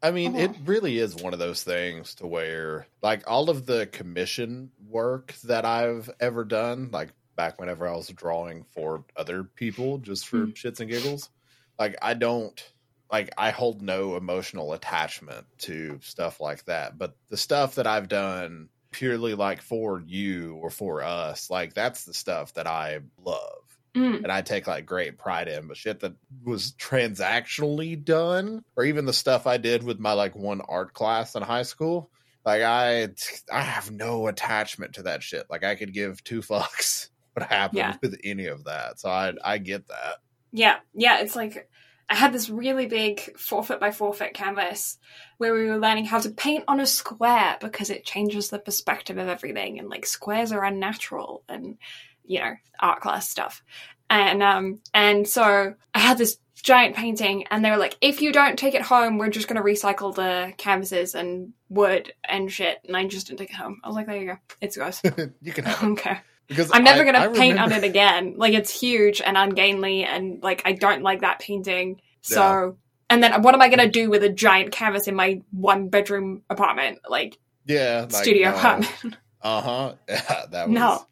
[0.07, 0.37] I mean, Oh.
[0.37, 5.35] it really is one of those things to where, like, all of the commission work
[5.45, 10.49] that I've ever done, like back whenever I was drawing for other people just for
[10.49, 10.53] Mm.
[10.55, 11.31] shits and giggles,
[11.79, 12.63] like, I don't,
[13.11, 16.99] like, I hold no emotional attachment to stuff like that.
[16.99, 22.05] But the stuff that I've done purely, like, for you or for us, like, that's
[22.05, 23.66] the stuff that I love
[23.97, 26.13] Mm, and I take like great pride in, but shit that
[26.45, 31.35] was transactionally done, or even the stuff I did with my like one art class
[31.35, 32.11] in high school,
[32.45, 33.09] like I
[33.53, 35.47] I have no attachment to that shit.
[35.51, 37.97] Like I could give two fucks what happened Yeah.
[38.03, 39.01] with any of that.
[39.01, 40.17] So I I get that.
[40.53, 41.21] yeah, yeah.
[41.21, 41.69] It's like
[42.09, 44.97] I had this really big four foot by four foot canvas
[45.39, 49.19] where we were learning how to paint on a square because it changes the perspective
[49.19, 51.79] of everything, and like squares are unnatural and
[52.27, 53.63] you know art class stuff.
[54.11, 58.33] And um and so I had this giant painting, and they were like, if you
[58.33, 62.79] don't take it home, we're just gonna recycle the canvases and wood and shit.
[62.87, 63.81] And I just didn't take it home.
[63.85, 65.01] I was like, there you go, it's yours.
[65.43, 65.99] you can have it.
[65.99, 66.23] care.
[66.49, 68.35] because I'm never I- gonna I paint on it again.
[68.37, 72.01] Like it's huge and ungainly, and like I don't like that painting.
[72.23, 72.71] So, Yeah.
[73.11, 76.43] and then what am I gonna do with a giant canvas in my one bedroom
[76.51, 78.57] apartment, like Yeah, studio no.
[78.57, 79.17] apartment?
[79.43, 79.95] Uh huh.
[80.09, 80.75] Yeah, that was.
[80.75, 81.07] No.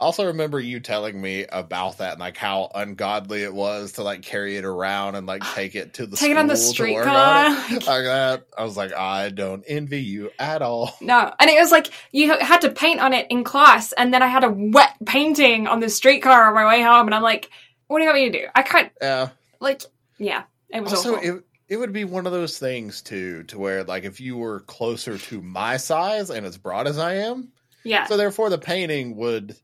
[0.00, 4.02] I also remember you telling me about that and like how ungodly it was to
[4.04, 7.50] like carry it around and like take it to the Take it on the streetcar.
[7.50, 8.44] like that.
[8.56, 10.94] I was like, I don't envy you at all.
[11.00, 14.22] no, and it was like you had to paint on it in class, and then
[14.22, 17.50] I had a wet painting on the streetcar on my way home, and I'm like,
[17.88, 18.46] what do you want me to do?
[18.54, 19.30] I can't Yeah.
[19.60, 19.82] like,
[20.18, 21.28] yeah, it was Also, awful.
[21.38, 24.60] it it would be one of those things too, to where like if you were
[24.60, 27.48] closer to my size and as broad as I am,
[27.84, 29.56] yeah, so therefore the painting would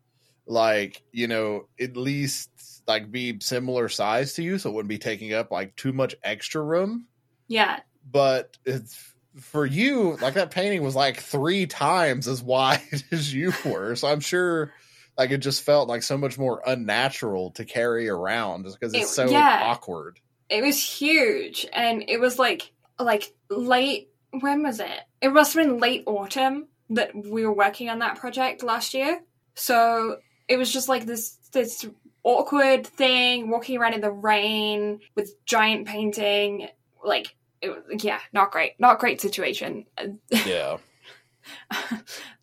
[0.46, 2.50] like you know at least
[2.86, 6.14] like be similar size to you, so it wouldn't be taking up like too much
[6.22, 7.06] extra room.
[7.48, 7.80] yeah,
[8.10, 12.80] but it's for you like that painting was like three times as wide
[13.10, 14.72] as you were so i'm sure
[15.18, 19.10] like it just felt like so much more unnatural to carry around just because it's
[19.10, 19.62] It- so yeah.
[19.64, 22.70] awkward it was huge and it was like
[23.00, 27.88] like late when was it it must have been late autumn that we were working
[27.90, 29.20] on that project last year
[29.56, 30.18] so
[30.48, 31.86] it was just like this this
[32.22, 36.68] awkward thing walking around in the rain with giant painting.
[37.04, 39.86] Like it, was- yeah not great not great situation.
[40.30, 40.78] Yeah.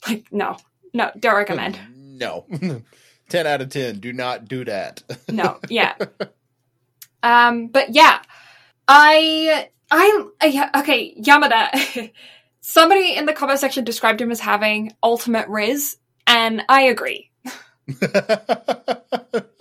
[0.08, 0.58] Like no
[0.93, 1.80] no don't recommend.
[2.22, 2.45] No.
[3.30, 5.02] 10 out of 10 do not do that.
[5.30, 5.95] No yeah.
[7.24, 8.22] Um but yeah.
[8.88, 12.12] I i yeah, okay yamada.
[12.62, 15.97] Somebody in the comment section described him as having ultimate riz
[16.28, 17.30] and i agree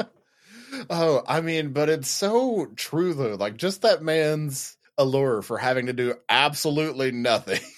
[0.90, 3.34] oh i mean but it's so true though.
[3.34, 7.60] Like just that man's allure for having to do absolutely nothing.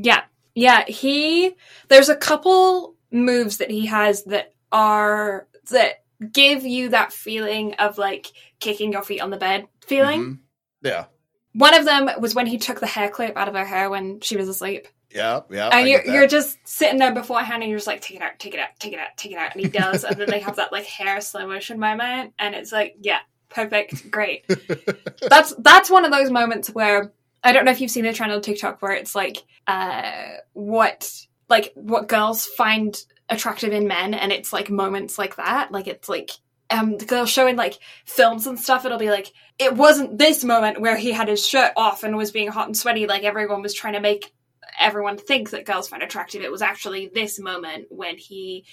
[0.00, 0.22] Yeah.
[0.54, 1.56] Yeah he
[1.88, 7.98] there's a couple moves that he has that are that give you that feeling of
[7.98, 8.28] like
[8.60, 10.24] kicking your feet on the bed feeling.
[10.24, 10.38] Mhm.
[10.82, 11.04] yeah.
[11.52, 14.20] One of them was when he took the hair clip out of her hair when
[14.20, 17.86] she was asleep yeah yeah and you're, you're just sitting there beforehand and you're just
[17.86, 19.54] like take it out take it out take it out take it out.
[19.54, 22.72] And he does and then they have that like hair slow motion moment and it's
[22.72, 24.44] like yeah perfect great.
[25.22, 28.32] That's that's one of those moments where i don't know if you've seen the trend
[28.32, 30.10] on tiktok where it's like uh
[30.52, 31.10] what
[31.48, 35.72] like what girls find attractive in men and it's like moments like that.
[35.72, 36.30] Like it's like
[36.70, 40.80] um they'll show in like films and stuff it'll be like it wasn't this moment
[40.80, 43.72] where he had his shirt off and was being hot and sweaty like everyone was
[43.72, 44.32] trying to make
[44.78, 48.64] everyone thinks that girls find attractive it was actually this moment when he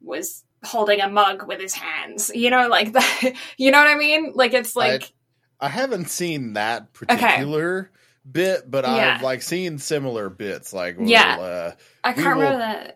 [0.00, 3.96] was holding a mug with his hands you know like that you know what i
[3.96, 5.12] mean like it's like
[5.60, 7.90] I haven't seen that particular
[8.30, 9.16] bit, but Yeah.
[9.16, 10.72] I've like seen similar bits.
[10.72, 11.36] Like, Yeah.
[11.36, 11.72] uh,
[12.04, 12.94] I can't will- remember the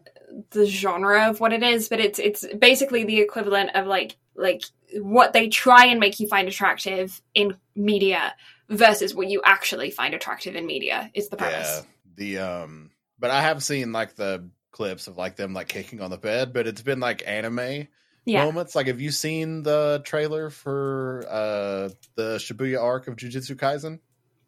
[0.50, 4.62] the genre of what it is, but it's it's basically the equivalent of like like
[4.94, 8.32] what they try and make you find attractive in media
[8.70, 11.82] versus what you actually find attractive in media is the yeah, premise.
[12.16, 16.10] The um, but I have seen like the clips of like them like kicking on
[16.10, 17.88] the bed, but it's been like anime
[18.24, 18.44] Yeah.
[18.44, 18.74] moments.
[18.74, 24.00] Like, have you seen the trailer for uh the Shibuya arc of Jujutsu Kaisen?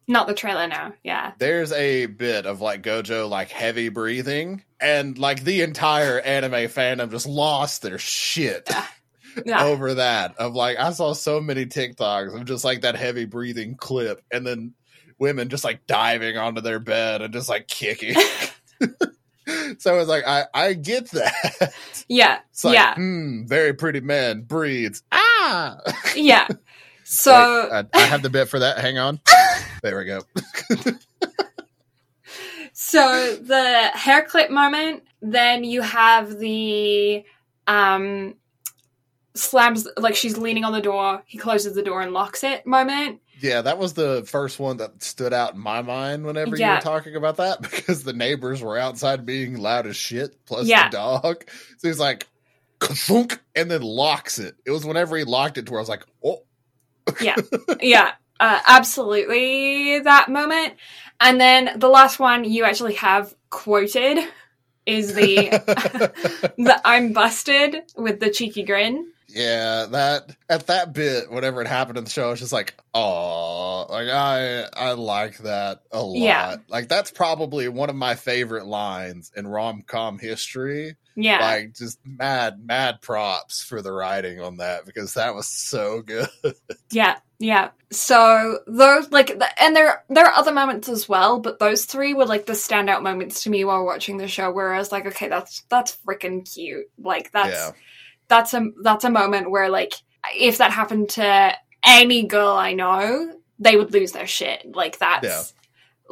[0.07, 0.93] Not the trailer now.
[1.03, 1.31] Yeah.
[1.39, 7.09] There's a bit of like Gojo like heavy breathing, and like the entire anime fandom
[7.09, 8.69] just lost their shit
[9.45, 9.63] Yeah.
[9.65, 10.37] over that.
[10.37, 14.45] Of like, I saw so many TikToks of just like that heavy breathing clip, and
[14.45, 14.73] then
[15.17, 18.15] women just like diving onto their bed and just like kicking.
[19.77, 21.73] so it's like I I get that.
[22.07, 22.39] Yeah.
[22.63, 22.95] Like, yeah.
[22.95, 25.03] hmm, very pretty man breathes.
[25.11, 25.77] Ah.
[26.15, 26.47] Yeah.
[27.07, 28.79] So Wait, I, I have the bit for that.
[28.79, 29.19] Hang on.
[29.83, 30.21] There we go.
[32.73, 37.23] so the hair clip moment, then you have the
[37.67, 38.33] um
[39.35, 43.21] slams like she's leaning on the door, he closes the door and locks it moment.
[43.41, 46.79] Yeah, that was the first one that stood out in my mind whenever you were
[46.81, 50.89] talking about that because the neighbors were outside being loud as shit, plus Yeah.
[50.89, 51.43] the dog.
[51.77, 52.27] So he's like,
[52.79, 54.55] "Ka-thunk," and then locks it.
[54.65, 56.43] It was whenever he locked it to where I was like, oh.
[57.21, 57.35] Yeah.
[57.81, 58.11] yeah.
[58.39, 60.73] Uh, absolutely that moment.
[61.19, 64.19] And then the last one you actually have quoted
[64.85, 65.49] is the
[66.57, 69.11] the I'm busted with the cheeky grin.
[69.35, 73.85] Yeah, that at that bit, whenever it happened in the show, it's just like, oh,
[73.89, 76.15] like I I like that a lot.
[76.17, 76.55] Yeah.
[76.69, 80.95] Like that's probably one of my favorite lines in rom com history.
[81.17, 81.39] Yeah.
[81.39, 86.29] Like just mad, mad props for the writing on that because that was so good.
[86.91, 87.71] Yeah, yeah.
[87.91, 92.25] So those like, and there there are other moments as well, but those three were
[92.25, 94.49] like the standout moments to me while watching the show.
[94.51, 96.85] Where I was like, okay, that's that's freaking cute.
[96.97, 97.71] Like that's Yeah.
[98.27, 99.93] That's a that's a moment where like
[100.35, 101.53] if that happened to
[101.85, 104.75] any girl I know, they would lose their shit.
[104.75, 105.43] Like that's Yeah.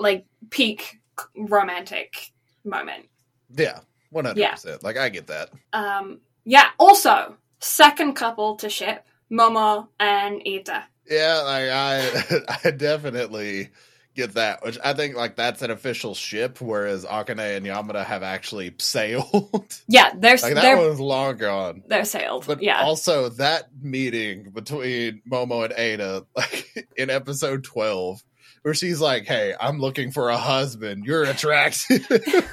[0.02, 1.00] like peak
[1.36, 2.32] romantic
[2.64, 3.08] moment.
[3.56, 4.84] Yeah, one hundred percent.
[4.84, 5.50] Like I get that.
[5.74, 6.70] Um, yeah.
[6.80, 10.84] Also, second couple to ship Momo and Eita.
[11.10, 13.70] Yeah, like I, I definitely
[14.16, 14.64] get that.
[14.64, 19.82] Which I think like that's an official ship, whereas Akane and Yamada have actually sailed.
[19.88, 21.84] Yeah, they're like that they're one's long gone.
[21.88, 22.46] they're sailed.
[22.48, 22.82] But yeah.
[22.82, 28.24] also that meeting between Momo and Eita, like in episode twelve,
[28.62, 31.06] where she's like, "Hey, I'm looking for a husband.
[31.06, 32.08] You're attractive."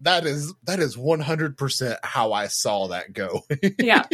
[0.00, 3.42] that is that is one hundred percent how I saw that go.
[3.78, 4.04] yeah.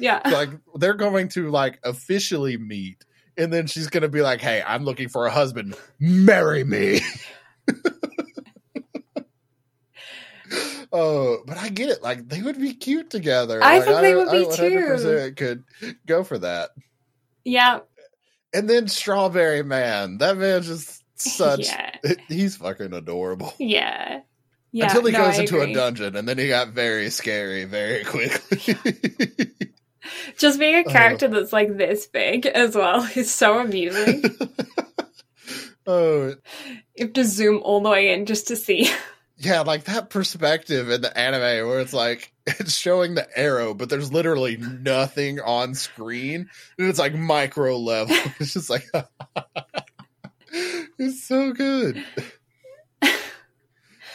[0.00, 0.20] Yeah.
[0.24, 3.04] like they're going to like officially meet,
[3.38, 5.76] and then she's gonna be like, "Hey, I'm looking for a husband.
[5.98, 7.00] Marry me."
[10.92, 12.02] Oh, but I get it.
[12.02, 13.62] Like they would be cute together.
[13.62, 15.64] I Like, think they would be I 100% Could
[16.06, 16.70] go for that.
[17.44, 17.80] Yeah.
[18.54, 20.18] And then Strawberry Man.
[20.18, 21.66] That man just such.
[21.66, 21.94] Yeah.
[22.28, 23.52] He's fucking adorable.
[23.58, 24.20] Yeah.
[24.72, 24.86] Yeah.
[24.86, 28.04] Until he no, goes I into a dungeon, and then he got very scary very
[28.04, 28.76] quickly.
[30.38, 30.90] Just being a Oh.
[30.92, 34.22] character that's like this big as well is so amusing.
[35.86, 36.34] oh,
[36.96, 38.90] you have to zoom all the way in just to see.
[39.36, 43.88] yeah, like that perspective in the anime where it's like it's showing the arrow, but
[43.90, 46.48] there's literally nothing on screen,
[46.78, 48.16] and it's like micro level.
[48.40, 48.86] It's just like
[50.98, 52.04] it's so good.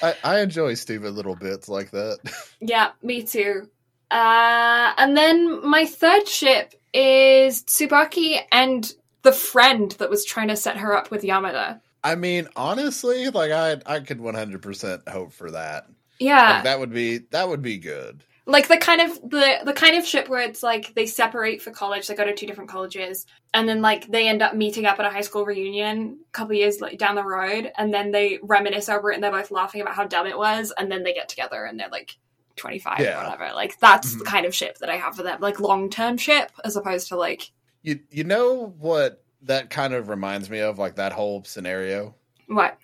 [0.01, 2.17] I, I enjoy stupid little bits like that.
[2.59, 3.69] yeah, me too.
[4.13, 8.93] Uh, and then my third ship is Tsubaki and
[9.23, 11.81] the friend that was trying to set her up with Yamada.
[12.03, 15.87] I mean, honestly, like I I could 100% hope for that.
[16.19, 16.55] Yeah.
[16.55, 18.23] Like that would be that would be good.
[18.45, 21.71] like the kind of the the kind of ship where it's like they separate for
[21.71, 24.99] college they go to two different colleges and then like they end up meeting up
[24.99, 28.39] at a high school reunion a couple years like, down the road and then they
[28.43, 31.13] reminisce over it and they're both laughing about how dumb it was and then they
[31.13, 32.17] get together and they're like
[32.57, 33.19] 25 Yeah.
[33.21, 34.25] or whatever like that's the Mhm.
[34.25, 37.51] kind of ship that i have for them like long-term ship as opposed to like
[37.83, 42.15] You you know what that kind of reminds me of like that whole scenario?
[42.47, 42.77] what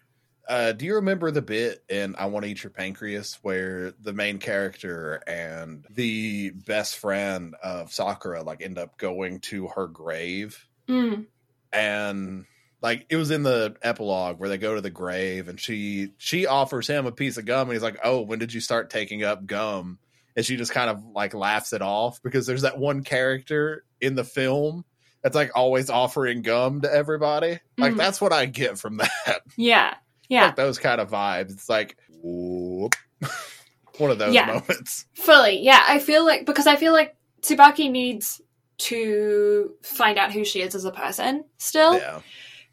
[0.47, 4.13] Uh, do you remember the bit in I Want to Eat Your Pancreas where the
[4.13, 10.65] main character and the best friend of Sakura like end up going to her grave
[10.89, 11.25] mm,
[11.73, 12.45] and
[12.81, 16.45] like it was in the epilogue where they go to the grave and she she
[16.47, 19.23] offers him a piece of gum and he's like, "Oh, when did you start taking
[19.23, 19.99] up gum?"
[20.35, 24.15] And she just kind of like laughs it off because there's that one character in
[24.15, 24.85] the film
[25.21, 27.59] that's like always offering gum to everybody.
[27.77, 27.97] Like Mhm.
[27.97, 29.41] that's what I get from that.
[29.57, 29.95] yeah
[30.29, 31.51] yeah like those kind of vibes.
[31.51, 34.45] It's like one of those Yeah.
[34.45, 35.05] moments.
[35.15, 35.83] Fully, yeah.
[35.87, 38.41] I feel like because I feel like Tsubaki needs
[38.79, 41.95] to find out who she is as a person still.
[41.97, 42.21] Yeah.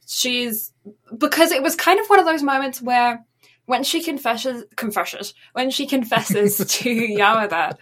[0.07, 0.73] She's
[1.17, 3.25] because it was kind of one of those moments where
[3.67, 7.77] when she confesses confesses when she confesses to Yamada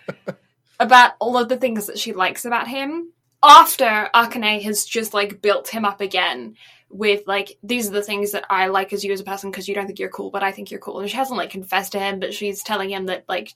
[0.80, 5.42] about all of the things that she likes about him after Akane has just like
[5.42, 6.56] built him up again
[6.88, 9.68] with like these are the things that I like as you as a person because
[9.68, 11.01] you don't think you're cool, but I think you're cool.
[11.01, 13.52] And she hasn't like confessed to him, but she's telling him that like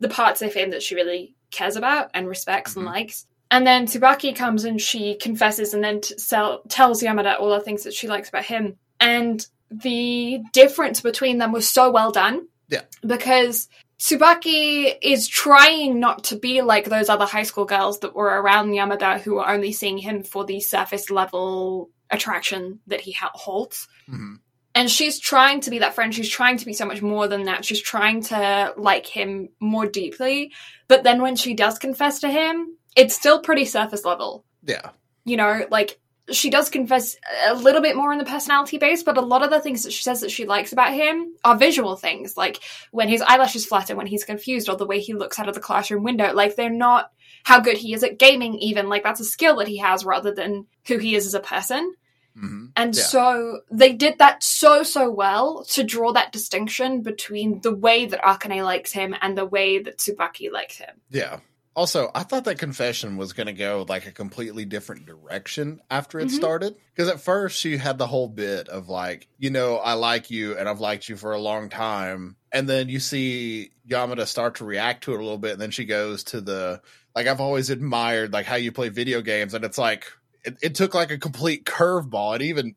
[0.00, 2.80] the parts of him that she really cares about and respects mm-hmm.
[2.80, 3.26] and likes.
[3.50, 7.60] And then Tsubaki comes and she confesses and then t- sell, tells Yamada all the
[7.60, 8.76] things that she likes about him.
[9.00, 12.48] And the difference between them was so well done.
[12.68, 12.82] Yeah.
[13.06, 13.68] Because
[13.98, 18.70] Tsubaki is trying not to be like those other high school girls that were around
[18.70, 23.88] Yamada who were only seeing him for the surface level attraction that he holds.
[24.08, 24.34] Mm-hmm.
[24.74, 26.14] And she's trying to be that friend.
[26.14, 27.64] She's trying to be so much more than that.
[27.64, 30.52] She's trying to like him more deeply.
[30.86, 34.44] But then when she does confess to him, it's still pretty surface level.
[34.64, 34.90] Yeah.
[35.24, 36.00] You know, like
[36.30, 37.16] she does confess
[37.46, 39.92] a little bit more in the personality base, but a lot of the things that
[39.92, 42.60] she says that she likes about him are visual things, like
[42.90, 45.60] when his eyelashes flutter, when he's confused, or the way he looks out of the
[45.60, 46.32] classroom window.
[46.34, 47.12] Like they're not
[47.44, 48.88] how good he is at gaming, even.
[48.88, 51.94] Like that's a skill that he has rather than who he is as a person.
[52.36, 52.66] Mm-hmm.
[52.76, 53.02] And yeah.
[53.02, 58.22] so they did that so, so well to draw that distinction between the way that
[58.22, 61.00] Akane likes him and the way that Tsubaki likes him.
[61.10, 61.38] Yeah.
[61.78, 66.18] Also, I thought that confession was going to go like a completely different direction after
[66.18, 66.32] it Mhm.
[66.32, 66.74] started.
[66.92, 70.58] Because at first she had the whole bit of like, you know, I like you
[70.58, 72.34] and I've liked you for a long time.
[72.50, 75.52] And then you see Yamada start to react to it a little bit.
[75.52, 76.80] And then she goes to the,
[77.14, 79.54] like, I've always admired like how you play video games.
[79.54, 80.04] And it's like,
[80.44, 82.34] it, it took like a complete curveball.
[82.34, 82.74] And even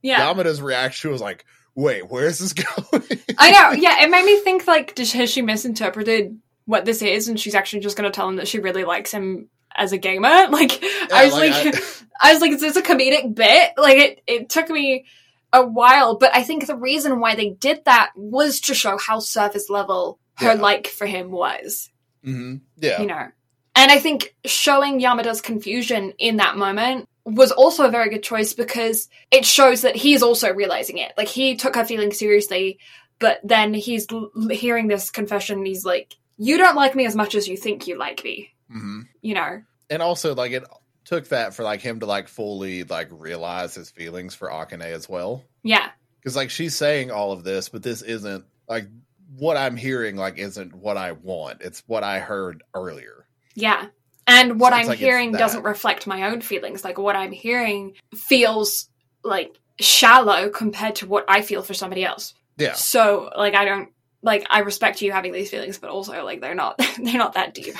[0.00, 0.20] Yeah.
[0.20, 1.44] Yamada's reaction was like,
[1.74, 3.02] wait, where is this going?
[3.36, 3.72] I know.
[3.72, 6.38] Yeah, it made me think like, has she misinterpreted
[6.68, 9.10] what this is, and she's actually just going to tell him that she really likes
[9.10, 10.28] him as a gamer?
[10.50, 11.74] Like, I was like, like,
[12.20, 13.72] I, was like, is this a comedic bit?
[13.78, 15.06] Like, it it took me
[15.52, 19.18] a while, but I think the reason why they did that was to show how
[19.18, 20.60] surface level her Yeah.
[20.60, 21.88] like for him was.
[22.22, 23.00] hmm Yeah.
[23.00, 23.28] You know,
[23.74, 28.52] and I think showing Yamada's confusion in that moment was also a very good choice
[28.52, 31.12] because it shows that he's also realizing it.
[31.16, 32.78] Like he took her feelings seriously,
[33.18, 37.14] but then he's l- hearing this confession and he's like, "You don't like me as
[37.14, 39.62] much as you think you like me." hmm You know?
[39.90, 40.64] and also like it
[41.04, 45.08] took that for like him to like fully like realize his feelings for Akane as
[45.08, 45.44] well.
[45.62, 45.88] Yeah.
[46.20, 48.88] Because like she's saying all of this, but this isn't like
[49.36, 50.16] what I'm hearing.
[50.16, 51.62] Like isn't what I want.
[51.62, 53.26] It's what I heard earlier.
[53.54, 53.86] Yeah.
[54.26, 56.84] And what So I'm like hearing doesn't reflect my own feelings.
[56.84, 58.90] Like what I'm hearing feels
[59.24, 62.34] like shallow compared to what I feel for somebody else.
[62.58, 63.88] Yeah, So like I don't
[64.22, 67.54] like I respect you having these feelings, but also like they're not they're not that
[67.54, 67.74] deep.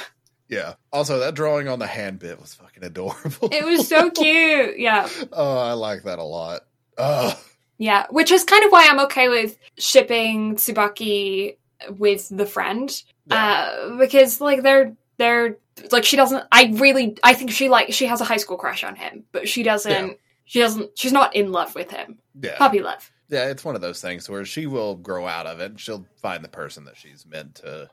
[0.49, 0.75] yeah.
[0.93, 3.49] Also, that drawing on the hand bit was fucking adorable.
[3.53, 4.79] It was so cute.
[4.79, 5.09] Yeah.
[5.33, 6.63] oh, I like that a lot.
[6.97, 7.39] Oh,
[7.79, 8.07] Yeah.
[8.11, 11.57] Which is kind of why I'm okay with shipping Tsubaki
[11.91, 12.91] with the friend.
[13.31, 15.59] Uh because like they're they're
[15.93, 18.83] like she doesn't I really I think she like she has a high school crush
[18.85, 20.15] on him, but she doesn't Yeah.
[20.47, 22.19] she doesn't she's not in love with him.
[22.41, 23.13] yeah, Puppy love.
[23.29, 23.49] Yeah.
[23.51, 25.73] It's one of those things where she will grow out of it.
[25.73, 27.91] and She'll find the person that she's meant to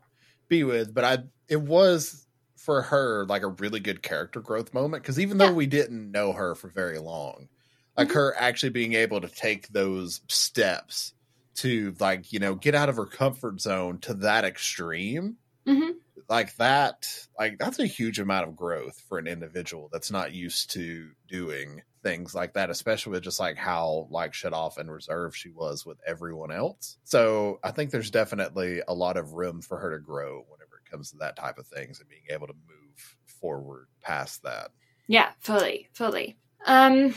[0.49, 0.93] be with.
[0.93, 1.17] But I,
[1.49, 5.67] it was for her like a really good character growth moment because even though we
[5.67, 7.49] didn't know her for very long,
[7.97, 8.13] like Mhm.
[8.13, 11.13] her actually being able to take those steps
[11.55, 16.55] to like you know get out of her comfort zone to that extreme hmm like
[16.55, 17.07] that
[17.37, 21.81] like that's a huge amount of growth for an individual that's not used to doing
[22.05, 25.87] things like that especially with just like how like shut off and reserved she was
[25.87, 30.03] with everyone else so i think there's definitely a lot of room for her to
[30.03, 33.87] grow whenever it comes to that type of things and being able to move forward
[34.01, 34.69] past that
[35.07, 36.37] Yeah, fully, fully.
[36.65, 37.15] Um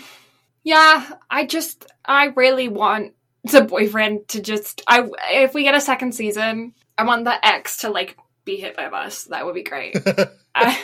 [0.64, 3.12] yeah, I just I really want
[3.44, 7.78] the boyfriend to just I if we get a second season, I want the ex
[7.78, 9.24] to like be hit by a bus.
[9.24, 9.96] That would be great.
[10.54, 10.80] I,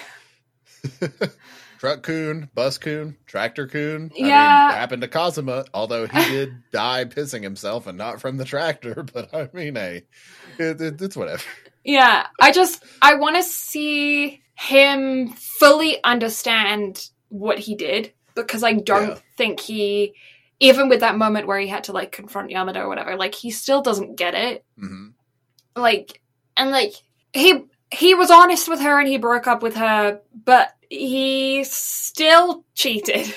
[1.85, 4.67] Truck-kun bus coon tractor-kun I Yeah.
[4.69, 9.03] mean, happened to kazuma although he did die pissing himself and not from the tractor
[9.15, 10.05] but i mean hey
[10.59, 11.43] it, it, it's whatever
[11.85, 18.73] yeah, I just I want to see him fully understand what he did because I
[18.73, 19.19] don't Yeah.
[19.37, 20.15] think he
[20.61, 23.51] even with that moment where he had to like confront Yamada or whatever, like he
[23.51, 24.65] still doesn't get it.
[24.79, 25.09] hmm
[25.77, 26.21] like
[26.57, 26.95] and like
[27.33, 32.65] he he was honest with her and he broke up with her but he still
[32.75, 33.35] cheated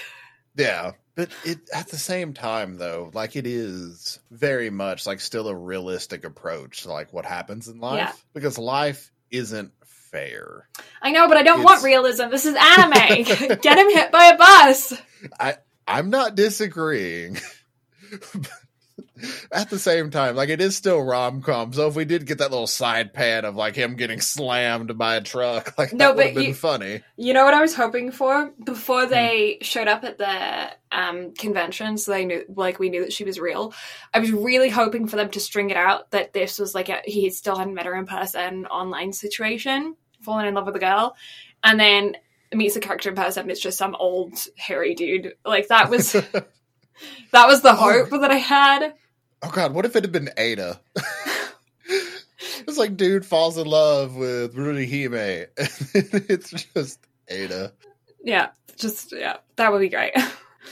[0.55, 5.47] Yeah, but it at the same time though, like it is very much like still
[5.47, 8.11] a realistic approach to like what happens in life Yeah.
[8.33, 9.71] because life isn't
[10.11, 10.67] fair.
[11.01, 13.23] i know but i don't want realism this is anime
[13.61, 14.93] get him hit by a bus
[15.39, 15.55] I
[15.89, 17.37] I'm not disagreeing.
[19.51, 21.73] at the same time, like it is still rom com.
[21.73, 25.15] So if we did get that little side pan of like him getting slammed by
[25.15, 27.01] a truck, like No, that would have been funny.
[27.15, 29.11] You know what I was hoping for before Hmm.
[29.11, 33.23] they showed up at the um, convention, so they knew, like, we knew that she
[33.23, 33.73] was real.
[34.13, 37.01] I was really hoping for them to string it out that this was like a,
[37.03, 41.15] he still hadn't met her in person, online situation, fallen in love with a girl,
[41.63, 42.15] and then
[42.53, 43.49] meets a character in person.
[43.49, 45.33] It's just some old hairy dude.
[45.45, 46.15] Like that was
[47.31, 48.93] that was the oh, hope that I had.
[49.41, 50.79] Oh god, what if it had been Eita?
[52.67, 55.47] it's like dude falls in love with Ruri Hime.
[56.29, 56.99] it's just
[57.29, 57.71] Eita.
[58.23, 60.13] Yeah, just yeah, that would be great.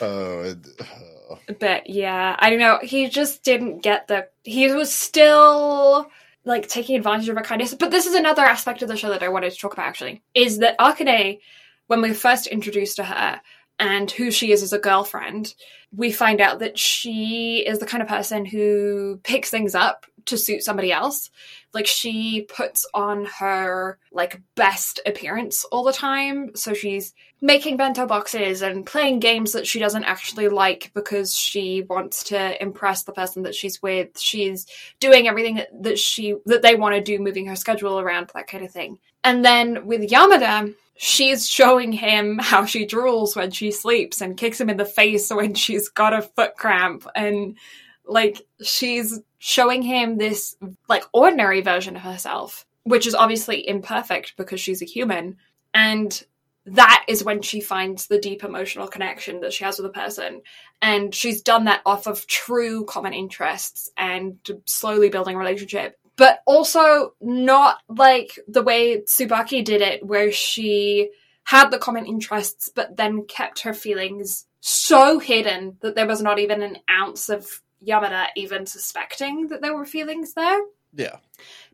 [0.01, 1.39] Oh, it, oh.
[1.59, 2.79] but yeah, I don't know.
[2.81, 4.27] He just didn't get the.
[4.43, 6.09] He was still
[6.43, 7.73] like taking advantage of her kindness.
[7.73, 9.87] But this is another aspect of the show that I wanted to talk about.
[9.87, 11.39] Actually, is that Akane,
[11.87, 13.41] when we first introduced to her
[13.79, 15.53] and who she is as a girlfriend,
[15.95, 20.37] we find out that she is the kind of person who picks things up to
[20.37, 21.29] suit somebody else.
[21.73, 26.55] Like she puts on her like best appearance all the time.
[26.55, 31.83] So she's making bento boxes and playing games that she doesn't actually like because she
[31.83, 34.19] wants to impress the person that she's with.
[34.19, 34.65] She's
[34.99, 38.65] doing everything that, she that they want to do, moving her schedule around, that kind
[38.65, 38.97] of thing.
[39.23, 44.59] And then with Yamada, she's showing him how she drools when she sleeps and kicks
[44.59, 47.07] him in the face when she's got a foot cramp.
[47.15, 47.57] And
[48.05, 50.55] like she's showing him this
[50.87, 55.37] like ordinary version of herself which is obviously imperfect because she's a human.
[55.73, 56.23] And
[56.67, 60.41] that is when she finds the deep emotional connection that she has with a person.
[60.81, 66.39] And she's done that off of true common interests and slowly building a relationship but
[66.45, 71.09] also not like the way Tsubaki did it where she
[71.43, 76.39] had the common interests but then kept her feelings so hidden that there was not
[76.39, 80.59] even an ounce of Yamada even suspecting that there were feelings there.
[80.95, 81.17] Yeah.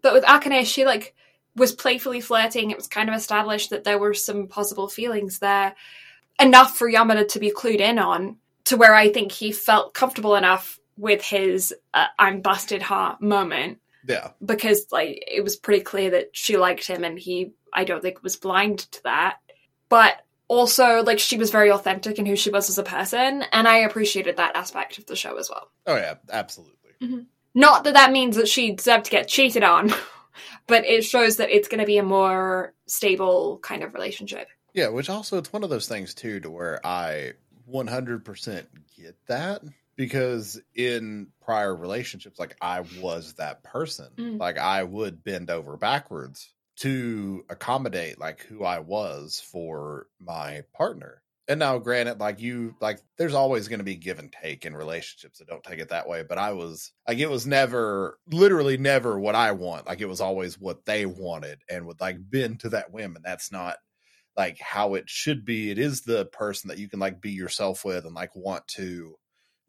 [0.02, 1.16] But with Akane, she like
[1.56, 2.72] was playfully flirting.
[2.72, 5.76] It was kind of established that there were some possible feelings there,
[6.40, 10.36] enough for Yamada to be clued in on, to where I think he felt comfortable
[10.36, 14.32] enough with his uh, "I'm busted" heart moment Yeah.
[14.44, 18.24] because like it was pretty clear that she liked him, and he I don't think
[18.24, 19.38] was blind to that.
[19.90, 23.68] But also, like she was very authentic in who she was as a person, and
[23.68, 25.70] I appreciated that aspect of the show as well.
[25.88, 26.76] Oh yeah, absolutely.
[27.02, 27.20] Mm-hmm.
[27.54, 29.94] Not that that means that she deserved to get cheated on,
[30.68, 34.48] but it shows that it's going to be a more stable kind of relationship.
[34.74, 37.34] Yeah, which also it's one of those things too to where I
[37.70, 38.66] 100%
[38.98, 39.62] get that
[39.96, 44.08] because in prior relationships like I was that person.
[44.18, 44.40] Mm.
[44.40, 51.22] Like I would bend over backwards to accommodate like who I was for my partner.
[51.48, 54.76] And now granted like you like there's always going to be give and take in
[54.76, 58.78] relationships so don't take it that way but I was like it was never literally
[58.78, 62.62] never what I want like it was always what they wanted and would like bend
[62.62, 63.78] to that whim and that's not
[64.38, 65.72] like how it should be.
[65.72, 69.16] It is the person that you can like be yourself with and like want to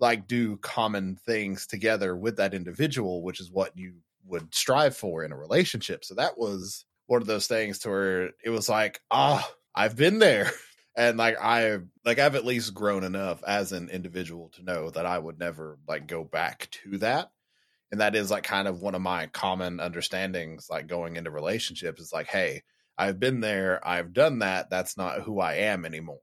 [0.02, 3.94] like do common things together with that individual, which is what you
[4.26, 6.04] would strive for in a relationship.
[6.04, 10.18] So that was one of those things to where it was like, ah, I've been
[10.18, 10.50] there.
[10.94, 15.06] And like I like I've at least grown enough as an individual to know that
[15.06, 17.30] I would never like go back to that.
[17.90, 21.98] And that is like kind of one of my common understandings like going into relationships
[21.98, 22.62] is like, hey,
[22.98, 24.68] I've been there, I've done that.
[24.68, 26.20] That's not who I am anymore.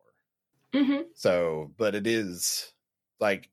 [0.76, 1.02] Mm-hmm.
[1.16, 2.72] So, but it is
[3.20, 3.50] like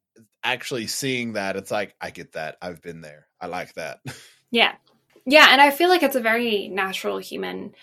[0.52, 2.56] actually seeing that, it's like, I get that.
[2.62, 3.26] I've been there.
[3.40, 4.00] I like that.
[4.52, 4.74] Yeah.
[5.26, 7.74] Yeah, and I feel like it's a very natural human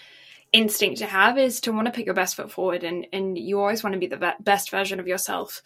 [0.54, 3.60] instinct to have is to want to put your best foot forward and and you
[3.60, 5.62] always want to be the be- best version of yourself.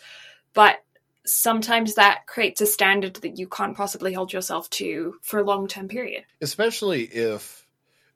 [0.53, 0.77] But
[1.25, 5.87] sometimes that creates a standard that you can't possibly hold yourself to for a long-term
[5.87, 6.23] period.
[6.41, 7.65] Especially if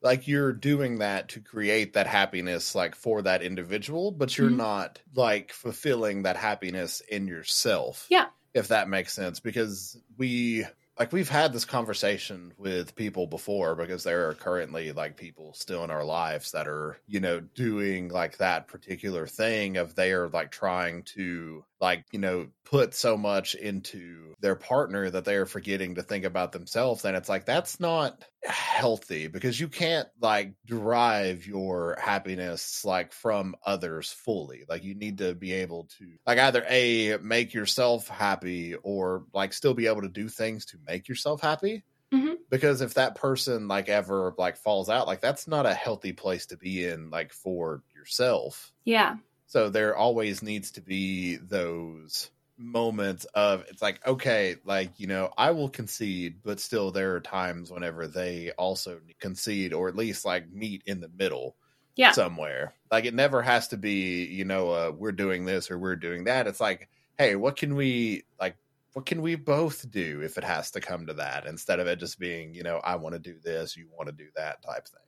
[0.02, 4.56] like you're doing that to create that happiness like for that individual, but you're Mhm.
[4.56, 8.06] not like fulfilling that happiness in yourself.
[8.10, 8.26] Yeah.
[8.54, 9.40] If that makes sense.
[9.40, 10.66] Because we
[10.98, 15.84] like we've had this conversation with people before because there are currently like people still
[15.84, 20.28] in our lives that are you know doing like that particular thing of they are
[20.28, 25.46] like trying to like you know put so much into their partner that they are
[25.46, 30.52] forgetting to think about themselves and it's like that's not healthy because you can't like
[30.66, 36.38] derive your happiness like from others fully like you need to be able to like
[36.38, 41.08] either a make yourself happy or like still be able to do things to make
[41.08, 42.34] yourself happy Mhm.
[42.50, 46.46] because if that person like ever like falls out like that's not a healthy place
[46.46, 49.16] to be in like for yourself Yeah.
[49.46, 52.30] so there always needs to be those
[52.62, 57.20] moments of it's like okay like you know i will concede but still there are
[57.20, 61.56] times whenever they also concede or at least like meet in the middle
[61.96, 62.12] Yeah.
[62.12, 65.96] somewhere like it never has to be you know uh, we're doing this or we're
[65.96, 68.56] doing that it's like hey what can we like
[68.92, 71.96] what can we both do if it has to come to that instead of it
[71.98, 74.86] just being you know i want to do this you want to do that type
[74.86, 75.00] thing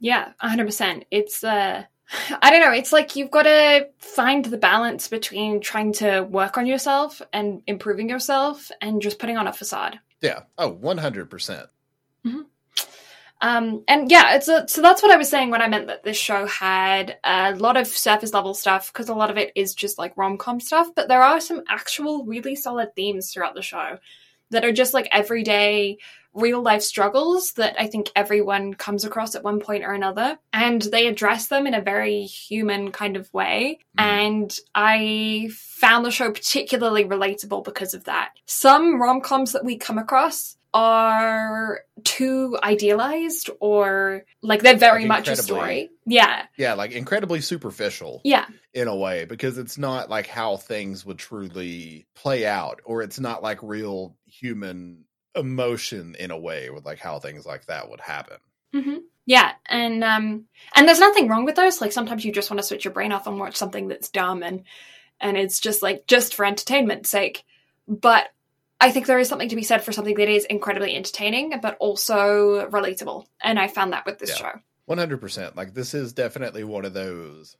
[0.00, 1.04] Yeah, 100%.
[1.10, 1.84] It's, uh,
[2.42, 6.58] I don't know, it's like you've got to find the balance between trying to work
[6.58, 9.98] on yourself and improving yourself and just putting on a facade.
[10.20, 10.40] yeah.
[10.58, 11.68] Oh 100%
[13.40, 16.04] Um, and yeah, it's a, so that's what I was saying when I meant that
[16.04, 19.74] this show had a lot of surface level stuff because a lot of it is
[19.74, 23.62] just like rom com stuff, but there are some actual really solid themes throughout the
[23.62, 23.98] show
[24.50, 25.98] that are just like everyday
[26.34, 30.38] real life struggles that I think everyone comes across at one point or another.
[30.52, 33.78] And they address them in a very human kind of way.
[33.98, 34.02] Mhm.
[34.02, 38.30] And I found the show particularly relatable because of that.
[38.46, 45.08] Some rom coms that we come across are too idealized or like they're very Like
[45.08, 45.90] much a story.
[46.06, 46.46] Yeah.
[46.56, 48.46] yeah like incredibly superficial Yeah.
[48.72, 53.20] in a way because it's not like how things would truly play out or it's
[53.20, 55.04] not like real human
[55.34, 58.36] emotion in a way with like how things like that would happen
[58.74, 58.96] hmm
[59.26, 61.80] Yeah, and um, and there's nothing wrong with those.
[61.80, 64.42] Like sometimes you just want to switch your brain off and watch something that's dumb
[64.42, 64.64] and
[65.20, 67.44] and it's just like just for entertainment's sake.
[67.86, 68.28] But
[68.80, 71.76] I think there is something to be said for something that is incredibly entertaining, but
[71.78, 73.26] also relatable.
[73.40, 74.52] And I found that with this Yeah.
[74.52, 74.60] show.
[74.88, 77.56] 100% like this is definitely one of those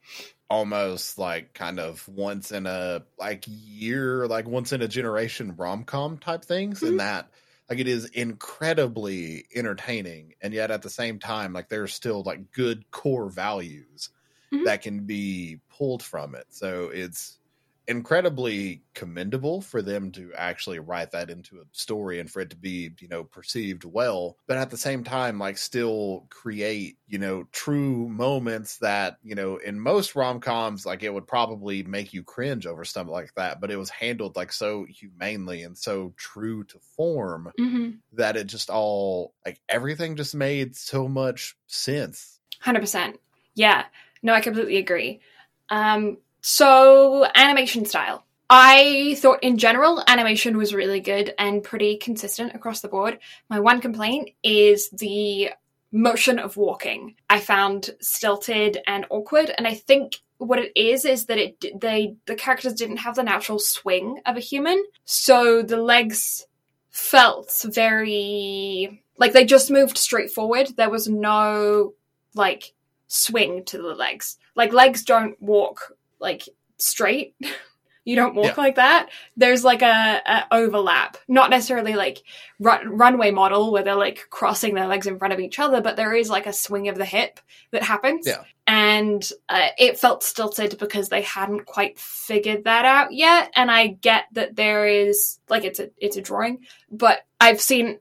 [0.51, 6.19] almost like kind of once in a like year like once in a generation rom-com
[6.19, 6.89] type things Mhm.
[6.89, 7.31] in that
[7.73, 12.53] like it is incredibly entertaining and yet at the same time like there's still like
[12.53, 14.11] good core values
[14.53, 14.65] Mhm.
[14.67, 17.39] that can be pulled from it so it's
[17.89, 22.57] incredibly commendable for them to actually write that into a story and for it to
[22.57, 27.45] be you know perceived well but at the same time like still create you know
[27.53, 32.67] true moments that you know in most rom-coms like it would probably make you cringe
[32.67, 36.79] over stuff like that but it was handled like so humanely and so true to
[36.79, 43.21] form hmm that it just all like everything just made so much sense Hundred percent.
[43.55, 43.87] Yeah.
[44.23, 45.21] No, I completely agree.
[45.69, 48.27] Um, so animation style.
[48.51, 53.19] I thought in general animation was really good and pretty consistent across the board.
[53.49, 55.51] My one complaint is the
[55.91, 57.15] motion of walking.
[57.31, 62.17] I found stilted and awkward, and I think what it is is that it they
[62.27, 66.47] the characters didn't have the natural swing of a human, so the legs
[66.91, 70.69] felt very like they just moved straight forward.
[70.77, 71.95] There was no
[72.35, 72.75] like
[73.07, 74.37] swing to the legs.
[74.55, 75.93] Like legs don't walk
[76.23, 77.35] like straight.
[78.05, 78.55] you don't walk Yeah.
[78.57, 79.11] like that.
[79.37, 82.23] There's like a, a overlap, not necessarily like
[82.59, 85.97] run, runway model where they're like crossing their legs in front of each other, but
[85.97, 87.39] there is like a swing of the hip
[87.71, 88.27] that happens.
[88.27, 88.43] Yeah.
[88.67, 93.53] And uh, it felt stilted because they hadn't quite figured that out yet.
[93.55, 97.99] And I get that there is like it's a it's a drawing, but I've seen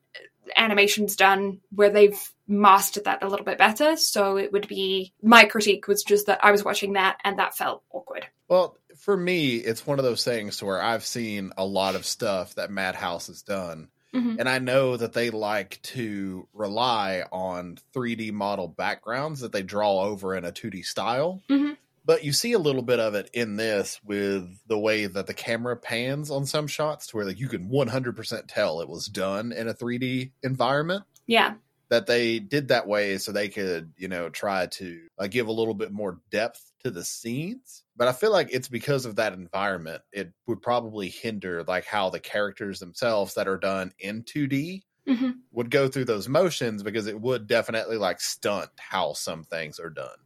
[0.56, 2.19] animations done where they've
[2.51, 3.95] mastered that a little bit better.
[3.97, 7.55] So it would be my critique was just that I was watching that and that
[7.57, 8.27] felt awkward.
[8.49, 12.05] Well, for me, it's one of those things to where I've seen a lot of
[12.05, 13.87] stuff that Madhouse has done.
[14.13, 14.35] Mhm.
[14.39, 20.01] And I know that they like to rely on 3D model backgrounds that they draw
[20.01, 21.41] over in a 2D style.
[21.49, 21.77] Mhm.
[22.03, 25.33] But you see a little bit of it in this with the way that the
[25.33, 29.53] camera pans on some shots to where like you can 100% tell it was done
[29.53, 31.53] in a 3D environment Yeah.
[31.91, 35.53] That they did that way so they could, you know, try to uh, give a
[35.53, 37.84] little bit more depth to the scenes.
[37.95, 40.01] But I feel like it's because of that environment.
[40.11, 45.43] It would probably hinder like how the characters themselves that are done in 2D hmm
[45.51, 49.89] would go through those motions because it would definitely like stunt how some things are
[49.91, 50.18] done.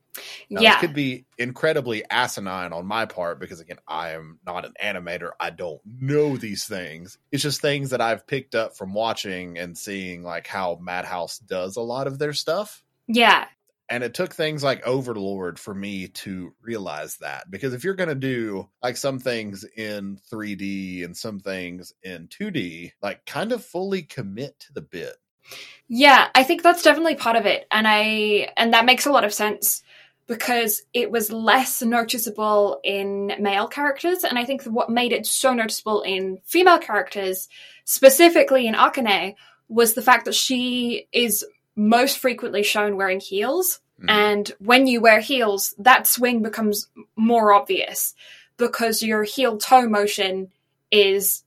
[0.49, 0.73] Now, yeah.
[0.73, 5.31] this could be incredibly asinine on my part because again, I am not an animator.
[5.39, 7.17] I don't know these things.
[7.31, 11.75] It's just things that I've picked up from watching and seeing like how Madhouse does
[11.75, 12.83] a lot of their stuff.
[13.07, 13.45] yeah.
[13.87, 18.09] And it took things like Overlord for me to realize that because if you're going
[18.09, 23.63] to do like some things in 3D and some things in 2D, like kind of
[23.63, 25.15] fully commit to the bit.
[25.87, 27.67] Yeah, I think that's definitely part of it.
[27.71, 29.83] And I and that makes a lot of sense
[30.27, 35.53] because it was less noticeable in male characters and I think what made it so
[35.53, 37.47] noticeable in female characters,
[37.83, 39.35] specifically in Akane,
[39.67, 41.45] was the fact that she is
[41.75, 44.05] most frequently shown wearing heels Mhm.
[44.09, 48.13] and when you wear heels, that swing becomes more obvious
[48.57, 50.51] because your heel toe motion
[50.91, 51.43] is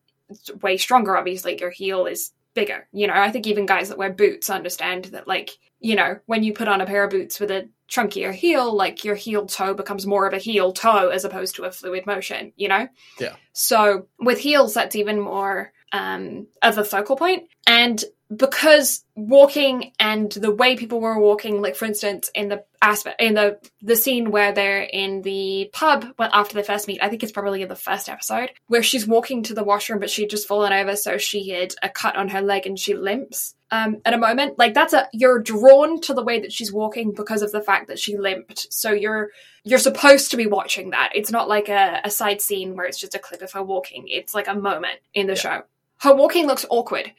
[0.62, 1.16] way stronger.
[1.16, 2.88] Obviously, your heel is bigger.
[2.92, 6.42] You know, I think even guys that wear boots understand that, like, you know, when
[6.42, 9.74] you put on a pair of boots with a chunkier heel, like your heel toe
[9.74, 12.88] becomes more of a heel toe as opposed to a fluid motion, you know?
[13.18, 13.36] Yeah.
[13.52, 17.48] So with heels, that's even more um, of a focal point.
[17.66, 18.02] And
[18.34, 23.34] because walking and the way people were walking, like for instance, in the aspect in
[23.34, 27.32] the the scene where they're in the pub after the first meet, I think it's
[27.32, 30.72] probably in the first episode where she's walking to the washroom, but she'd just fallen
[30.72, 33.55] over, so she had a cut on her leg and she limps.
[33.70, 34.59] Um, at a moment.
[34.59, 37.89] Like that's a you're drawn to the way that she's walking because of the fact
[37.89, 38.73] that she limped.
[38.73, 39.28] So you're
[39.62, 41.11] you're supposed to be watching that.
[41.15, 44.05] It's not like a, a side scene where it's just a clip of her walking.
[44.07, 45.39] It's like a moment in the yeah.
[45.39, 45.62] show.
[46.01, 47.12] Her walking looks awkward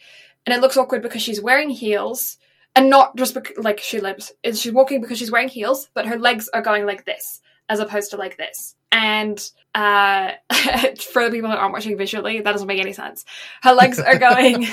[0.46, 2.38] and it looks awkward because she's wearing heels
[2.76, 6.18] and not just because, like she is she's walking because she's wearing heels but her
[6.18, 8.76] legs are going like this as opposed to like this.
[8.92, 9.40] And
[9.76, 10.32] uh
[10.98, 13.26] for the people that aren't watching visually that doesn't make any sense.
[13.62, 14.68] Her legs are going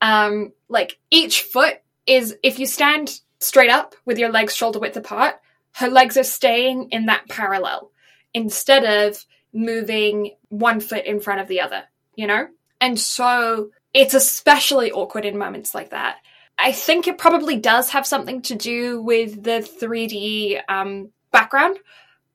[0.00, 4.96] um like each foot is if you stand straight up with your legs shoulder width
[4.96, 5.36] apart
[5.72, 7.90] her legs are staying in that parallel
[8.32, 11.84] instead of moving one foot in front of the other
[12.16, 12.46] you know
[12.80, 16.16] and so it's especially awkward in moments like that.
[16.58, 21.78] I think it probably does have something to do with the 3D um, background,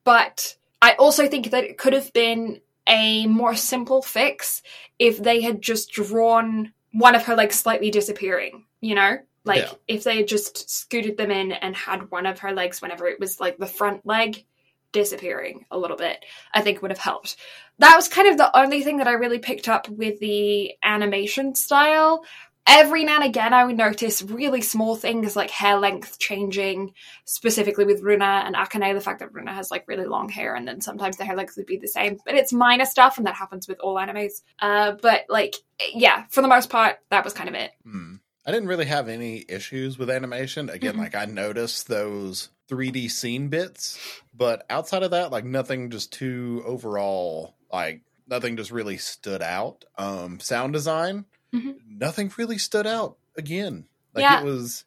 [0.03, 4.63] but I also think that it could have been a more simple fix
[4.97, 9.17] if they had just drawn one of her legs slightly disappearing, you know?
[9.45, 9.73] Like yeah.
[9.87, 13.19] if they had just scooted them in and had one of her legs whenever it
[13.19, 14.45] was like the front leg
[14.91, 17.37] disappearing a little bit, I think would have helped.
[17.77, 21.55] That was kind of the only thing that I really picked up with the animation
[21.55, 22.25] style.
[22.71, 26.93] Every now and again, I would notice really small things like hair length changing,
[27.25, 28.93] specifically with Runa and Akane.
[28.93, 31.57] The fact that Runa has like really long hair, and then sometimes the hair length
[31.57, 34.43] would be the same, but it's minor stuff, and that happens with all animes.
[34.59, 35.55] Uh, but like,
[35.95, 37.71] yeah, for the most part, that was kind of it.
[37.87, 38.19] Mm.
[38.45, 40.69] I didn't really have any issues with animation.
[40.69, 41.01] Again, mm-hmm.
[41.01, 43.99] like I noticed those 3D scene bits,
[44.31, 49.85] but outside of that, like nothing just too overall, like nothing just really stood out.
[49.97, 51.71] Um, sound design, mm-hmm.
[51.87, 53.85] nothing really stood out again.
[54.13, 54.41] Like yeah.
[54.41, 54.85] it was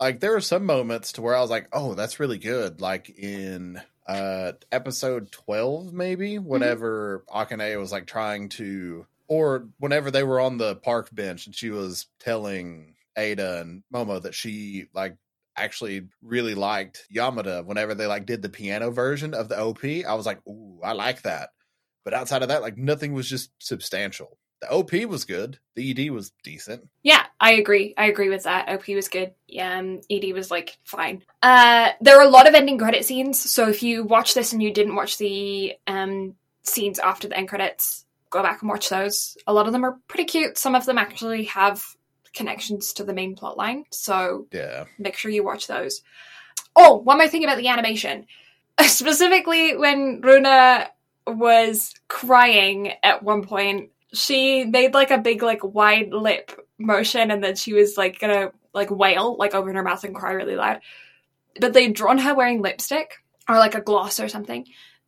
[0.00, 2.80] like there were some moments to where I was like, oh, that's really good.
[2.80, 6.44] Like in uh episode 12 maybe mm-hmm.
[6.44, 7.54] whenever mm-hmm.
[7.54, 11.70] akane was like trying to or whenever they were on the park bench and she
[11.70, 15.16] was telling Eita and Momo that she like
[15.56, 19.84] actually really liked Yamada whenever they like did the piano version of the OP.
[19.84, 21.50] I was like, ooh, I like that.
[22.04, 24.36] But outside of that, like nothing was just substantial.
[24.60, 25.58] The OP was good.
[25.74, 26.88] The ED was decent.
[27.02, 27.92] Yeah, I agree.
[27.98, 28.68] I agree with that.
[28.68, 29.34] OP was good.
[29.46, 31.22] Yeah, um, ED was like fine.
[31.42, 33.38] Uh, there are a lot of ending credit scenes.
[33.38, 37.48] So if you watch this and you didn't watch the um, scenes after the end
[37.48, 39.36] credits, go back and watch those.
[39.46, 40.56] A lot of them are pretty cute.
[40.56, 41.84] Some of them actually have
[42.34, 43.84] connections to the main plot line.
[43.90, 46.02] So yeah, make sure you watch those.
[46.76, 48.26] Oh, one more thing about the animation.
[48.80, 50.90] Specifically, when Runa
[51.26, 57.42] was crying at one point, she made like a big, like wide lip motion, and
[57.42, 60.80] then she was like gonna like wail, like open her mouth and cry really loud.
[61.60, 64.66] But they'd drawn her wearing lipstick or like a gloss or something.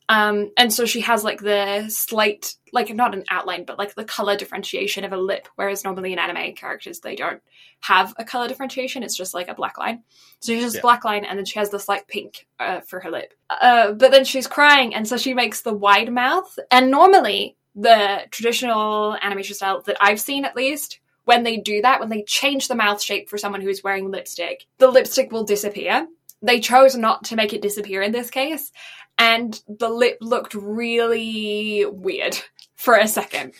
[0.08, 4.04] Um, and so she has like the slight, like not an outline, but like the
[4.04, 7.42] color differentiation of a lip, whereas normally in anime characters they don't
[7.80, 9.02] have a color differentiation.
[9.02, 10.04] It's just like a black line.
[10.40, 10.80] So she has yeah.
[10.80, 13.34] black line, and then she has this like pink uh, for her lip.
[13.50, 16.56] Uh, but then she's crying, and so she makes the wide mouth.
[16.70, 22.00] And normally the traditional animation style that I've seen, at least, when they do that,
[22.00, 25.44] when they change the mouth shape for someone who is wearing lipstick, the lipstick will
[25.44, 26.08] disappear.
[26.40, 28.72] They chose not to make it disappear in this case,
[29.18, 32.38] and the lip looked really weird
[32.76, 33.52] for a second.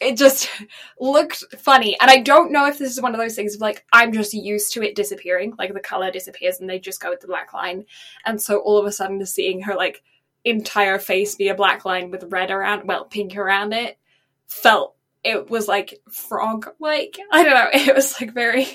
[0.00, 0.50] It just
[1.00, 1.96] looked funny.
[2.00, 4.32] And I don't know if this is one of those things of like, I'm just
[4.32, 5.54] used to it disappearing.
[5.58, 7.84] Like the color disappears and they just go with the black line.
[8.24, 10.02] And so all of a sudden, seeing her like
[10.44, 13.98] entire face be a black line with red around, well, pink around it,
[14.46, 17.18] felt it was like frog like.
[17.32, 17.70] I don't know.
[17.72, 18.66] It was like very,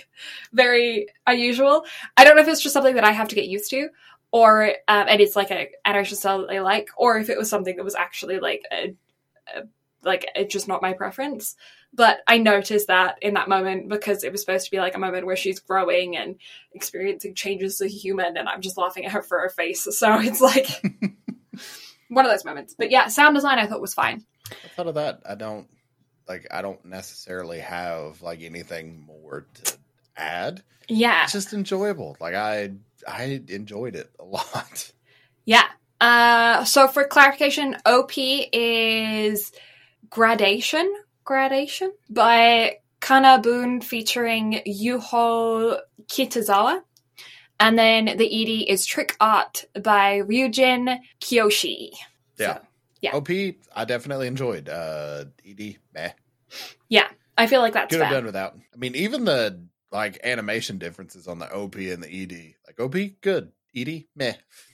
[0.52, 1.86] very unusual.
[2.18, 3.90] I don't know if it's just something that I have to get used to
[4.32, 7.50] or um, and it's like a animation style that I like, or if it was
[7.50, 8.96] something that was actually like a,
[9.56, 9.64] a
[10.04, 11.56] like it's just not my preference.
[11.92, 15.00] But I noticed that in that moment because it was supposed to be like a
[15.00, 16.36] moment where she's growing and
[16.74, 19.88] experiencing changes as a human, and I'm just laughing at her for her face.
[19.98, 20.68] So it's like
[22.10, 22.76] one of those moments.
[22.78, 24.26] But yeah, sound design I thought was fine.
[24.66, 25.68] Outside of that, I don't
[26.28, 26.48] like.
[26.52, 29.78] I don't necessarily have like anything more to
[30.18, 30.64] add.
[30.88, 32.18] Yeah, it's just enjoyable.
[32.20, 32.72] Like I
[33.08, 34.92] I enjoyed it a lot.
[35.46, 35.66] Yeah.
[36.02, 39.52] Uh, so for clarification, OP is
[40.10, 40.92] Gradation,
[41.26, 46.82] Gradation by Kana Boon featuring Yuho Kitazawa.
[47.60, 48.26] And then the
[48.68, 51.92] ED is Trick Art by Ryujin Kiyoshi.
[52.38, 52.56] Yeah.
[52.56, 52.62] So,
[53.02, 53.12] yeah.
[53.16, 53.30] OP,
[53.76, 54.70] I definitely enjoyed.
[54.70, 56.12] Uh, ED, meh.
[56.90, 57.08] yeah,
[57.38, 58.18] I feel like that's Could have fair.
[58.20, 58.58] done without.
[58.74, 59.62] I mean, even the
[59.92, 62.56] like animation differences on the OP and the ED.
[62.68, 63.52] Like OP, good.
[63.76, 64.34] ED, meh.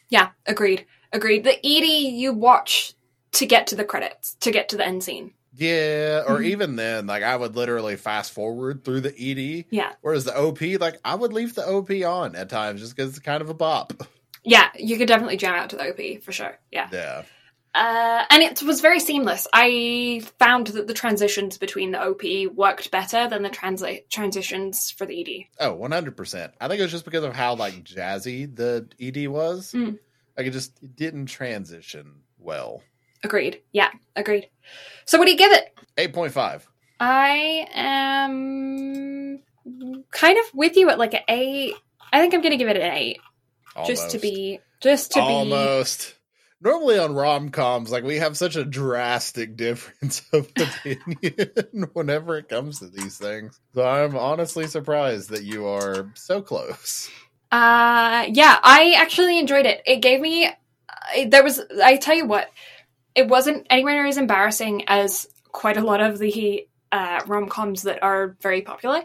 [0.10, 0.86] Yeah, agreed.
[1.12, 1.44] Agreed.
[1.44, 2.94] The ED you watch
[3.34, 5.34] to get to the credits, to get to the end scene.
[5.58, 6.46] Yeah, or Mhm.
[6.48, 9.66] even then, like I would literally fast forward through the ED.
[9.70, 9.94] Yeah.
[10.02, 13.20] Whereas the OP, like I would leave the OP on at times just because it's
[13.20, 13.94] kind of a bop.
[14.44, 16.60] Yeah, you could definitely jam out to the OP for sure.
[16.72, 16.90] Yeah.
[16.92, 17.24] Yeah.
[17.74, 19.48] Uh, and it was very seamless.
[19.52, 25.06] I found that the transitions between the OP worked better than the translate transitions for
[25.06, 25.48] the ED.
[25.60, 26.54] Oh, 100%.
[26.62, 29.74] I think it was just because of how like jazzy the ED was.
[29.74, 30.00] Mm.
[30.38, 32.82] Like it just it didn't transition well.
[33.26, 33.62] Agreed.
[33.72, 34.50] Yeah, agreed.
[35.06, 35.74] So what do you give it?
[35.98, 36.62] 8.5.
[37.00, 39.40] I am
[40.12, 41.74] kind of with you at like an eight.
[42.14, 43.20] I think I'm going to give it an eight,
[43.88, 45.26] just to be just to be.
[45.26, 46.14] almost.
[46.62, 52.48] Normally on rom coms, like we have such a drastic difference of opinion whenever it
[52.48, 53.60] comes to these things.
[53.74, 57.10] So I'm honestly surprised that you are so close.
[57.52, 59.82] Uh, yeah, I actually enjoyed it.
[59.86, 60.48] It gave me.
[60.90, 61.62] I there was.
[61.84, 62.50] I tell you what,
[63.16, 67.84] it wasn't anywhere near as embarrassing as quite a lot of the uh, rom coms
[67.84, 69.02] that are very popular.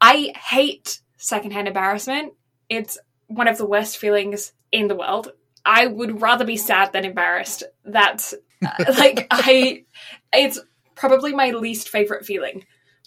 [0.00, 2.32] I hate secondhand embarrassment.
[2.68, 2.98] It's
[3.28, 5.32] one of the worst feelings in the world.
[5.64, 7.62] I would rather be sad than embarrassed.
[7.84, 8.34] That's
[8.66, 9.84] uh, like I.
[10.32, 10.58] It's
[10.94, 12.64] probably my least favorite feeling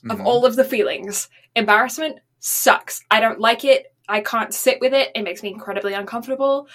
[0.09, 0.25] of Mhm.
[0.25, 1.29] all of the feelings.
[1.55, 3.03] Embarrassment sucks.
[3.09, 3.91] I don't like it.
[4.07, 5.09] I can't sit with it.
[5.15, 6.67] It makes me incredibly uncomfortable.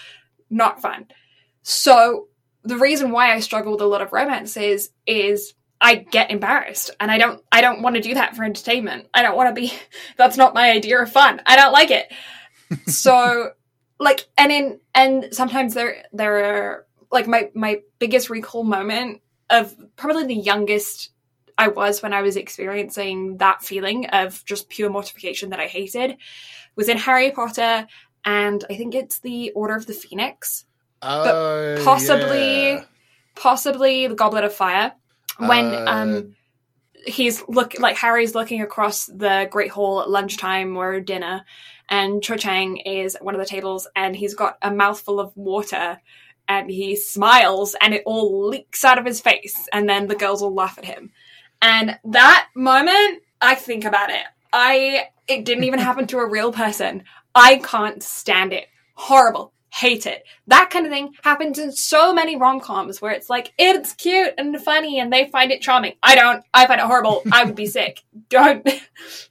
[0.51, 1.07] Not fun.
[1.63, 2.27] So
[2.63, 7.11] the reason why I struggle with a lot of romances is I get embarrassed and
[7.11, 9.09] I don't I don't want to do that for entertainment.
[9.15, 9.73] I don't want to be
[10.17, 11.41] that's not my idea of fun.
[11.47, 12.13] I don't like it.
[12.87, 13.53] so
[13.99, 19.75] like and in and sometimes there there are like my my biggest recall moment of
[19.97, 21.11] probably the youngest
[21.59, 26.17] I was when I was experiencing that feeling of just pure mortification that I hated
[26.77, 27.87] was in Harry Potter
[28.25, 30.65] and I think it's the Order of the Phoenix,
[31.03, 32.85] Uh, possibly- yeah.
[33.35, 34.93] possibly the Goblet of Fire
[35.39, 36.37] when Uh, um
[37.07, 41.45] he's look like Harry's looking across the Great Hall at lunchtime or dinner,
[41.89, 45.35] and Cho Chang is at one of the tables, and he's got a mouthful of
[45.35, 45.99] water,
[46.47, 50.43] and he smiles, and it all leaks out of his face, and then the girls
[50.43, 51.11] all laugh at him,
[51.63, 54.25] and that moment, I think about it.
[54.53, 57.05] I it didn't even happen to a real person.
[57.35, 58.67] I can't stand it.
[58.95, 59.55] Horrible.
[59.73, 60.25] Hate it.
[60.49, 64.35] That kind of thing happens in so many rom coms where it's like, it's cute
[64.37, 65.95] and funny and they find it charming.
[66.03, 66.45] I don't.
[66.53, 67.23] I find it horrible.
[67.31, 68.03] I would be sick.
[68.29, 68.69] Don't.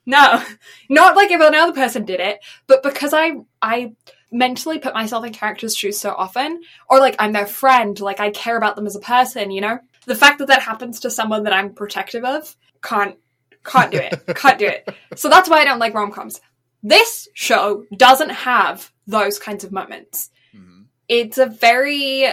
[0.05, 0.43] No.
[0.89, 3.93] Not like if another person did it, but because I, I
[4.31, 8.31] mentally put myself in characters' shoes so often, or like I'm their friend, like I
[8.31, 9.79] care about them as a person, you know?
[10.05, 13.15] The fact that that happens to someone that I'm protective of can't,
[13.63, 14.25] can't do it.
[14.35, 14.89] can't do it.
[15.15, 16.41] So that's why I don't like rom coms.
[16.81, 20.85] This show doesn't have those kinds of moments mhm.
[21.07, 22.27] it's a very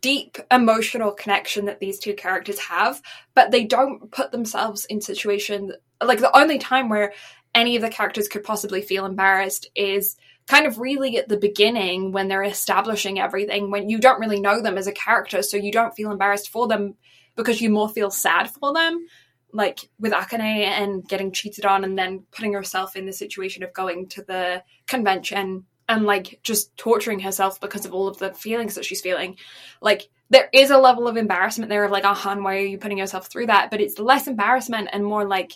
[0.00, 3.00] deep emotional connection that these two characters have,
[3.34, 5.72] but they don't put themselves in situations
[6.02, 7.12] like the only time where
[7.54, 10.16] any of the characters could possibly feel embarrassed is
[10.46, 14.60] kind of really at the beginning when they're establishing everything when you don't really know
[14.60, 16.94] them as a character so you don't feel embarrassed for them
[17.36, 19.06] because you more feel sad for them
[19.52, 23.72] like with Akane and getting cheated on and then putting herself in the situation of
[23.72, 28.74] going to the convention and like just torturing herself because of all of the feelings
[28.74, 29.36] that she's feeling.
[29.80, 32.78] Like there is a level of embarrassment there of like, oh hun, why are you
[32.78, 33.70] putting yourself through that?
[33.70, 35.52] But it's less embarrassment and more like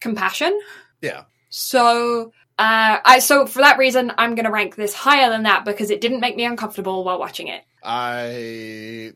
[0.00, 0.58] compassion.
[1.02, 1.24] Yeah.
[1.50, 5.90] So uh I so for that reason I'm gonna rank this higher than that because
[5.90, 7.62] it didn't make me uncomfortable while watching it.
[7.84, 9.12] I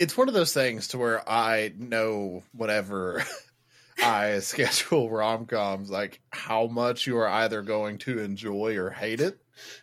[0.00, 3.22] it's one of those things to where I know whatever
[4.02, 9.20] I schedule rom coms, like how much you are either going to enjoy or hate
[9.20, 9.38] it.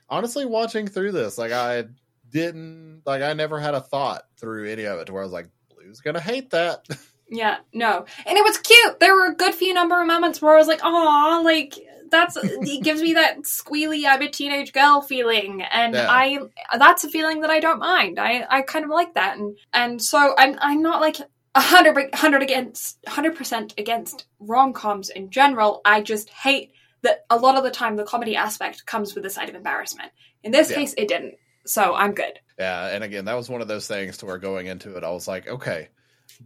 [0.10, 1.86] Honestly, watching through this, like I
[2.30, 5.32] didn't like I never had a thought through any of it to where I was
[5.32, 6.86] like, Blue's gonna hate that.
[7.30, 8.06] Yeah, no.
[8.26, 9.02] And it was cute.
[9.02, 11.78] There were a good few number of moments where I was like, oh, like
[12.10, 15.62] that's it gives me that squealy I'm a teenage girl feeling.
[15.62, 16.08] And Yeah.
[16.10, 16.40] I
[16.78, 18.20] that's a feeling that I don't mind.
[18.20, 19.38] I, I kind of like that.
[19.38, 21.18] And and so I'm I'm not like
[21.56, 25.82] a hundred hundred against hundred percent against rom coms in general.
[25.86, 26.72] I just hate
[27.02, 30.12] that a lot of the time the comedy aspect comes with a side of embarrassment.
[30.44, 30.78] In this Yeah.
[30.78, 31.36] case it didn't.
[31.66, 32.40] So I'm good.
[32.58, 35.12] Yeah, and again, that was one of those things to where going into it, I
[35.12, 35.90] was like, okay,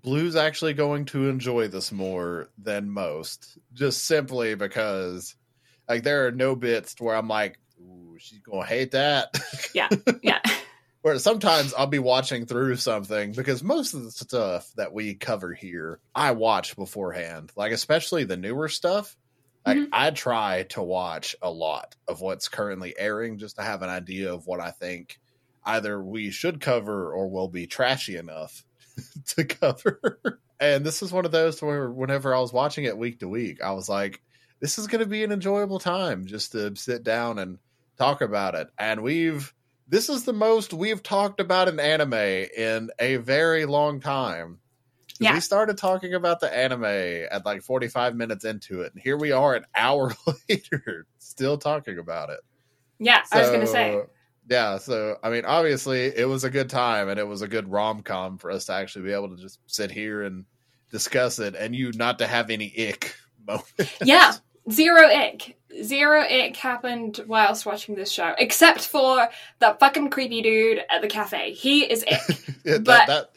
[0.04, 5.36] Blue's actually going to enjoy this more than most, just simply because
[5.92, 9.38] like there are no bits where I'm like, Ooh, she's gonna hate that.
[9.76, 9.90] Yeah,
[10.24, 10.40] yeah.
[11.02, 15.52] Where sometimes I'll be watching through something because most of the stuff that we cover
[15.54, 17.52] here, I watch beforehand.
[17.56, 19.18] Like especially the newer stuff.
[19.66, 19.88] Like Mhm.
[19.92, 24.32] I try to watch a lot of what's currently airing just to have an idea
[24.34, 25.20] of what I think
[25.66, 28.64] either we should cover or will be trashy enough
[29.36, 30.40] to cover.
[30.60, 33.62] and this is one of those where whenever I was watching it week to week,
[33.64, 34.22] I was like,
[34.62, 37.58] this is going to be an enjoyable time just to sit down and
[37.98, 38.70] talk about it.
[38.78, 39.54] And we've,
[39.88, 44.60] this is the most we've talked about an anime in a very long time.
[45.20, 45.34] Yeah.
[45.34, 48.94] We started talking about the anime at like 45 minutes into it.
[48.94, 50.14] And here we are an hour
[50.48, 52.40] later, still talking about it.
[53.00, 54.02] Yeah, I was going to say.
[54.50, 57.72] Yeah, so I mean, obviously, it was a good time and it was a good
[57.72, 60.46] rom com for us to actually be able to just sit here and
[60.92, 63.16] discuss it, and you not to have any ick
[63.48, 63.98] moments.
[64.04, 64.34] Yeah,
[64.70, 65.58] zero ick.
[65.84, 69.30] Zero ick happened whilst watching this show, except for
[69.60, 71.54] that fucking creepy dude at the cafe.
[71.54, 72.38] He is ick.
[72.66, 73.32] that, But- that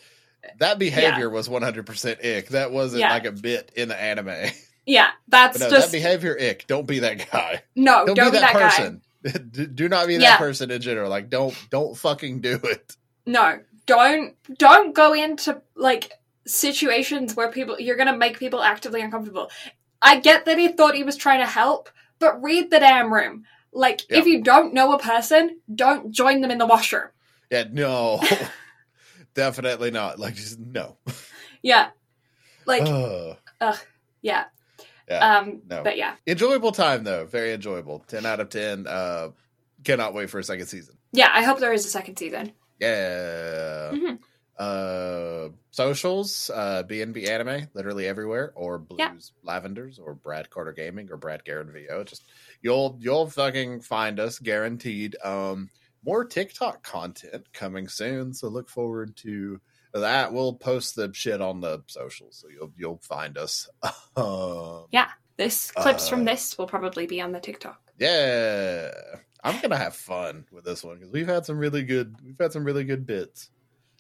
[0.59, 2.49] that behavior was one hundred percent ick.
[2.49, 3.11] That wasn't Yeah.
[3.11, 4.51] like a bit in the anime.
[4.87, 6.67] yeah, that's no, just that behavior ick.
[6.67, 7.63] Don't be that guy.
[7.77, 8.05] no.
[8.05, 8.69] Don't, Don't, be that, guy.
[8.69, 9.03] person.
[9.53, 10.37] Do- Do not be that Yeah.
[10.37, 11.09] person in general.
[11.09, 12.97] Like, don't don't fucking do it.
[13.27, 16.13] No, don't don't go into like
[16.47, 19.51] situations where people you're gonna make people actively uncomfortable.
[20.05, 23.45] I get that he thought he was trying to help, but read the damn room.
[23.73, 24.19] Like, Yeah.
[24.19, 27.09] if you don't know a person, don't join them in the washroom.
[27.51, 28.23] Yeah, no,
[29.35, 30.19] definitely not.
[30.19, 30.97] Like, just no.
[31.63, 31.89] Yeah,
[32.67, 33.37] like Ugh.
[34.23, 34.45] yeah.
[35.09, 35.83] Yeah, um, no.
[35.83, 37.27] but yeah, enjoyable time though.
[37.27, 38.05] Very enjoyable.
[38.09, 38.87] Ten out of ten.
[38.87, 39.31] Uh,
[39.85, 40.97] cannot wait for a second season.
[41.13, 41.29] yeah.
[41.33, 42.53] I hope there is a second season.
[42.81, 43.91] Yeah.
[43.93, 44.19] Mhm.
[44.59, 49.13] Uh, socials, uh, BNB Anime, literally everywhere, or Blues Yeah.
[49.45, 52.05] Lavenders, or Brad Carter Gaming, or Brad Garrett VO.
[52.05, 52.23] Just
[52.63, 55.17] you'll you'll fucking find us guaranteed.
[55.25, 55.71] Um,
[56.05, 59.61] more TikTok content coming soon, so look forward to
[59.93, 60.33] that.
[60.33, 63.69] We'll post the shit on the socials, so you'll you'll find us.
[64.17, 67.81] Um, yeah, This clips Uh, from this will probably be on the TikTok.
[67.99, 68.93] yeah,
[69.43, 72.53] I'm gonna have fun with this one because we've had some really good we've had
[72.53, 73.51] some really good bits.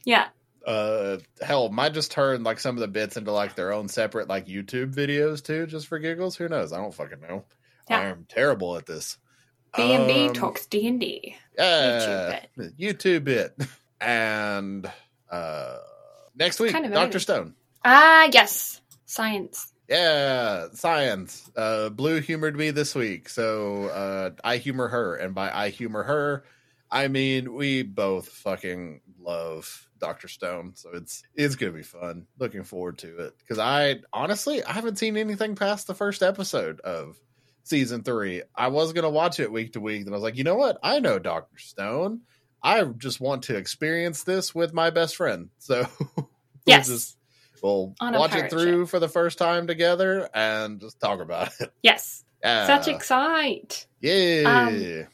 [0.05, 0.29] Yeah,
[0.67, 4.29] uh hell might just turn like some of the bits into like their own separate
[4.29, 6.37] like youtube videos too just for giggles.
[6.37, 6.73] Who knows?
[6.73, 7.45] I don't fucking know.
[7.91, 7.99] Yeah.
[8.01, 9.19] i'm terrible at this.
[9.77, 11.37] B and B Um, talks D and D.
[11.59, 13.55] yeah youtube bit.
[14.01, 14.91] And
[15.31, 15.77] uh
[16.35, 17.55] next week Kind of dr stone.
[17.85, 19.73] Ah, yes, science.
[19.89, 21.51] yeah science.
[21.57, 23.29] Uh blue humored me this week.
[23.29, 25.17] So uh i humor her.
[25.17, 26.45] And by i humor her
[26.95, 32.63] i mean we both fucking love dr stone so it's it's gonna be fun looking
[32.63, 37.19] forward to it because i honestly i haven't seen anything past the first episode of
[37.65, 40.45] season three i was gonna watch it week to week and i was like you
[40.45, 42.21] know what i know dr stone
[42.63, 46.29] i just want to experience this with my best friend so we'll
[46.67, 46.87] Yes.
[46.89, 47.19] just
[47.63, 51.71] we'll watch it through for the first time together and just talk about it.
[51.83, 52.67] Yes, Yeah.
[52.67, 53.87] such excite.
[54.01, 54.67] yeah.
[54.69, 55.07] Um,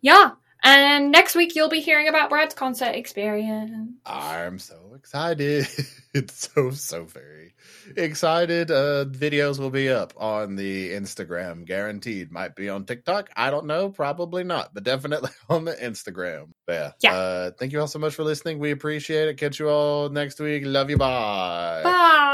[0.00, 0.30] Yeah,
[0.62, 3.92] and next week you'll be hearing about Brad's concert experience.
[4.04, 5.66] I'm so excited.
[6.14, 7.54] it's so so very
[7.96, 8.70] excited.
[8.70, 12.30] Uh videos will be up on the Instagram, guaranteed.
[12.32, 13.30] Might be on TikTok.
[13.36, 16.48] I don't know, probably not, but definitely on the Instagram.
[16.68, 16.92] Yeah.
[17.00, 17.14] Yeah.
[17.14, 18.58] Uh thank you all so much for listening.
[18.58, 19.36] We appreciate it.
[19.38, 20.64] Catch you all next week.
[20.66, 20.96] Love you.
[20.96, 21.82] Bye.
[21.84, 22.24] Bye.